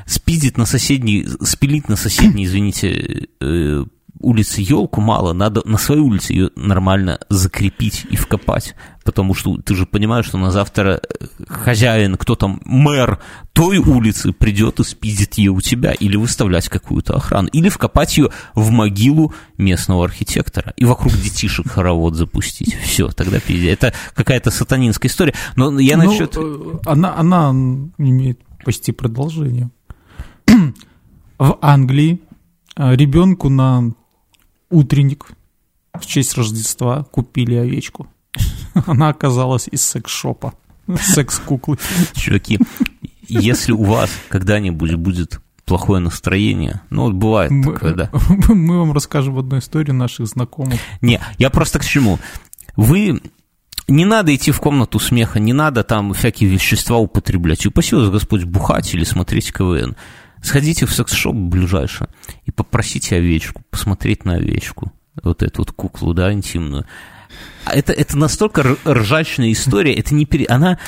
спиздить 0.07 0.57
на 0.59 0.67
соседний, 0.67 1.27
спилить 1.43 1.89
на 1.89 1.97
соседний, 1.97 2.45
извините, 2.45 3.29
э, 3.41 3.85
улице 4.19 4.61
елку 4.61 5.01
мало, 5.01 5.33
надо 5.33 5.63
на 5.65 5.79
своей 5.79 6.01
улице 6.01 6.33
ее 6.33 6.51
нормально 6.57 7.19
закрепить 7.29 8.07
и 8.11 8.17
вкопать, 8.17 8.75
потому 9.05 9.35
что 9.35 9.57
ты 9.59 9.75
же 9.75 9.87
понимаешь, 9.87 10.27
что 10.27 10.39
на 10.39 10.51
завтра 10.51 11.01
э, 11.01 11.27
хозяин, 11.49 12.17
кто 12.17 12.35
там, 12.35 12.61
мэр 12.65 13.19
той 13.53 13.79
улицы 13.79 14.33
придет 14.33 14.81
и 14.81 14.85
спиздит 14.85 15.35
ее 15.35 15.51
у 15.53 15.61
тебя, 15.61 15.93
или 15.93 16.17
выставлять 16.17 16.69
какую-то 16.69 17.17
охрану, 17.17 17.49
или 17.49 17.69
вкопать 17.69 18.17
ее 18.19 18.31
в 18.55 18.71
могилу 18.71 19.35
местного 19.57 20.05
архитектора 20.05 20.73
и 20.77 20.85
вокруг 20.85 21.13
детишек 21.13 21.71
хоровод 21.71 22.15
запустить. 22.15 22.77
Все, 22.83 23.09
тогда 23.09 23.41
пиздец. 23.41 23.73
Это 23.73 23.95
какая-то 24.15 24.51
сатанинская 24.51 25.11
история. 25.11 25.35
Но 25.57 25.79
я 25.79 25.97
ну, 25.97 26.05
насчет... 26.05 26.37
Э, 26.37 26.79
она, 26.87 27.17
она 27.17 27.51
имеет 27.51 28.41
почти 28.65 28.93
продолжение. 28.93 29.71
В 31.39 31.59
Англии 31.63 32.21
э, 32.77 32.95
ребенку 32.97 33.49
на 33.49 33.95
утренник 34.71 35.27
в 35.99 36.07
честь 36.07 36.37
Рождества 36.37 37.05
купили 37.05 37.55
овечку. 37.55 38.07
Она 38.87 39.09
оказалась 39.09 39.69
из 39.71 39.83
секс-шопа, 39.83 40.55
секс-куклы. 40.99 41.79
Чуваки, 42.15 42.59
если 43.29 43.73
у 43.73 43.85
вас 43.85 44.11
когда-нибудь 44.29 44.95
будет 44.95 45.41
плохое 45.65 46.01
настроение. 46.01 46.81
Ну, 46.91 47.03
вот 47.03 47.15
бывает 47.15 47.53
мы, 47.53 47.73
такое, 47.73 47.95
да. 47.95 48.11
Мы 48.49 48.81
вам 48.81 48.93
расскажем 48.93 49.39
одну 49.39 49.59
историю 49.59 49.95
наших 49.95 50.27
знакомых. 50.27 50.81
Не, 51.01 51.21
я 51.39 51.49
просто 51.49 51.79
к 51.79 51.85
чему. 51.85 52.19
Вы 52.75 53.21
не 53.87 54.05
надо 54.05 54.35
идти 54.35 54.51
в 54.51 54.61
комнату 54.61 54.99
смеха, 54.99 55.39
не 55.39 55.53
надо 55.53 55.85
там 55.85 56.13
всякие 56.13 56.51
вещества 56.51 56.99
употреблять. 56.99 57.67
Упаси 57.67 57.95
вас 57.95 58.09
Господь 58.09 58.45
бухать 58.45 58.93
или 58.95 59.05
смотреть 59.05 59.53
КВН. 59.53 59.97
Сходите 60.43 60.87
в 60.87 60.93
секс-шоп 60.93 61.35
ближайшее 61.35 62.09
и 62.45 62.51
попросите 62.51 63.17
овечку, 63.17 63.63
посмотреть 63.71 64.25
на 64.25 64.35
овечку, 64.35 64.93
вот 65.23 65.43
эту 65.43 65.63
вот 65.63 65.73
куклу, 65.73 66.15
да, 66.15 66.33
интимную. 66.33 66.87
А 67.65 67.75
это, 67.75 67.93
это 67.93 68.17
настолько 68.17 68.77
ржачная 68.87 69.53
история, 69.53 69.95
это 69.95 70.15
не 70.15 70.25
пере... 70.25 70.47
Она, 70.47 70.79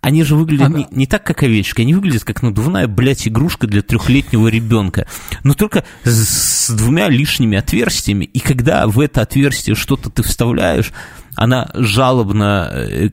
они 0.00 0.22
же 0.22 0.36
выглядят 0.36 0.66
Она... 0.66 0.78
не, 0.78 0.86
не 0.90 1.06
так, 1.06 1.24
как 1.24 1.42
овечка, 1.42 1.82
они 1.82 1.94
выглядят 1.94 2.24
как 2.24 2.42
надувная, 2.42 2.86
блядь, 2.86 3.26
игрушка 3.26 3.66
для 3.66 3.82
трехлетнего 3.82 4.48
ребенка, 4.48 5.06
но 5.42 5.54
только 5.54 5.84
с, 6.04 6.66
с 6.66 6.70
двумя 6.70 7.08
лишними 7.08 7.58
отверстиями, 7.58 8.24
и 8.24 8.38
когда 8.38 8.86
в 8.86 9.00
это 9.00 9.22
отверстие 9.22 9.74
что-то 9.74 10.10
ты 10.10 10.22
вставляешь, 10.22 10.92
она 11.34 11.70
жалобно, 11.74 12.70
э, 12.72 13.10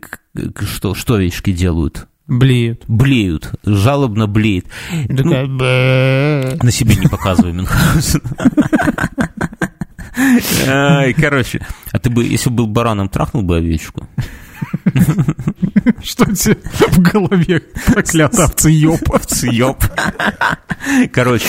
что, 0.62 0.94
что 0.94 1.16
овечки 1.16 1.52
делают? 1.52 2.08
Блеют. 2.28 2.84
Блеют, 2.88 3.52
жалобно 3.64 4.28
блеет. 4.28 4.68
Такая, 5.08 5.48
ну, 5.48 5.58
на 6.64 6.72
себе 6.72 6.96
не 6.96 7.08
показывай, 7.08 7.52
Мюнхгаузен. 7.52 8.22
Короче, 11.20 11.66
а 11.92 12.00
ты 12.00 12.10
бы, 12.10 12.24
если 12.24 12.50
бы 12.50 12.58
был 12.58 12.68
бараном, 12.68 13.10
трахнул 13.10 13.44
бы 13.44 13.58
овечку? 13.58 14.08
Что 16.04 16.26
тебе 16.34 16.58
в 16.90 17.00
голове 17.00 17.62
проклятый 17.88 18.46
овцеёб? 18.46 19.00
Овцеёб. 19.12 19.78
Короче. 21.12 21.48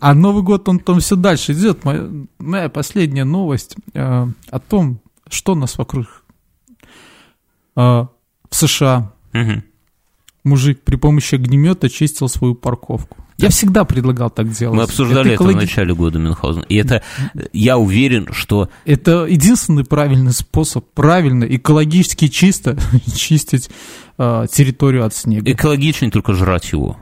А 0.00 0.14
Новый 0.14 0.42
год, 0.42 0.68
он 0.68 0.78
там 0.78 1.00
все 1.00 1.16
дальше 1.16 1.52
идет. 1.52 1.84
Моя, 1.84 2.08
моя 2.38 2.68
последняя 2.68 3.24
новость 3.24 3.76
э, 3.94 4.26
о 4.50 4.58
том, 4.58 5.00
что 5.28 5.54
нас 5.54 5.78
вокруг 5.78 6.24
э, 7.76 7.80
в 7.80 8.08
США. 8.50 9.12
Угу. 9.42 9.62
Мужик 10.44 10.80
при 10.82 10.96
помощи 10.96 11.34
огнемета 11.34 11.90
чистил 11.90 12.28
свою 12.28 12.54
парковку. 12.54 13.16
Я 13.38 13.50
всегда 13.50 13.84
предлагал 13.84 14.30
так 14.30 14.50
делать. 14.50 14.76
Мы 14.76 14.82
обсуждали 14.84 15.32
это, 15.32 15.36
экологи... 15.36 15.56
в 15.56 15.60
начале 15.60 15.94
года, 15.94 16.18
Мюнхгаузен. 16.18 16.62
И 16.68 16.76
это, 16.76 17.02
я 17.52 17.76
уверен, 17.76 18.28
что... 18.32 18.70
Это 18.86 19.26
единственный 19.26 19.84
правильный 19.84 20.32
способ, 20.32 20.86
правильно, 20.94 21.44
экологически 21.44 22.28
чисто 22.28 22.78
чистить 23.14 23.68
э, 24.18 24.46
территорию 24.50 25.04
от 25.04 25.14
снега. 25.14 25.50
Экологичнее 25.50 26.10
только 26.10 26.32
жрать 26.32 26.72
его. 26.72 26.96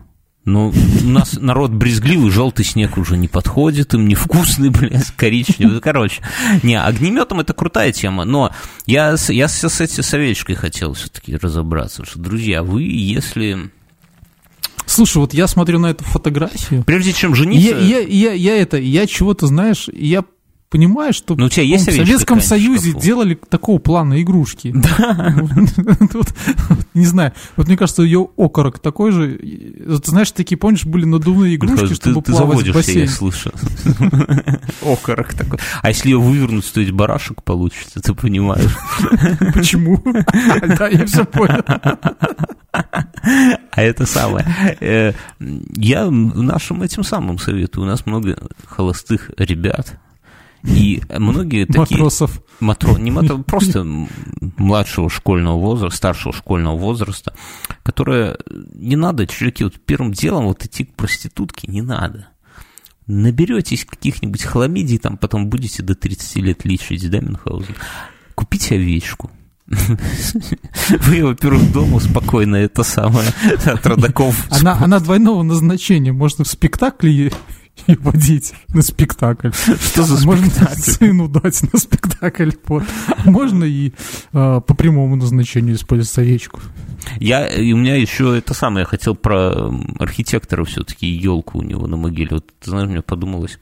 Ну, 0.45 0.75
у 1.03 1.07
нас 1.07 1.39
народ 1.41 1.71
брезгливый, 1.71 2.31
желтый 2.31 2.67
снег 2.67 2.99
уже 2.99 3.17
не 3.17 3.29
подходит, 3.29 3.95
им 3.95 4.07
невкусный, 4.07 4.69
блядь, 4.71 5.11
коричневый. 5.17 5.81
Короче, 5.81 6.21
не, 6.63 6.79
огнеметом 6.79 7.41
это 7.41 7.55
крутая 7.55 7.93
тема, 7.93 8.25
но 8.25 8.51
я, 8.85 9.17
я 9.29 9.49
с, 9.49 9.69
с 9.69 9.81
этой 9.81 10.05
советчикой 10.05 10.57
хотел 10.57 10.93
все-таки 10.93 11.37
разобраться, 11.37 12.05
что, 12.05 12.19
друзья, 12.19 12.63
вы, 12.63 12.83
если 12.83 13.71
Слушай, 14.87 15.19
вот 15.19 15.33
я 15.33 15.47
смотрю 15.49 15.79
на 15.79 15.89
эту 15.89 16.05
фотографию. 16.05 16.85
Прежде 16.85 17.15
чем 17.15 17.35
жениться... 17.35 17.79
Я, 17.79 18.01
я, 18.01 18.01
я, 18.01 18.33
я 18.33 18.57
это, 18.59 18.77
я 18.77 19.07
чего-то, 19.07 19.47
знаешь, 19.47 19.89
я 19.93 20.25
понимаю, 20.75 21.13
что 21.13 21.37
ну, 21.37 21.47
у 21.47 21.49
тебя 21.49 21.63
есть 21.63 21.87
в 21.87 21.95
Советском 21.95 22.41
Союзе 22.41 22.93
делали 22.95 23.39
такого 23.49 23.79
плана 23.79 24.21
игрушки. 24.21 24.73
Да. 24.75 25.33
Не 26.95 27.07
знаю, 27.07 27.33
вот 27.57 27.69
мне 27.69 27.77
кажется, 27.77 28.03
ее 28.03 28.29
окорок 28.37 28.81
такой 28.81 29.13
же. 29.13 29.39
Ты 29.39 30.11
знаешь, 30.11 30.33
такие, 30.33 30.57
помнишь, 30.57 30.85
были 30.85 31.05
надувные 31.05 31.55
игрушки, 31.55 31.95
чтобы 31.95 32.23
плавать 32.23 32.67
в 32.67 32.75
бассейне. 32.75 33.03
я 33.03 33.09
слышу. 33.09 33.53
Окорок 34.85 35.35
такой. 35.35 35.61
А 35.81 35.91
если 35.91 36.09
ее 36.09 36.19
вывернуть, 36.19 36.73
то 36.73 36.81
ведь 36.81 36.91
барашек 36.91 37.45
получится, 37.45 38.01
ты 38.01 38.13
понимаешь. 38.13 38.77
Почему? 39.55 40.03
Да, 40.77 40.89
я 40.89 41.07
все 41.07 41.25
понял. 41.25 41.63
А 42.73 43.83
это 43.83 44.07
самое. 44.07 44.45
Э, 44.81 45.13
я 45.39 46.11
нашим 46.11 46.83
этим 46.83 47.05
самым 47.05 47.39
советую. 47.39 47.85
У 47.85 47.87
нас 47.87 48.07
много 48.07 48.37
холостых 48.67 49.31
ребят, 49.37 49.99
и 50.65 51.03
многие 51.11 51.67
такие... 51.67 51.99
Матросов. 51.99 52.43
Матро... 52.61 52.97
Не 52.97 53.11
матро... 53.11 53.37
Просто 53.39 53.87
младшего 54.57 55.11
школьного 55.11 55.59
возраста, 55.59 55.97
старшего 55.97 56.33
школьного 56.33 56.77
возраста, 56.79 57.35
которые... 57.83 58.39
Не 58.75 58.97
надо, 58.97 59.27
чуваки, 59.27 59.65
вот 59.65 59.75
первым 59.85 60.13
делом 60.13 60.47
вот 60.47 60.65
идти 60.65 60.85
к 60.85 60.95
проститутке 60.95 61.71
не 61.71 61.83
надо. 61.83 62.29
Наберетесь 63.07 63.85
каких-нибудь 63.85 64.43
хламидий, 64.43 64.99
там 64.99 65.19
потом 65.19 65.51
будете 65.51 65.83
до 65.83 65.95
30 65.95 66.37
лет 66.37 66.65
лечить, 66.65 67.11
да, 67.11 67.21
Мюнхгаузен? 67.21 67.75
Купите 68.35 68.77
овечку. 68.77 69.31
Вы, 69.67 71.25
во-первых, 71.25 71.73
дома 71.73 72.01
спокойно 72.01 72.57
это 72.57 72.83
самое 72.83 73.29
от 73.67 73.87
родаков. 73.87 74.47
Она, 74.51 74.79
она 74.83 75.01
двойного 75.01 75.43
назначения. 75.43 76.13
Можно 76.13 76.45
в 76.45 76.49
спектакле 76.49 77.33
и 77.87 77.97
водить 77.97 78.55
на 78.69 78.83
спектакль. 78.83 79.51
Что 79.53 80.03
за 80.03 80.25
Можно 80.27 80.51
сыну 80.77 81.29
дать 81.29 81.63
на 81.73 81.79
спектакль. 81.79 82.51
Вот. 82.67 82.85
Можно 83.25 83.65
и 83.65 83.89
э, 83.89 83.93
по 84.33 84.75
прямому 84.75 85.17
назначению 85.17 85.77
использовать 85.77 86.19
овечку. 86.19 86.61
Я, 87.19 87.47
и 87.47 87.73
у 87.73 87.77
меня 87.77 87.97
еще 87.97 88.37
это 88.37 88.55
самое, 88.55 88.83
я 88.83 88.87
хотел 88.87 89.15
про 89.15 89.71
архитектора 89.99 90.65
все-таки, 90.65 91.07
елку 91.07 91.59
у 91.59 91.63
него 91.63 91.87
на 91.87 91.97
могиле. 91.97 92.31
Вот, 92.33 92.47
ты 92.61 92.71
знаешь, 92.71 92.89
мне 92.89 93.03
подумалось, 93.03 93.59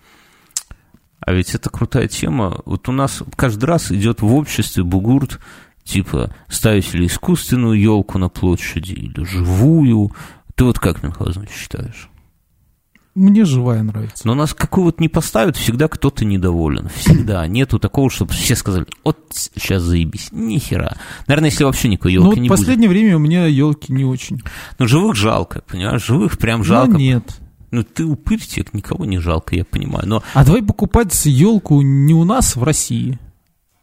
а 1.20 1.32
ведь 1.32 1.54
это 1.54 1.68
крутая 1.68 2.06
тема. 2.06 2.60
Вот 2.64 2.88
у 2.88 2.92
нас 2.92 3.22
каждый 3.36 3.64
раз 3.64 3.90
идет 3.90 4.22
в 4.22 4.32
обществе 4.32 4.84
бугурт, 4.84 5.40
типа, 5.82 6.34
ставить 6.48 6.94
ли 6.94 7.06
искусственную 7.06 7.80
елку 7.80 8.18
на 8.18 8.28
площади 8.28 8.92
или 8.92 9.24
живую. 9.24 10.12
Ты 10.54 10.64
вот 10.64 10.78
как, 10.78 11.02
Мюнхгаузен, 11.02 11.48
считаешь? 11.48 12.08
Мне 13.14 13.44
живая 13.44 13.82
нравится. 13.82 14.26
Но 14.26 14.34
нас 14.34 14.54
какую 14.54 14.86
вот 14.86 14.98
не 14.98 15.08
поставят, 15.08 15.56
всегда 15.56 15.88
кто-то 15.88 16.24
недоволен. 16.24 16.88
Всегда. 16.94 17.46
Нету 17.48 17.78
такого, 17.78 18.08
чтобы 18.08 18.32
все 18.32 18.56
сказали, 18.56 18.86
вот 19.04 19.18
сейчас 19.30 19.82
заебись. 19.82 20.28
Ни 20.32 20.58
хера. 20.58 20.96
Наверное, 21.26 21.50
если 21.50 21.64
вообще 21.64 21.88
никакой 21.88 22.14
елки 22.14 22.36
ну, 22.36 22.42
не 22.42 22.48
в 22.48 22.50
последнее 22.50 22.88
будет. 22.88 22.98
время 22.98 23.16
у 23.16 23.20
меня 23.20 23.46
елки 23.46 23.92
не 23.92 24.04
очень. 24.04 24.40
Ну, 24.78 24.86
живых 24.86 25.14
жалко, 25.14 25.62
понимаешь? 25.68 26.04
Живых 26.06 26.38
прям 26.38 26.64
жалко. 26.64 26.92
Ну, 26.92 26.98
нет. 26.98 27.38
Ну, 27.70 27.82
ты 27.82 28.04
упырь, 28.04 28.40
тебе 28.40 28.64
никого 28.72 29.04
не 29.04 29.18
жалко, 29.18 29.56
я 29.56 29.64
понимаю. 29.64 30.06
Но... 30.06 30.22
А 30.32 30.44
давай 30.44 30.62
покупать 30.62 31.26
елку 31.26 31.82
не 31.82 32.14
у 32.14 32.24
нас, 32.24 32.56
в 32.56 32.62
России. 32.62 33.18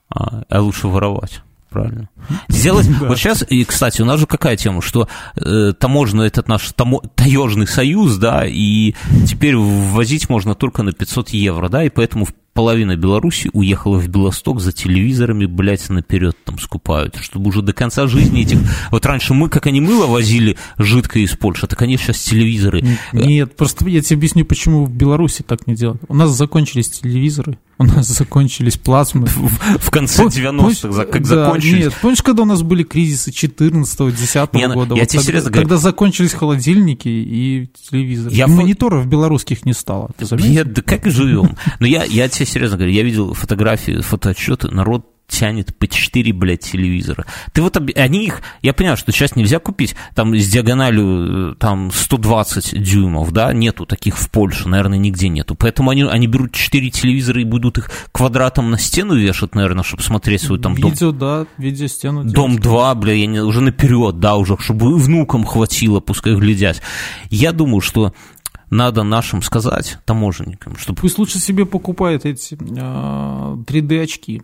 А, 0.09 0.43
а 0.49 0.61
лучше 0.61 0.88
воровать 0.88 1.43
правильно. 1.70 2.09
Сделать, 2.47 2.88
вот 2.88 3.17
сейчас, 3.17 3.45
и, 3.47 3.63
кстати, 3.63 4.01
у 4.01 4.05
нас 4.05 4.20
же 4.20 4.28
какая 4.28 4.57
тема, 4.57 4.82
что 4.82 5.07
э, 5.36 5.74
таможенный 5.78 6.28
этот 6.28 6.47
наш 6.47 6.72
тамо, 6.74 7.01
таежный 7.15 7.67
союз, 7.67 8.17
да, 8.17 8.45
и 8.45 8.93
теперь 9.28 9.55
ввозить 9.55 10.30
можно 10.30 10.55
только 10.55 10.84
на 10.84 10.91
500 10.91 11.30
евро, 11.30 11.70
да, 11.70 11.84
и 11.84 11.89
поэтому 11.89 12.28
половина 12.53 12.97
Беларуси 12.97 13.49
уехала 13.53 13.97
в 13.97 14.09
Белосток 14.09 14.59
за 14.59 14.72
телевизорами, 14.72 15.45
блядь, 15.45 15.89
наперед 15.89 16.36
там 16.43 16.59
скупают, 16.59 17.15
чтобы 17.22 17.49
уже 17.49 17.61
до 17.61 17.72
конца 17.72 18.07
жизни 18.07 18.41
этих... 18.41 18.59
Вот 18.91 19.05
раньше 19.05 19.34
мы, 19.34 19.49
как 19.49 19.67
они 19.67 19.80
мыло 19.80 20.07
возили 20.07 20.57
жидкое 20.78 21.24
из 21.24 21.38
Польши, 21.38 21.67
так 21.67 21.82
они 21.82 21.97
сейчас 21.97 22.20
телевизоры. 22.20 22.84
Нет, 23.13 23.55
просто 23.55 23.88
я 23.88 24.01
тебе 24.01 24.17
объясню, 24.17 24.43
почему 24.43 24.86
в 24.86 24.91
Беларуси 24.91 25.41
так 25.41 25.67
не 25.67 25.76
делают. 25.76 26.01
У 26.09 26.15
нас 26.15 26.32
закончились 26.32 26.89
телевизоры, 26.89 27.57
у 27.80 27.86
нас 27.86 28.07
закончились 28.07 28.77
плазмы. 28.77 29.25
В, 29.25 29.80
в 29.80 29.89
конце 29.89 30.25
90-х, 30.25 31.05
как 31.05 31.23
да, 31.23 31.45
закончились. 31.45 31.86
Нет, 31.86 31.93
помнишь, 32.01 32.21
когда 32.21 32.43
у 32.43 32.45
нас 32.45 32.61
были 32.61 32.84
кризисы 32.84 33.32
14-го, 33.32 34.09
10 34.09 34.36
-го 34.36 34.73
года? 34.73 34.95
Я 34.95 35.01
вот 35.01 35.09
тебе 35.09 35.23
серьезно 35.23 35.49
говорю. 35.49 35.67
Когда 35.67 35.77
закончились 35.77 36.34
холодильники 36.34 37.07
и 37.07 37.69
телевизоры. 37.89 38.36
Я 38.36 38.47
Мониторов 38.47 39.03
фо... 39.03 39.09
белорусских 39.09 39.65
не 39.65 39.73
стало. 39.73 40.11
Нет, 40.32 40.73
да 40.73 40.82
как 40.82 41.09
живем? 41.09 41.55
Но 41.80 41.88
я, 41.88 42.03
я 42.03 42.27
тебе 42.27 42.45
серьезно 42.45 42.77
говорю, 42.77 42.91
я 42.91 43.03
видел 43.03 43.34
фотографии, 43.34 44.01
фотоотчеты, 44.01 44.67
народ 44.67 45.07
тянет 45.30 45.75
по 45.77 45.88
4, 45.88 46.34
блядь, 46.34 46.61
телевизора. 46.61 47.25
Ты 47.53 47.61
вот, 47.61 47.77
они 47.95 48.25
их, 48.25 48.41
я 48.61 48.73
понимаю, 48.73 48.97
что 48.97 49.11
сейчас 49.11 49.36
нельзя 49.36 49.59
купить, 49.59 49.95
там 50.15 50.36
с 50.36 50.47
диагональю, 50.47 51.51
э, 51.51 51.55
там 51.55 51.91
120 51.91 52.82
дюймов, 52.82 53.32
да, 53.32 53.53
нету 53.53 53.86
таких 53.86 54.17
в 54.17 54.30
Польше, 54.30 54.67
наверное, 54.67 54.97
нигде 54.97 55.30
нету. 55.30 55.55
Поэтому 55.55 55.91
они, 55.91 56.03
они 56.03 56.27
берут 56.27 56.53
4 56.53 56.89
телевизора 56.89 57.41
и 57.41 57.45
будут 57.45 57.77
их 57.77 57.89
квадратом 58.11 58.71
на 58.71 58.77
стену 58.77 59.15
вешать, 59.15 59.55
наверное, 59.55 59.84
чтобы 59.84 60.03
смотреть 60.03 60.41
свой 60.41 60.59
там 60.59 60.75
дом. 60.75 60.91
Видео, 60.91 61.11
да, 61.11 61.45
видеостену. 61.57 62.23
Дом 62.23 62.59
2, 62.59 62.95
бля, 62.95 63.13
я 63.13 63.25
не, 63.27 63.39
уже 63.39 63.61
наперед, 63.61 64.19
да, 64.19 64.36
уже, 64.36 64.57
чтобы 64.59 64.97
внукам 64.97 65.45
хватило, 65.45 65.99
пускай 65.99 66.36
глядят. 66.36 66.82
Я 67.30 67.51
думаю, 67.51 67.82
что 67.82 68.13
надо 68.69 69.03
нашим 69.03 69.41
сказать, 69.41 69.97
таможенникам, 70.05 70.77
чтобы... 70.77 71.01
Пусть 71.01 71.17
лучше 71.17 71.39
себе 71.39 71.65
покупают 71.65 72.25
эти 72.25 72.53
3D-очки. 72.55 74.43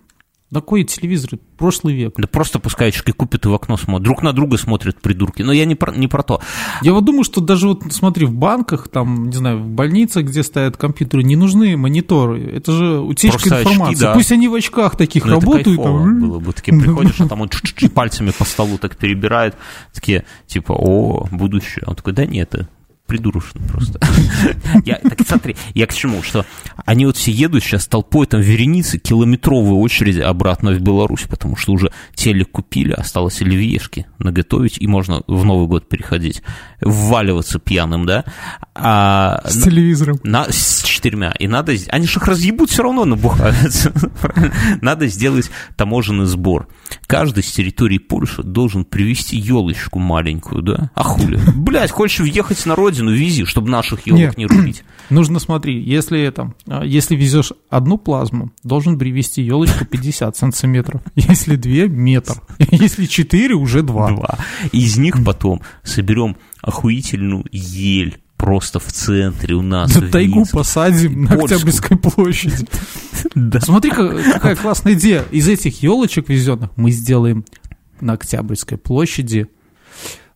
А, 0.55 0.59
такой 0.59 0.83
телевизор, 0.83 1.31
прошлый 1.57 1.95
век. 1.95 2.15
Да 2.17 2.27
просто 2.27 2.59
пускай 2.59 2.89
очки 2.89 3.11
купят 3.11 3.45
и 3.45 3.49
в 3.49 3.53
окно 3.53 3.77
смотрят. 3.77 4.03
Друг 4.03 4.23
на 4.23 4.33
друга 4.33 4.57
смотрят 4.57 5.01
придурки. 5.01 5.41
Но 5.41 5.51
я 5.51 5.65
не 5.65 5.75
про, 5.75 5.93
не 5.93 6.07
про 6.07 6.23
то. 6.23 6.41
Я 6.81 6.93
вот 6.93 7.03
думаю, 7.05 7.23
что 7.23 7.41
даже 7.41 7.67
вот 7.67 7.83
смотри, 7.91 8.25
в 8.25 8.33
банках, 8.33 8.87
там, 8.87 9.29
не 9.29 9.35
знаю, 9.35 9.59
в 9.59 9.67
больницах, 9.67 10.25
где 10.25 10.43
стоят 10.43 10.77
компьютеры, 10.77 11.23
не 11.23 11.35
нужны 11.35 11.75
мониторы. 11.77 12.43
Это 12.51 12.71
же 12.71 12.99
утечка 12.99 13.39
просто 13.39 13.61
информации. 13.61 13.93
Очки, 13.93 14.01
да. 14.01 14.13
Пусть 14.13 14.31
они 14.31 14.47
в 14.47 14.53
очках 14.53 14.95
таких 14.95 15.25
Но 15.25 15.33
ну, 15.33 15.39
работают. 15.39 15.79
Это 15.79 15.83
там... 15.83 16.19
было 16.19 16.39
бы. 16.39 16.53
Такие 16.53 16.79
приходишь, 16.79 17.19
а 17.19 17.27
там 17.27 17.41
он 17.41 17.49
пальцами 17.93 18.31
по 18.37 18.45
столу 18.45 18.77
так 18.77 18.97
перебирает. 18.97 19.55
Такие, 19.93 20.25
типа, 20.47 20.73
о, 20.73 21.27
будущее. 21.31 21.83
Он 21.87 21.95
такой, 21.95 22.13
да 22.13 22.25
нет, 22.25 22.55
придурочно 23.05 23.61
просто. 23.67 23.99
Я, 24.85 24.95
так 24.95 25.19
смотри, 25.25 25.55
я 25.73 25.87
к 25.87 25.93
чему, 25.93 26.23
что 26.23 26.45
они 26.85 27.05
вот 27.05 27.17
все 27.17 27.31
едут 27.31 27.63
сейчас 27.63 27.87
толпой, 27.87 28.25
там 28.27 28.41
вереницы, 28.41 28.97
километровые 28.97 29.75
очереди 29.75 30.19
обратно 30.19 30.71
в 30.71 30.79
Беларусь, 30.79 31.23
потому 31.29 31.55
что 31.55 31.73
уже 31.73 31.91
телек 32.13 32.51
купили, 32.51 32.91
осталось 32.91 33.41
оливьешки 33.41 34.07
наготовить, 34.19 34.77
и 34.79 34.87
можно 34.87 35.23
в 35.27 35.45
Новый 35.45 35.67
год 35.67 35.87
переходить, 35.87 36.41
вваливаться 36.81 37.59
пьяным, 37.59 38.05
да? 38.05 38.25
А, 38.73 39.41
с 39.45 39.63
телевизором. 39.63 40.19
На, 40.23 40.51
с 40.51 40.83
четырьмя. 40.83 41.33
И 41.39 41.47
надо... 41.47 41.73
Они 41.89 42.07
же 42.07 42.19
их 42.19 42.27
разъебут 42.27 42.69
все 42.69 42.83
равно 42.83 43.05
набухаются. 43.05 43.93
надо 44.81 45.07
сделать 45.07 45.49
таможенный 45.75 46.25
сбор. 46.25 46.67
Каждый 47.07 47.43
с 47.43 47.51
территории 47.51 47.97
Польши 47.97 48.43
должен 48.43 48.85
привезти 48.85 49.37
елочку 49.37 49.99
маленькую, 49.99 50.61
да? 50.61 50.91
А 50.93 51.03
хули? 51.03 51.39
Блядь, 51.55 51.91
хочешь 51.91 52.19
въехать 52.19 52.65
на 52.65 52.75
родину, 52.75 52.94
вези, 53.03 53.45
чтобы 53.45 53.69
наших 53.69 54.07
елок 54.07 54.37
не 54.37 54.45
рубить. 54.45 54.83
Нужно 55.09 55.39
смотри, 55.39 55.81
если 55.81 56.33
а, 56.67 56.83
если 56.83 57.15
везешь 57.15 57.53
одну 57.69 57.97
плазму, 57.97 58.51
должен 58.63 58.97
привезти 58.97 59.41
елочку 59.41 59.85
50 59.85 60.35
сантиметров. 60.35 61.01
Если 61.15 61.55
две, 61.55 61.87
метр. 61.87 62.41
Если 62.71 63.05
четыре, 63.05 63.55
уже 63.55 63.83
два. 63.83 64.09
Два. 64.09 64.37
Из 64.71 64.97
них 64.97 65.23
потом 65.23 65.61
соберем 65.83 66.37
охуительную 66.61 67.45
ель 67.51 68.17
просто 68.37 68.79
в 68.79 68.91
центре 68.91 69.55
у 69.55 69.61
нас. 69.61 69.93
Да 69.93 70.07
тайгу 70.07 70.45
посадим 70.51 71.23
на 71.23 71.35
Октябрьской 71.35 71.97
площади. 71.97 72.67
Да. 73.33 73.59
Смотри, 73.59 73.91
какая 73.91 74.55
классная 74.55 74.93
идея. 74.93 75.23
Из 75.31 75.47
этих 75.47 75.81
елочек 75.81 76.29
везенных 76.29 76.69
мы 76.75 76.91
сделаем 76.91 77.43
на 77.99 78.13
Октябрьской 78.13 78.77
площади 78.77 79.47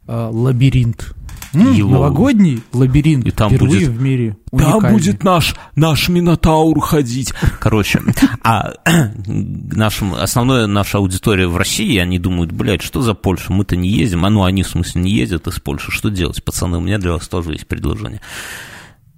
э, 0.08 0.30
лабиринт. 0.32 1.14
М, 1.54 1.92
новогодний 1.92 2.64
лабиринт 2.74 3.26
и 3.26 3.32
там 3.32 3.50
впервые 3.50 3.88
будет, 3.88 3.90
в 3.90 4.02
мире. 4.02 4.38
Уникальный. 4.52 4.82
Там 4.82 4.94
будет 4.94 5.24
наш, 5.24 5.56
наш 5.76 6.10
Минотаур 6.10 6.80
ходить. 6.80 7.34
Короче, 7.60 8.02
а 8.44 8.74
нашим, 9.26 10.14
основная 10.14 10.68
наша 10.68 11.00
аудитория 11.00 11.48
в 11.48 11.58
России, 11.58 11.98
они 11.98 12.20
думают, 12.20 12.52
блядь, 12.52 12.84
что 12.84 13.02
за 13.02 13.16
Польша, 13.16 13.52
мы-то 13.52 13.76
не 13.76 13.90
ездим. 13.90 14.26
А 14.26 14.30
ну, 14.30 14.44
они, 14.44 14.64
в 14.64 14.68
смысле, 14.68 15.02
не 15.02 15.12
ездят 15.12 15.48
из 15.48 15.60
Польши. 15.60 15.92
Что 15.92 16.10
делать, 16.10 16.44
пацаны? 16.44 16.78
У 16.78 16.82
меня 16.82 17.00
для 17.00 17.14
вас 17.14 17.28
тоже 17.28 17.54
есть 17.54 17.68
предложение. 17.68 18.22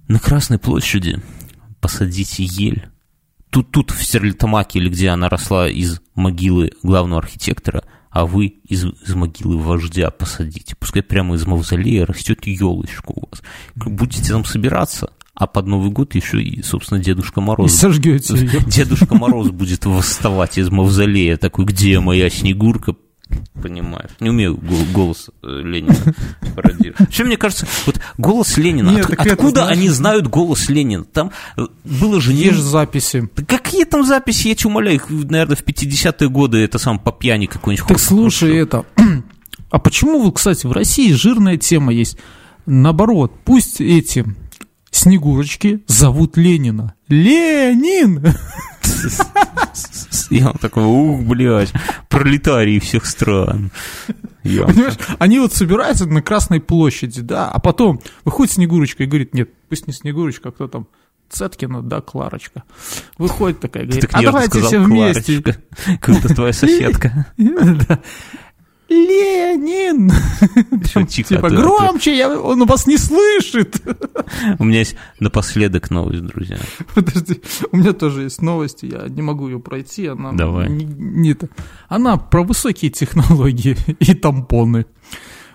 На 0.08 0.18
Красной 0.18 0.58
площади 0.58 1.20
посадите 1.80 2.44
ель. 2.44 2.88
Тут, 3.50 3.70
тут 3.70 3.90
в 3.90 4.02
Стерлитамаке, 4.02 4.78
или 4.78 4.88
где 4.88 5.10
она 5.10 5.28
росла 5.28 5.68
из 5.68 6.00
могилы 6.14 6.72
главного 6.82 7.20
архитектора– 7.20 7.84
а 8.12 8.26
вы 8.26 8.46
из, 8.46 8.84
из 8.84 9.14
могилы 9.14 9.58
вождя 9.58 10.10
посадите. 10.10 10.76
Пускай 10.78 11.02
прямо 11.02 11.34
из 11.34 11.46
мавзолея 11.46 12.04
растет 12.04 12.46
елочка 12.46 13.10
у 13.10 13.26
вас. 13.30 13.42
Будете 13.74 14.30
там 14.30 14.44
собираться, 14.44 15.10
а 15.34 15.46
под 15.46 15.66
Новый 15.66 15.90
год 15.90 16.14
еще 16.14 16.42
и, 16.42 16.62
собственно, 16.62 17.02
Дедушка 17.02 17.40
Мороз. 17.40 17.72
И 17.72 17.74
сожгете 17.74 18.36
ее. 18.36 18.60
Дедушка 18.66 19.14
Мороз 19.14 19.48
будет 19.48 19.86
восставать 19.86 20.58
из 20.58 20.70
мавзолея, 20.70 21.38
такой, 21.38 21.64
где 21.64 22.00
моя 22.00 22.28
Снегурка, 22.28 22.94
понимаешь. 23.60 24.10
Не 24.20 24.30
умею 24.30 24.58
голос 24.92 25.30
э, 25.42 25.46
Ленина 25.46 25.96
пародировать. 26.54 27.00
Вообще, 27.00 27.24
мне 27.24 27.36
кажется, 27.36 27.66
вот 27.86 28.00
голос 28.18 28.56
Ленина, 28.56 28.90
Нет, 28.90 29.10
от, 29.10 29.26
откуда 29.26 29.66
они 29.68 29.88
знают 29.88 30.26
голос 30.26 30.68
Ленина? 30.68 31.04
Там 31.04 31.30
э, 31.56 31.62
было 31.84 32.20
же... 32.20 32.32
Есть 32.32 32.56
же 32.56 32.62
записи. 32.62 33.28
какие 33.46 33.84
там 33.84 34.04
записи, 34.04 34.48
я 34.48 34.54
тебя 34.54 34.70
умоляю, 34.70 34.96
их, 34.96 35.08
наверное, 35.08 35.56
в 35.56 35.64
50-е 35.64 36.28
годы 36.28 36.58
это 36.58 36.78
сам 36.78 36.98
по 36.98 37.12
пьяни 37.12 37.46
какой-нибудь... 37.46 37.86
Так 37.88 37.98
слушай 37.98 38.56
это... 38.56 38.84
А 39.70 39.78
почему, 39.78 40.30
кстати, 40.32 40.66
в 40.66 40.72
России 40.72 41.12
жирная 41.12 41.56
тема 41.56 41.94
есть? 41.94 42.18
Наоборот, 42.66 43.32
пусть 43.42 43.80
эти 43.80 44.26
Снегурочки 44.92 45.82
зовут 45.86 46.36
Ленина. 46.36 46.94
Ленин! 47.08 48.22
И 50.30 50.42
он 50.42 50.54
такой, 50.54 50.84
ух, 50.84 51.22
блядь, 51.22 51.72
пролетарии 52.08 52.78
всех 52.78 53.06
стран. 53.06 53.70
Я. 54.42 54.64
Понимаешь, 54.64 54.94
они 55.18 55.38
вот 55.38 55.52
собираются 55.52 56.06
на 56.06 56.22
Красной 56.22 56.60
площади, 56.60 57.20
да, 57.20 57.48
а 57.48 57.58
потом 57.60 58.00
выходит 58.24 58.54
Снегурочка 58.54 59.04
и 59.04 59.06
говорит, 59.06 59.34
нет, 59.34 59.50
пусть 59.68 59.86
не 59.86 59.92
Снегурочка, 59.92 60.48
а 60.48 60.52
кто 60.52 60.68
там, 60.68 60.88
Цеткина, 61.32 61.82
да, 61.82 62.00
Кларочка. 62.00 62.62
Выходит 63.18 63.60
такая, 63.60 63.84
говорит, 63.84 64.08
а 64.12 64.22
давайте 64.22 64.60
все 64.60 64.78
вместе. 64.78 65.42
Как 66.00 66.20
то 66.20 66.34
твоя 66.34 66.52
соседка. 66.52 67.26
Ленин! 68.92 70.12
Там, 70.92 71.06
типа, 71.06 71.48
громче, 71.48 72.16
я, 72.16 72.38
он 72.38 72.64
вас 72.66 72.86
не 72.86 72.98
слышит. 72.98 73.82
У 74.58 74.64
меня 74.64 74.80
есть 74.80 74.96
напоследок 75.18 75.90
новость, 75.90 76.22
друзья. 76.22 76.58
Подожди, 76.94 77.40
у 77.70 77.76
меня 77.76 77.92
тоже 77.92 78.22
есть 78.22 78.42
новость, 78.42 78.82
я 78.82 79.08
не 79.08 79.22
могу 79.22 79.48
ее 79.48 79.58
пройти. 79.58 80.06
Она 80.06 80.32
Давай. 80.32 80.68
Не, 80.68 80.84
не, 80.84 81.36
она 81.88 82.16
про 82.16 82.42
высокие 82.44 82.90
технологии 82.90 83.76
и 83.98 84.14
тампоны. 84.14 84.86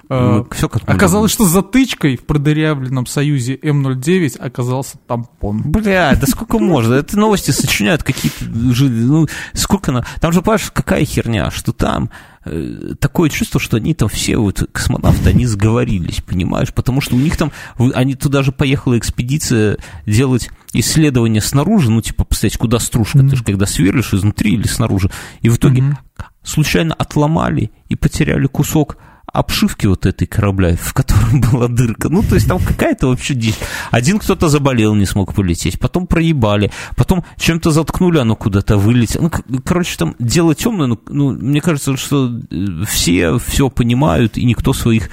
Ну, 0.09 0.47
а, 0.49 0.55
все 0.55 0.69
как 0.69 0.83
Оказалось, 0.85 1.31
что 1.31 1.43
затычкой 1.43 2.15
в 2.15 2.25
продырявленном 2.25 3.05
союзе 3.05 3.55
М09 3.55 4.37
оказался 4.39 4.97
тампон. 5.05 5.63
Бля, 5.63 6.15
да 6.15 6.27
сколько 6.27 6.59
можно? 6.59 6.93
Это 6.93 7.19
новости 7.19 7.51
сочиняют 7.51 8.03
какие-то... 8.03 8.45
Ну, 8.45 9.27
сколько... 9.53 9.91
На... 9.91 10.05
Там 10.21 10.31
же, 10.31 10.41
понимаешь, 10.41 10.71
какая 10.71 11.03
херня, 11.03 11.51
что 11.51 11.73
там 11.73 12.09
э, 12.45 12.93
такое 12.99 13.29
чувство, 13.29 13.59
что 13.59 13.77
они 13.77 13.93
там 13.93 14.07
все 14.07 14.37
вот 14.37 14.63
космонавты, 14.71 15.31
они 15.31 15.45
сговорились, 15.45 16.21
понимаешь? 16.21 16.73
Потому 16.73 17.01
что 17.01 17.15
у 17.15 17.19
них 17.19 17.35
там... 17.35 17.51
Они 17.93 18.15
туда 18.15 18.43
же 18.43 18.53
поехала 18.53 18.97
экспедиция 18.97 19.77
делать 20.05 20.49
исследования 20.71 21.41
снаружи, 21.41 21.91
ну, 21.91 22.01
типа, 22.01 22.23
посмотреть, 22.23 22.57
куда 22.57 22.79
стружка, 22.79 23.19
mm-hmm. 23.19 23.29
ты 23.29 23.35
же 23.35 23.43
когда 23.43 23.65
сверлишь 23.65 24.13
изнутри 24.13 24.53
или 24.53 24.67
снаружи, 24.67 25.09
и 25.41 25.49
в 25.49 25.57
итоге 25.57 25.81
mm-hmm. 25.81 26.23
случайно 26.43 26.93
отломали 26.93 27.71
и 27.89 27.95
потеряли 27.95 28.47
кусок 28.47 28.97
обшивки 29.31 29.87
вот 29.87 30.05
этой 30.05 30.25
корабля, 30.27 30.75
в 30.75 30.93
котором 30.93 31.41
была 31.51 31.67
дырка. 31.67 32.09
Ну, 32.09 32.23
то 32.23 32.35
есть 32.35 32.47
там 32.47 32.59
какая-то 32.59 33.07
вообще 33.07 33.33
дичь. 33.33 33.55
Один 33.91 34.19
кто-то 34.19 34.49
заболел, 34.49 34.95
не 34.95 35.05
смог 35.05 35.33
полететь, 35.33 35.79
потом 35.79 36.07
проебали, 36.07 36.71
потом 36.95 37.23
чем-то 37.37 37.71
заткнули, 37.71 38.19
оно 38.19 38.35
куда-то 38.35 38.77
вылетело. 38.77 39.29
Ну, 39.47 39.61
короче, 39.63 39.97
там 39.97 40.15
дело 40.19 40.55
темное, 40.55 40.87
ну, 40.87 40.99
ну, 41.07 41.31
мне 41.31 41.61
кажется, 41.61 41.97
что 41.97 42.29
э, 42.51 42.83
все 42.87 43.37
все 43.37 43.69
понимают, 43.69 44.37
и 44.37 44.45
никто 44.45 44.73
своих 44.73 45.09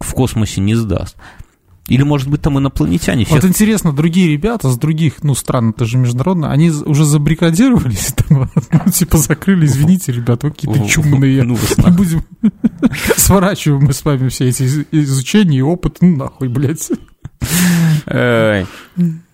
в 0.00 0.12
космосе 0.12 0.60
не 0.60 0.74
сдаст. 0.74 1.16
Или, 1.88 2.02
может 2.02 2.28
быть, 2.28 2.40
там 2.40 2.58
инопланетяне 2.58 3.24
всех... 3.24 3.42
Вот 3.42 3.48
интересно, 3.48 3.92
другие 3.92 4.32
ребята 4.32 4.70
с 4.70 4.78
других, 4.78 5.22
ну, 5.22 5.34
стран, 5.34 5.70
это 5.70 5.84
же 5.84 5.98
международно, 5.98 6.50
они 6.50 6.70
уже 6.70 7.04
забрикадировались, 7.04 8.14
там, 8.14 8.50
ну, 8.72 8.90
типа, 8.90 9.18
закрыли, 9.18 9.66
извините, 9.66 10.12
ребята, 10.12 10.46
вы 10.46 10.52
какие-то 10.52 10.88
чумные. 10.88 11.42
Ну, 11.42 11.58
не 11.76 11.90
будем... 11.90 12.24
Сворачиваем 13.16 13.84
мы 13.84 13.92
с 13.92 14.02
вами 14.04 14.28
все 14.28 14.48
эти 14.48 14.86
изучения 14.92 15.58
и 15.58 15.62
опыт, 15.62 15.98
ну, 16.00 16.16
нахуй, 16.16 16.48
блядь. 16.48 16.90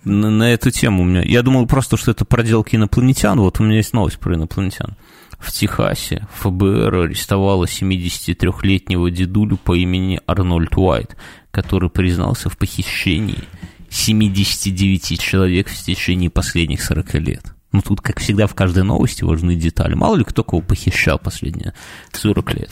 На 0.04 0.52
эту 0.52 0.70
тему 0.70 1.02
у 1.02 1.04
меня... 1.04 1.22
Я 1.22 1.42
думал 1.42 1.66
просто, 1.66 1.96
что 1.96 2.10
это 2.10 2.24
проделки 2.24 2.76
инопланетян, 2.76 3.38
вот 3.38 3.60
у 3.60 3.64
меня 3.64 3.76
есть 3.76 3.92
новость 3.92 4.18
про 4.18 4.34
инопланетян. 4.34 4.96
В 5.38 5.52
Техасе 5.52 6.26
ФБР 6.34 6.94
арестовало 7.06 7.64
73-летнего 7.64 9.10
дедулю 9.10 9.56
по 9.56 9.74
имени 9.74 10.20
Арнольд 10.26 10.76
Уайт, 10.76 11.16
который 11.50 11.88
признался 11.88 12.50
в 12.50 12.58
похищении 12.58 13.44
79 13.88 15.20
человек 15.20 15.68
в 15.68 15.82
течение 15.82 16.30
последних 16.30 16.82
40 16.82 17.14
лет. 17.14 17.54
Ну, 17.72 17.82
тут, 17.82 18.00
как 18.00 18.20
всегда, 18.20 18.46
в 18.46 18.54
каждой 18.54 18.84
новости 18.84 19.24
важны 19.24 19.54
детали. 19.54 19.94
Мало 19.94 20.16
ли 20.16 20.24
кто 20.24 20.44
кого 20.44 20.60
похищал 20.60 21.18
последние 21.18 21.74
40 22.12 22.54
лет. 22.54 22.70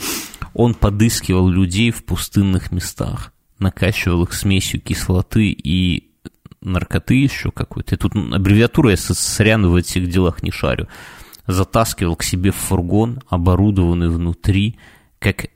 Он 0.53 0.73
подыскивал 0.73 1.47
людей 1.47 1.91
в 1.91 2.03
пустынных 2.03 2.71
местах, 2.71 3.33
накачивал 3.59 4.23
их 4.23 4.33
смесью 4.33 4.81
кислоты 4.81 5.49
и 5.49 6.09
наркоты 6.61 7.15
еще 7.15 7.51
какой-то. 7.51 7.97
Тут 7.97 8.15
аббревиатура, 8.15 8.91
я 8.91 8.97
сорян 8.97 9.65
в 9.65 9.75
этих 9.75 10.09
делах 10.09 10.43
не 10.43 10.51
шарю. 10.51 10.87
Затаскивал 11.47 12.15
к 12.15 12.23
себе 12.23 12.51
в 12.51 12.55
фургон, 12.55 13.21
оборудованный 13.29 14.09
внутри, 14.09 14.77
как 15.19 15.47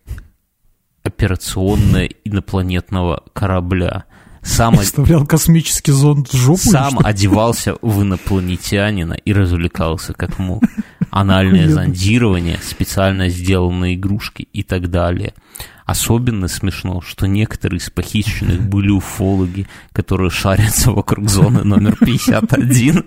операционная 1.04 2.10
инопланетного 2.24 3.24
корабля. 3.34 4.06
Сам 4.42 4.78
Вставлял 4.78 5.26
космический 5.26 5.92
зонд 5.92 6.30
в 6.30 6.36
жопу? 6.36 6.58
Сам 6.58 7.00
одевался 7.04 7.76
в 7.82 8.02
инопланетянина 8.02 9.14
и 9.14 9.32
развлекался 9.32 10.14
как 10.14 10.38
мог. 10.38 10.64
Анальное 11.12 11.70
зондирование, 11.70 12.58
специально 12.62 13.30
сделанные 13.30 13.96
игрушки 13.96 14.48
и 14.52 14.64
так 14.64 14.90
далее. 14.90 15.34
Особенно 15.86 16.48
смешно, 16.48 17.02
что 17.02 17.28
некоторые 17.28 17.80
из 17.80 17.90
похищенных 17.90 18.62
были 18.62 18.90
уфологи, 18.90 19.68
которые 19.92 20.30
шарятся 20.30 20.92
вокруг 20.92 21.30
зоны 21.30 21.64
номер 21.64 21.98
51. 21.98 23.06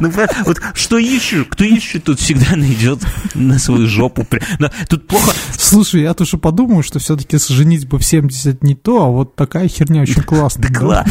Ну, 0.00 0.12
вот 0.44 0.60
что 0.74 0.98
ищешь, 0.98 1.46
кто 1.48 1.64
ищет, 1.64 2.04
тут 2.04 2.20
всегда 2.20 2.56
найдет 2.56 3.00
на 3.34 3.58
свою 3.58 3.86
жопу. 3.86 4.26
Тут 4.88 5.06
плохо... 5.06 5.32
Слушай, 5.52 6.02
я 6.02 6.14
тоже 6.14 6.38
подумаю, 6.38 6.82
что 6.82 6.98
все-таки 6.98 7.38
женить 7.38 7.86
бы 7.86 7.98
в 7.98 8.04
70 8.04 8.62
не 8.62 8.74
то, 8.74 9.04
а 9.04 9.08
вот 9.08 9.36
такая 9.36 9.68
херня 9.68 10.02
очень 10.02 10.22
классная. 10.22 10.70
Да, 10.70 11.06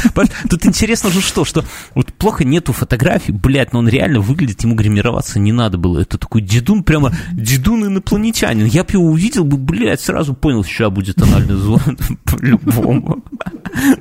Тут 0.50 0.66
интересно 0.66 1.10
же 1.10 1.22
что, 1.22 1.46
что 1.46 1.64
вот 1.96 2.14
плохо 2.14 2.44
нету 2.44 2.74
фотографий, 2.74 3.32
блядь, 3.32 3.74
но 3.74 3.80
он 3.80 3.88
реально 3.88 4.20
выглядит, 4.20 4.64
ему 4.64 4.76
гримироваться 4.76 5.40
не 5.40 5.52
надо 5.52 5.78
было. 5.78 6.00
Это 6.00 6.18
такой 6.18 6.42
дедун, 6.42 6.84
прямо 6.84 7.14
дедун 7.32 7.86
инопланетянин. 7.86 8.66
Я 8.66 8.84
бы 8.84 8.92
его 8.94 9.06
увидел 9.06 9.44
бы, 9.44 9.58
блядь, 9.58 10.01
сразу 10.02 10.34
понял, 10.34 10.64
сейчас 10.64 10.92
будет 10.92 11.22
анальный 11.22 11.56
зон 11.56 11.98
по-любому. 12.26 13.24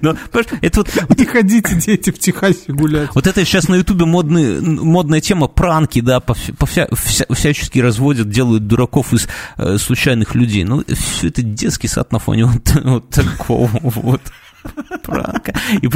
Но, 0.01 0.17
это 0.61 0.81
вот... 0.81 0.89
Не 1.17 1.25
ходите, 1.25 1.75
дети, 1.75 2.11
в 2.11 2.19
Техасе 2.19 2.73
гулять. 2.73 3.11
Вот 3.15 3.27
это 3.27 3.45
сейчас 3.45 3.69
на 3.69 3.77
Ютубе 3.77 4.05
модный, 4.05 4.61
модная 4.61 5.21
тема 5.21 5.47
пранки, 5.49 6.01
да, 6.01 6.21
по, 6.21 6.35
по 6.59 6.67
вся, 6.67 6.89
вся, 6.93 7.27
всячески 7.33 7.79
разводят, 7.79 8.29
делают 8.29 8.67
дураков 8.67 9.13
из 9.13 9.29
э, 9.57 9.79
случайных 9.79 10.35
людей. 10.35 10.65
Ну, 10.65 10.85
все 10.89 11.29
это 11.29 11.43
детский 11.43 11.89
сад 11.89 12.13
на 12.13 12.19
фоне 12.19 12.47
вот, 12.47 12.75
вот 12.85 13.09
такого 13.11 13.71
вот 13.83 14.23
пранка. 15.03 15.55
И, 15.81 15.87
и 15.87 15.89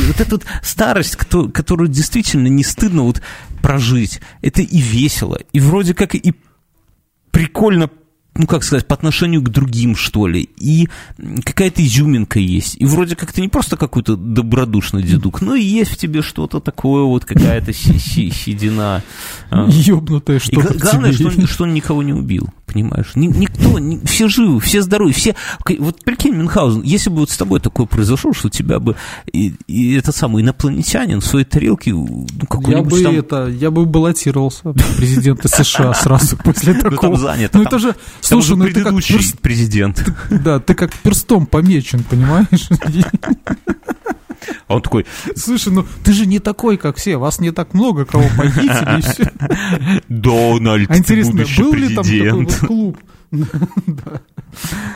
вот 0.00 0.20
эта 0.20 0.30
вот 0.30 0.44
старость, 0.62 1.16
которую 1.16 1.88
действительно 1.88 2.48
не 2.48 2.64
стыдно 2.64 3.02
вот 3.02 3.22
прожить, 3.60 4.20
это 4.40 4.62
и 4.62 4.78
весело, 4.78 5.38
и 5.52 5.60
вроде 5.60 5.94
как 5.94 6.14
и 6.14 6.34
прикольно 7.30 7.88
ну, 8.34 8.46
как 8.46 8.64
сказать, 8.64 8.86
по 8.86 8.94
отношению 8.94 9.42
к 9.42 9.50
другим, 9.50 9.94
что 9.94 10.26
ли, 10.26 10.48
и 10.56 10.88
какая-то 11.44 11.84
изюминка 11.84 12.38
есть. 12.38 12.76
И 12.78 12.86
вроде 12.86 13.14
как 13.14 13.32
ты 13.32 13.42
не 13.42 13.48
просто 13.48 13.76
какой-то 13.76 14.16
добродушный 14.16 15.02
дедук, 15.02 15.42
но 15.42 15.54
и 15.54 15.62
есть 15.62 15.90
в 15.90 15.96
тебе 15.96 16.22
что-то 16.22 16.60
такое, 16.60 17.02
вот 17.02 17.24
какая-то 17.24 17.72
седина. 17.72 19.02
Ёбнутое 19.50 20.38
что-то 20.38 20.74
И 20.74 20.78
главное, 20.78 21.12
что, 21.12 21.28
он, 21.28 21.46
что 21.46 21.64
он 21.64 21.74
никого 21.74 22.02
не 22.02 22.14
убил, 22.14 22.48
понимаешь? 22.72 23.12
Никто, 23.14 23.78
все 24.04 24.28
живы, 24.28 24.60
все 24.60 24.82
здоровы, 24.82 25.12
все... 25.12 25.34
Вот 25.78 26.02
прикинь, 26.04 26.34
Мюнхгаузен, 26.34 26.82
если 26.82 27.10
бы 27.10 27.20
вот 27.20 27.30
с 27.30 27.36
тобой 27.36 27.60
такое 27.60 27.86
произошло, 27.86 28.32
что 28.32 28.48
тебя 28.48 28.78
бы 28.78 28.96
и, 29.32 29.54
и 29.66 29.94
этот 29.94 30.16
самый 30.16 30.42
инопланетянин 30.42 31.20
в 31.20 31.24
своей 31.24 31.44
тарелке, 31.44 31.92
ну, 31.92 32.26
какой-нибудь 32.48 33.00
я 33.00 33.08
бы 33.10 33.22
там... 33.22 33.44
это, 33.44 33.48
я 33.48 33.70
бы 33.70 33.84
баллотировался 33.86 34.72
президента 34.96 35.48
США 35.48 35.94
сразу 36.02 36.36
после 36.36 36.74
такого. 36.74 37.12
Ну, 37.12 37.16
занято. 37.16 37.58
Ну, 37.58 37.64
это 37.64 37.78
же 37.78 37.94
Слушай, 38.20 38.56
ну 38.56 38.64
предыдущий 38.64 39.20
президент. 39.40 40.04
Да, 40.30 40.60
ты 40.60 40.74
как 40.74 40.92
перстом 40.94 41.46
помечен, 41.46 42.04
понимаешь? 42.04 42.68
А 44.66 44.74
он 44.74 44.82
такой... 44.82 45.06
Слушай, 45.36 45.72
ну 45.72 45.86
ты 46.02 46.12
же 46.12 46.26
не 46.26 46.38
такой, 46.38 46.76
как 46.76 46.96
все, 46.96 47.16
вас 47.16 47.40
не 47.40 47.50
так 47.50 47.74
много, 47.74 48.04
кого 48.04 48.24
похитили 48.36 48.98
и 48.98 49.02
все. 49.02 49.32
Дональд, 50.08 50.90
а 50.90 50.96
интересно, 50.96 51.44
был 51.56 51.74
ли 51.74 51.94
там 51.94 52.04
такой 52.04 52.32
вот 52.32 52.54
клуб? 52.54 52.98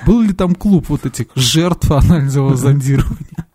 Был 0.05 0.20
ли 0.20 0.34
там 0.34 0.55
клуб 0.55 0.90
вот 0.90 1.07
этих 1.07 1.28
жертв 1.34 1.90
анализового 1.90 2.55
зондирования? 2.57 3.47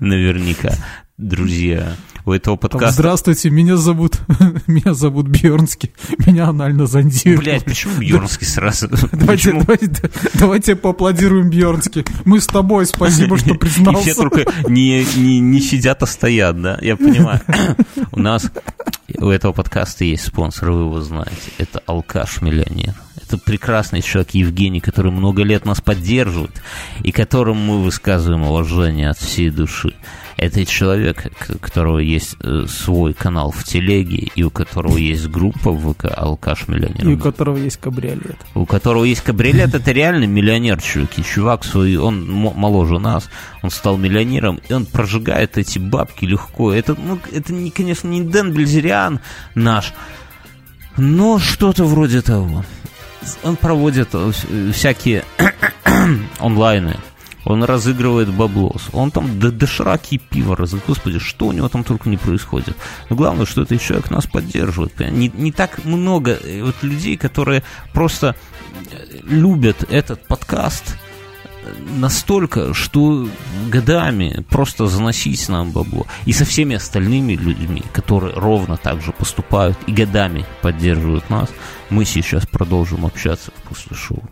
Наверняка, 0.00 0.72
друзья 1.18 1.94
у 2.26 2.32
этого 2.32 2.56
подкаста. 2.56 2.92
Здравствуйте, 2.92 3.50
меня 3.50 3.76
зовут, 3.76 4.18
меня 4.66 4.94
зовут 4.94 5.28
Бьернский, 5.28 5.92
меня 6.26 6.48
анально 6.48 6.86
зондируют. 6.86 7.40
Блять, 7.40 7.64
почему 7.64 7.98
Бьернский 7.98 8.46
сразу? 8.46 8.88
Давайте, 9.12 9.52
давайте, 9.52 10.10
давайте 10.34 10.76
поаплодируем 10.76 11.50
Бьернски. 11.50 12.04
Мы 12.24 12.40
с 12.40 12.46
тобой, 12.46 12.86
спасибо, 12.86 13.38
что 13.38 13.54
признался. 13.54 14.10
И 14.10 14.12
все 14.12 14.14
только 14.14 14.44
не, 14.68 15.04
не, 15.16 15.40
не 15.40 15.60
сидят, 15.60 16.02
а 16.02 16.06
стоят, 16.06 16.60
да? 16.60 16.78
Я 16.80 16.96
понимаю. 16.96 17.40
У 18.12 18.20
нас, 18.20 18.50
у 19.18 19.28
этого 19.28 19.52
подкаста 19.52 20.04
есть 20.04 20.24
спонсор, 20.24 20.70
вы 20.70 20.82
его 20.82 21.00
знаете. 21.00 21.50
Это 21.58 21.82
алкаш-миллионер. 21.86 22.94
Это 23.16 23.38
прекрасный 23.38 24.02
человек 24.02 24.30
Евгений, 24.32 24.80
который 24.80 25.10
много 25.10 25.42
лет 25.42 25.64
нас 25.64 25.80
поддерживает 25.80 26.62
и 27.02 27.12
которому 27.12 27.78
мы 27.78 27.82
высказываем 27.82 28.44
уважение 28.44 29.10
от 29.10 29.18
всей 29.18 29.50
души. 29.50 29.94
Это 30.36 30.64
человек, 30.66 31.32
у 31.48 31.58
которого 31.58 31.98
есть 31.98 32.36
э, 32.40 32.66
свой 32.68 33.14
канал 33.14 33.50
в 33.50 33.64
телеге, 33.64 34.28
и 34.34 34.42
у 34.42 34.50
которого 34.50 34.96
есть 34.96 35.28
группа 35.28 35.70
в 35.70 35.92
ВК 35.92 36.06
«Алкаш 36.16 36.68
миллионер». 36.68 37.08
И 37.08 37.14
у 37.14 37.18
которого 37.18 37.56
есть 37.56 37.76
кабриолет. 37.76 38.36
У 38.54 38.66
которого 38.66 39.04
есть 39.04 39.22
кабриолет, 39.22 39.74
это 39.74 39.92
реально 39.92 40.24
миллионер, 40.24 40.80
чуваки. 40.82 41.22
Чувак 41.22 41.64
свой, 41.64 41.96
он 41.96 42.28
моложе 42.30 42.98
нас, 42.98 43.28
он 43.62 43.70
стал 43.70 43.96
миллионером, 43.96 44.60
и 44.68 44.72
он 44.72 44.86
прожигает 44.86 45.56
эти 45.56 45.78
бабки 45.78 46.24
легко. 46.24 46.72
Это, 46.72 46.94
ну, 46.94 47.18
это 47.32 47.52
не, 47.52 47.70
конечно, 47.70 48.08
не 48.08 48.22
Дэн 48.22 48.52
Бельзериан 48.52 49.20
наш, 49.54 49.92
но 50.96 51.38
что-то 51.38 51.84
вроде 51.84 52.22
того. 52.22 52.64
Он 53.42 53.56
проводит 53.56 54.08
э, 54.12 54.32
всякие 54.72 55.24
онлайны 56.38 56.96
он 57.44 57.62
разыгрывает 57.64 58.32
баблос, 58.32 58.88
он 58.92 59.10
там 59.10 59.38
до 59.38 59.50
дошираки 59.50 60.18
пива 60.18 60.56
разыгрывает. 60.56 60.88
Господи, 60.88 61.18
что 61.18 61.46
у 61.46 61.52
него 61.52 61.68
там 61.68 61.84
только 61.84 62.08
не 62.08 62.16
происходит. 62.16 62.76
Но 63.10 63.16
главное, 63.16 63.46
что 63.46 63.62
этот 63.62 63.80
человек 63.80 64.10
нас 64.10 64.26
поддерживает. 64.26 64.98
Не, 64.98 65.28
не 65.28 65.52
так 65.52 65.84
много 65.84 66.32
э, 66.32 66.62
вот 66.62 66.82
людей, 66.82 67.16
которые 67.16 67.62
просто 67.92 68.34
э, 68.90 69.18
любят 69.24 69.84
этот 69.90 70.26
подкаст 70.26 70.96
э, 71.62 71.72
настолько, 71.98 72.72
что 72.72 73.28
годами 73.68 74.44
просто 74.48 74.86
заносить 74.86 75.48
нам 75.48 75.70
бабло. 75.70 76.06
И 76.24 76.32
со 76.32 76.44
всеми 76.44 76.76
остальными 76.76 77.34
людьми, 77.34 77.82
которые 77.92 78.34
ровно 78.34 78.76
так 78.76 79.02
же 79.02 79.12
поступают 79.12 79.76
и 79.86 79.92
годами 79.92 80.46
поддерживают 80.62 81.28
нас, 81.28 81.50
мы 81.90 82.04
сейчас 82.04 82.46
продолжим 82.46 83.04
общаться 83.04 83.52
после 83.68 83.96
шоу. 83.96 84.22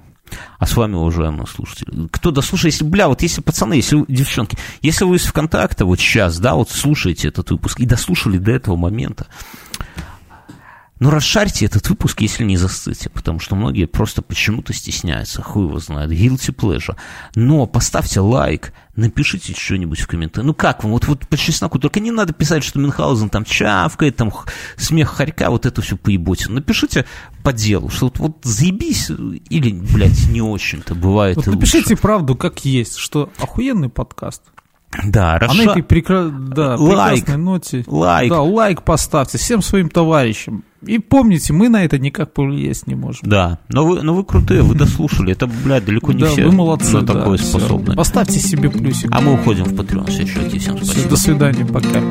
А 0.59 0.66
с 0.66 0.76
вами, 0.76 0.95
уважаемые 0.95 1.47
слушатели, 1.47 2.09
кто 2.11 2.30
дослушает, 2.30 2.74
если, 2.74 2.85
бля, 2.85 3.09
вот 3.09 3.22
если 3.22 3.41
пацаны, 3.41 3.74
если 3.74 4.05
девчонки, 4.09 4.57
если 4.80 5.05
вы 5.05 5.16
из 5.16 5.24
ВКонтакта 5.24 5.85
вот 5.85 6.01
сейчас, 6.01 6.39
да, 6.39 6.55
вот 6.55 6.70
слушаете 6.70 7.28
этот 7.28 7.51
выпуск 7.51 7.80
и 7.80 7.87
дослушали 7.87 8.39
до 8.39 8.53
этого 8.53 8.76
момента, 8.76 9.26
ну, 11.03 11.11
расшарьте 11.11 11.66
этот 11.66 11.88
выпуск, 11.88 12.20
если 12.20 12.44
не 12.44 12.57
застыте, 12.57 13.11
потому 13.11 13.40
что 13.40 13.57
многие 13.57 13.86
просто 13.86 14.22
почему-то 14.22 14.72
стесняются, 14.72 15.42
хуй 15.42 15.64
его 15.66 15.80
знает, 15.80 16.12
guilty 16.12 16.55
pleasure. 16.55 16.96
Но 17.34 17.66
поставьте 17.66 18.20
лайк, 18.20 18.72
напишите 18.94 19.53
что-нибудь 19.53 19.98
в 19.98 20.07
комментариях. 20.07 20.46
Ну, 20.46 20.55
как 20.55 20.84
вам, 20.84 20.92
вот, 20.92 21.09
вот 21.09 21.26
по 21.26 21.36
чесноку, 21.36 21.80
только 21.80 21.98
не 21.98 22.12
надо 22.12 22.32
писать, 22.32 22.62
что 22.62 22.78
Мюнхгаузен 22.78 23.30
там 23.30 23.44
чавкает, 23.44 24.14
там 24.14 24.32
смех 24.76 25.09
хорька, 25.09 25.50
вот 25.50 25.66
это 25.66 25.82
все 25.82 25.96
поеботин. 25.96 26.55
Напишите 26.55 27.05
по 27.42 27.53
делу, 27.53 27.88
что 27.88 28.05
вот, 28.05 28.20
вот 28.20 28.36
заебись 28.44 29.11
или, 29.11 29.72
блядь, 29.72 30.28
не 30.28 30.40
очень-то 30.40 30.94
бывает 30.94 31.34
вот 31.34 31.48
напишите 31.48 31.94
лучше. 31.94 31.96
правду, 32.00 32.36
как 32.36 32.64
есть, 32.64 32.94
что 32.94 33.28
охуенный 33.40 33.88
подкаст. 33.88 34.42
Да, 35.05 35.38
расша... 35.38 35.62
А 35.62 35.64
на 35.64 35.70
этой 35.70 35.82
прекра... 35.82 36.28
да, 36.28 36.76
лайк, 36.76 37.24
прекрасной 37.24 37.43
ноте 37.43 37.84
лайк. 37.86 38.30
Да, 38.30 38.43
лайк 38.43 38.82
поставьте 38.82 39.38
всем 39.38 39.62
своим 39.62 39.88
товарищам. 39.88 40.64
И 40.86 40.99
помните, 40.99 41.53
мы 41.53 41.68
на 41.68 41.84
это 41.84 41.99
никак 41.99 42.32
повлиять 42.32 42.86
не 42.86 42.95
можем. 42.95 43.20
Да, 43.22 43.61
но 43.68 43.86
вы, 43.86 44.03
но 44.03 44.14
вы 44.14 44.24
крутые, 44.24 44.62
вы 44.62 44.74
дослушали. 44.74 45.32
Это, 45.32 45.47
блядь, 45.47 45.84
далеко 45.84 46.12
не 46.12 46.22
да, 46.22 46.26
все 46.28 46.47
вы 46.47 46.53
молодцы, 46.53 46.99
на 46.99 47.07
такое 47.07 47.38
да, 47.38 47.45
способны. 47.45 47.86
Все. 47.86 47.97
Поставьте 47.97 48.40
себе 48.40 48.68
плюсик. 48.68 49.09
А 49.12 49.20
мы 49.20 49.34
уходим 49.34 49.64
в 49.64 49.72
Patreon. 49.72 50.11
Все, 50.11 50.24
всем 50.24 50.76
спасибо. 50.76 50.84
Все, 50.84 51.09
до 51.09 51.16
свидания, 51.16 51.64
пока. 51.64 52.03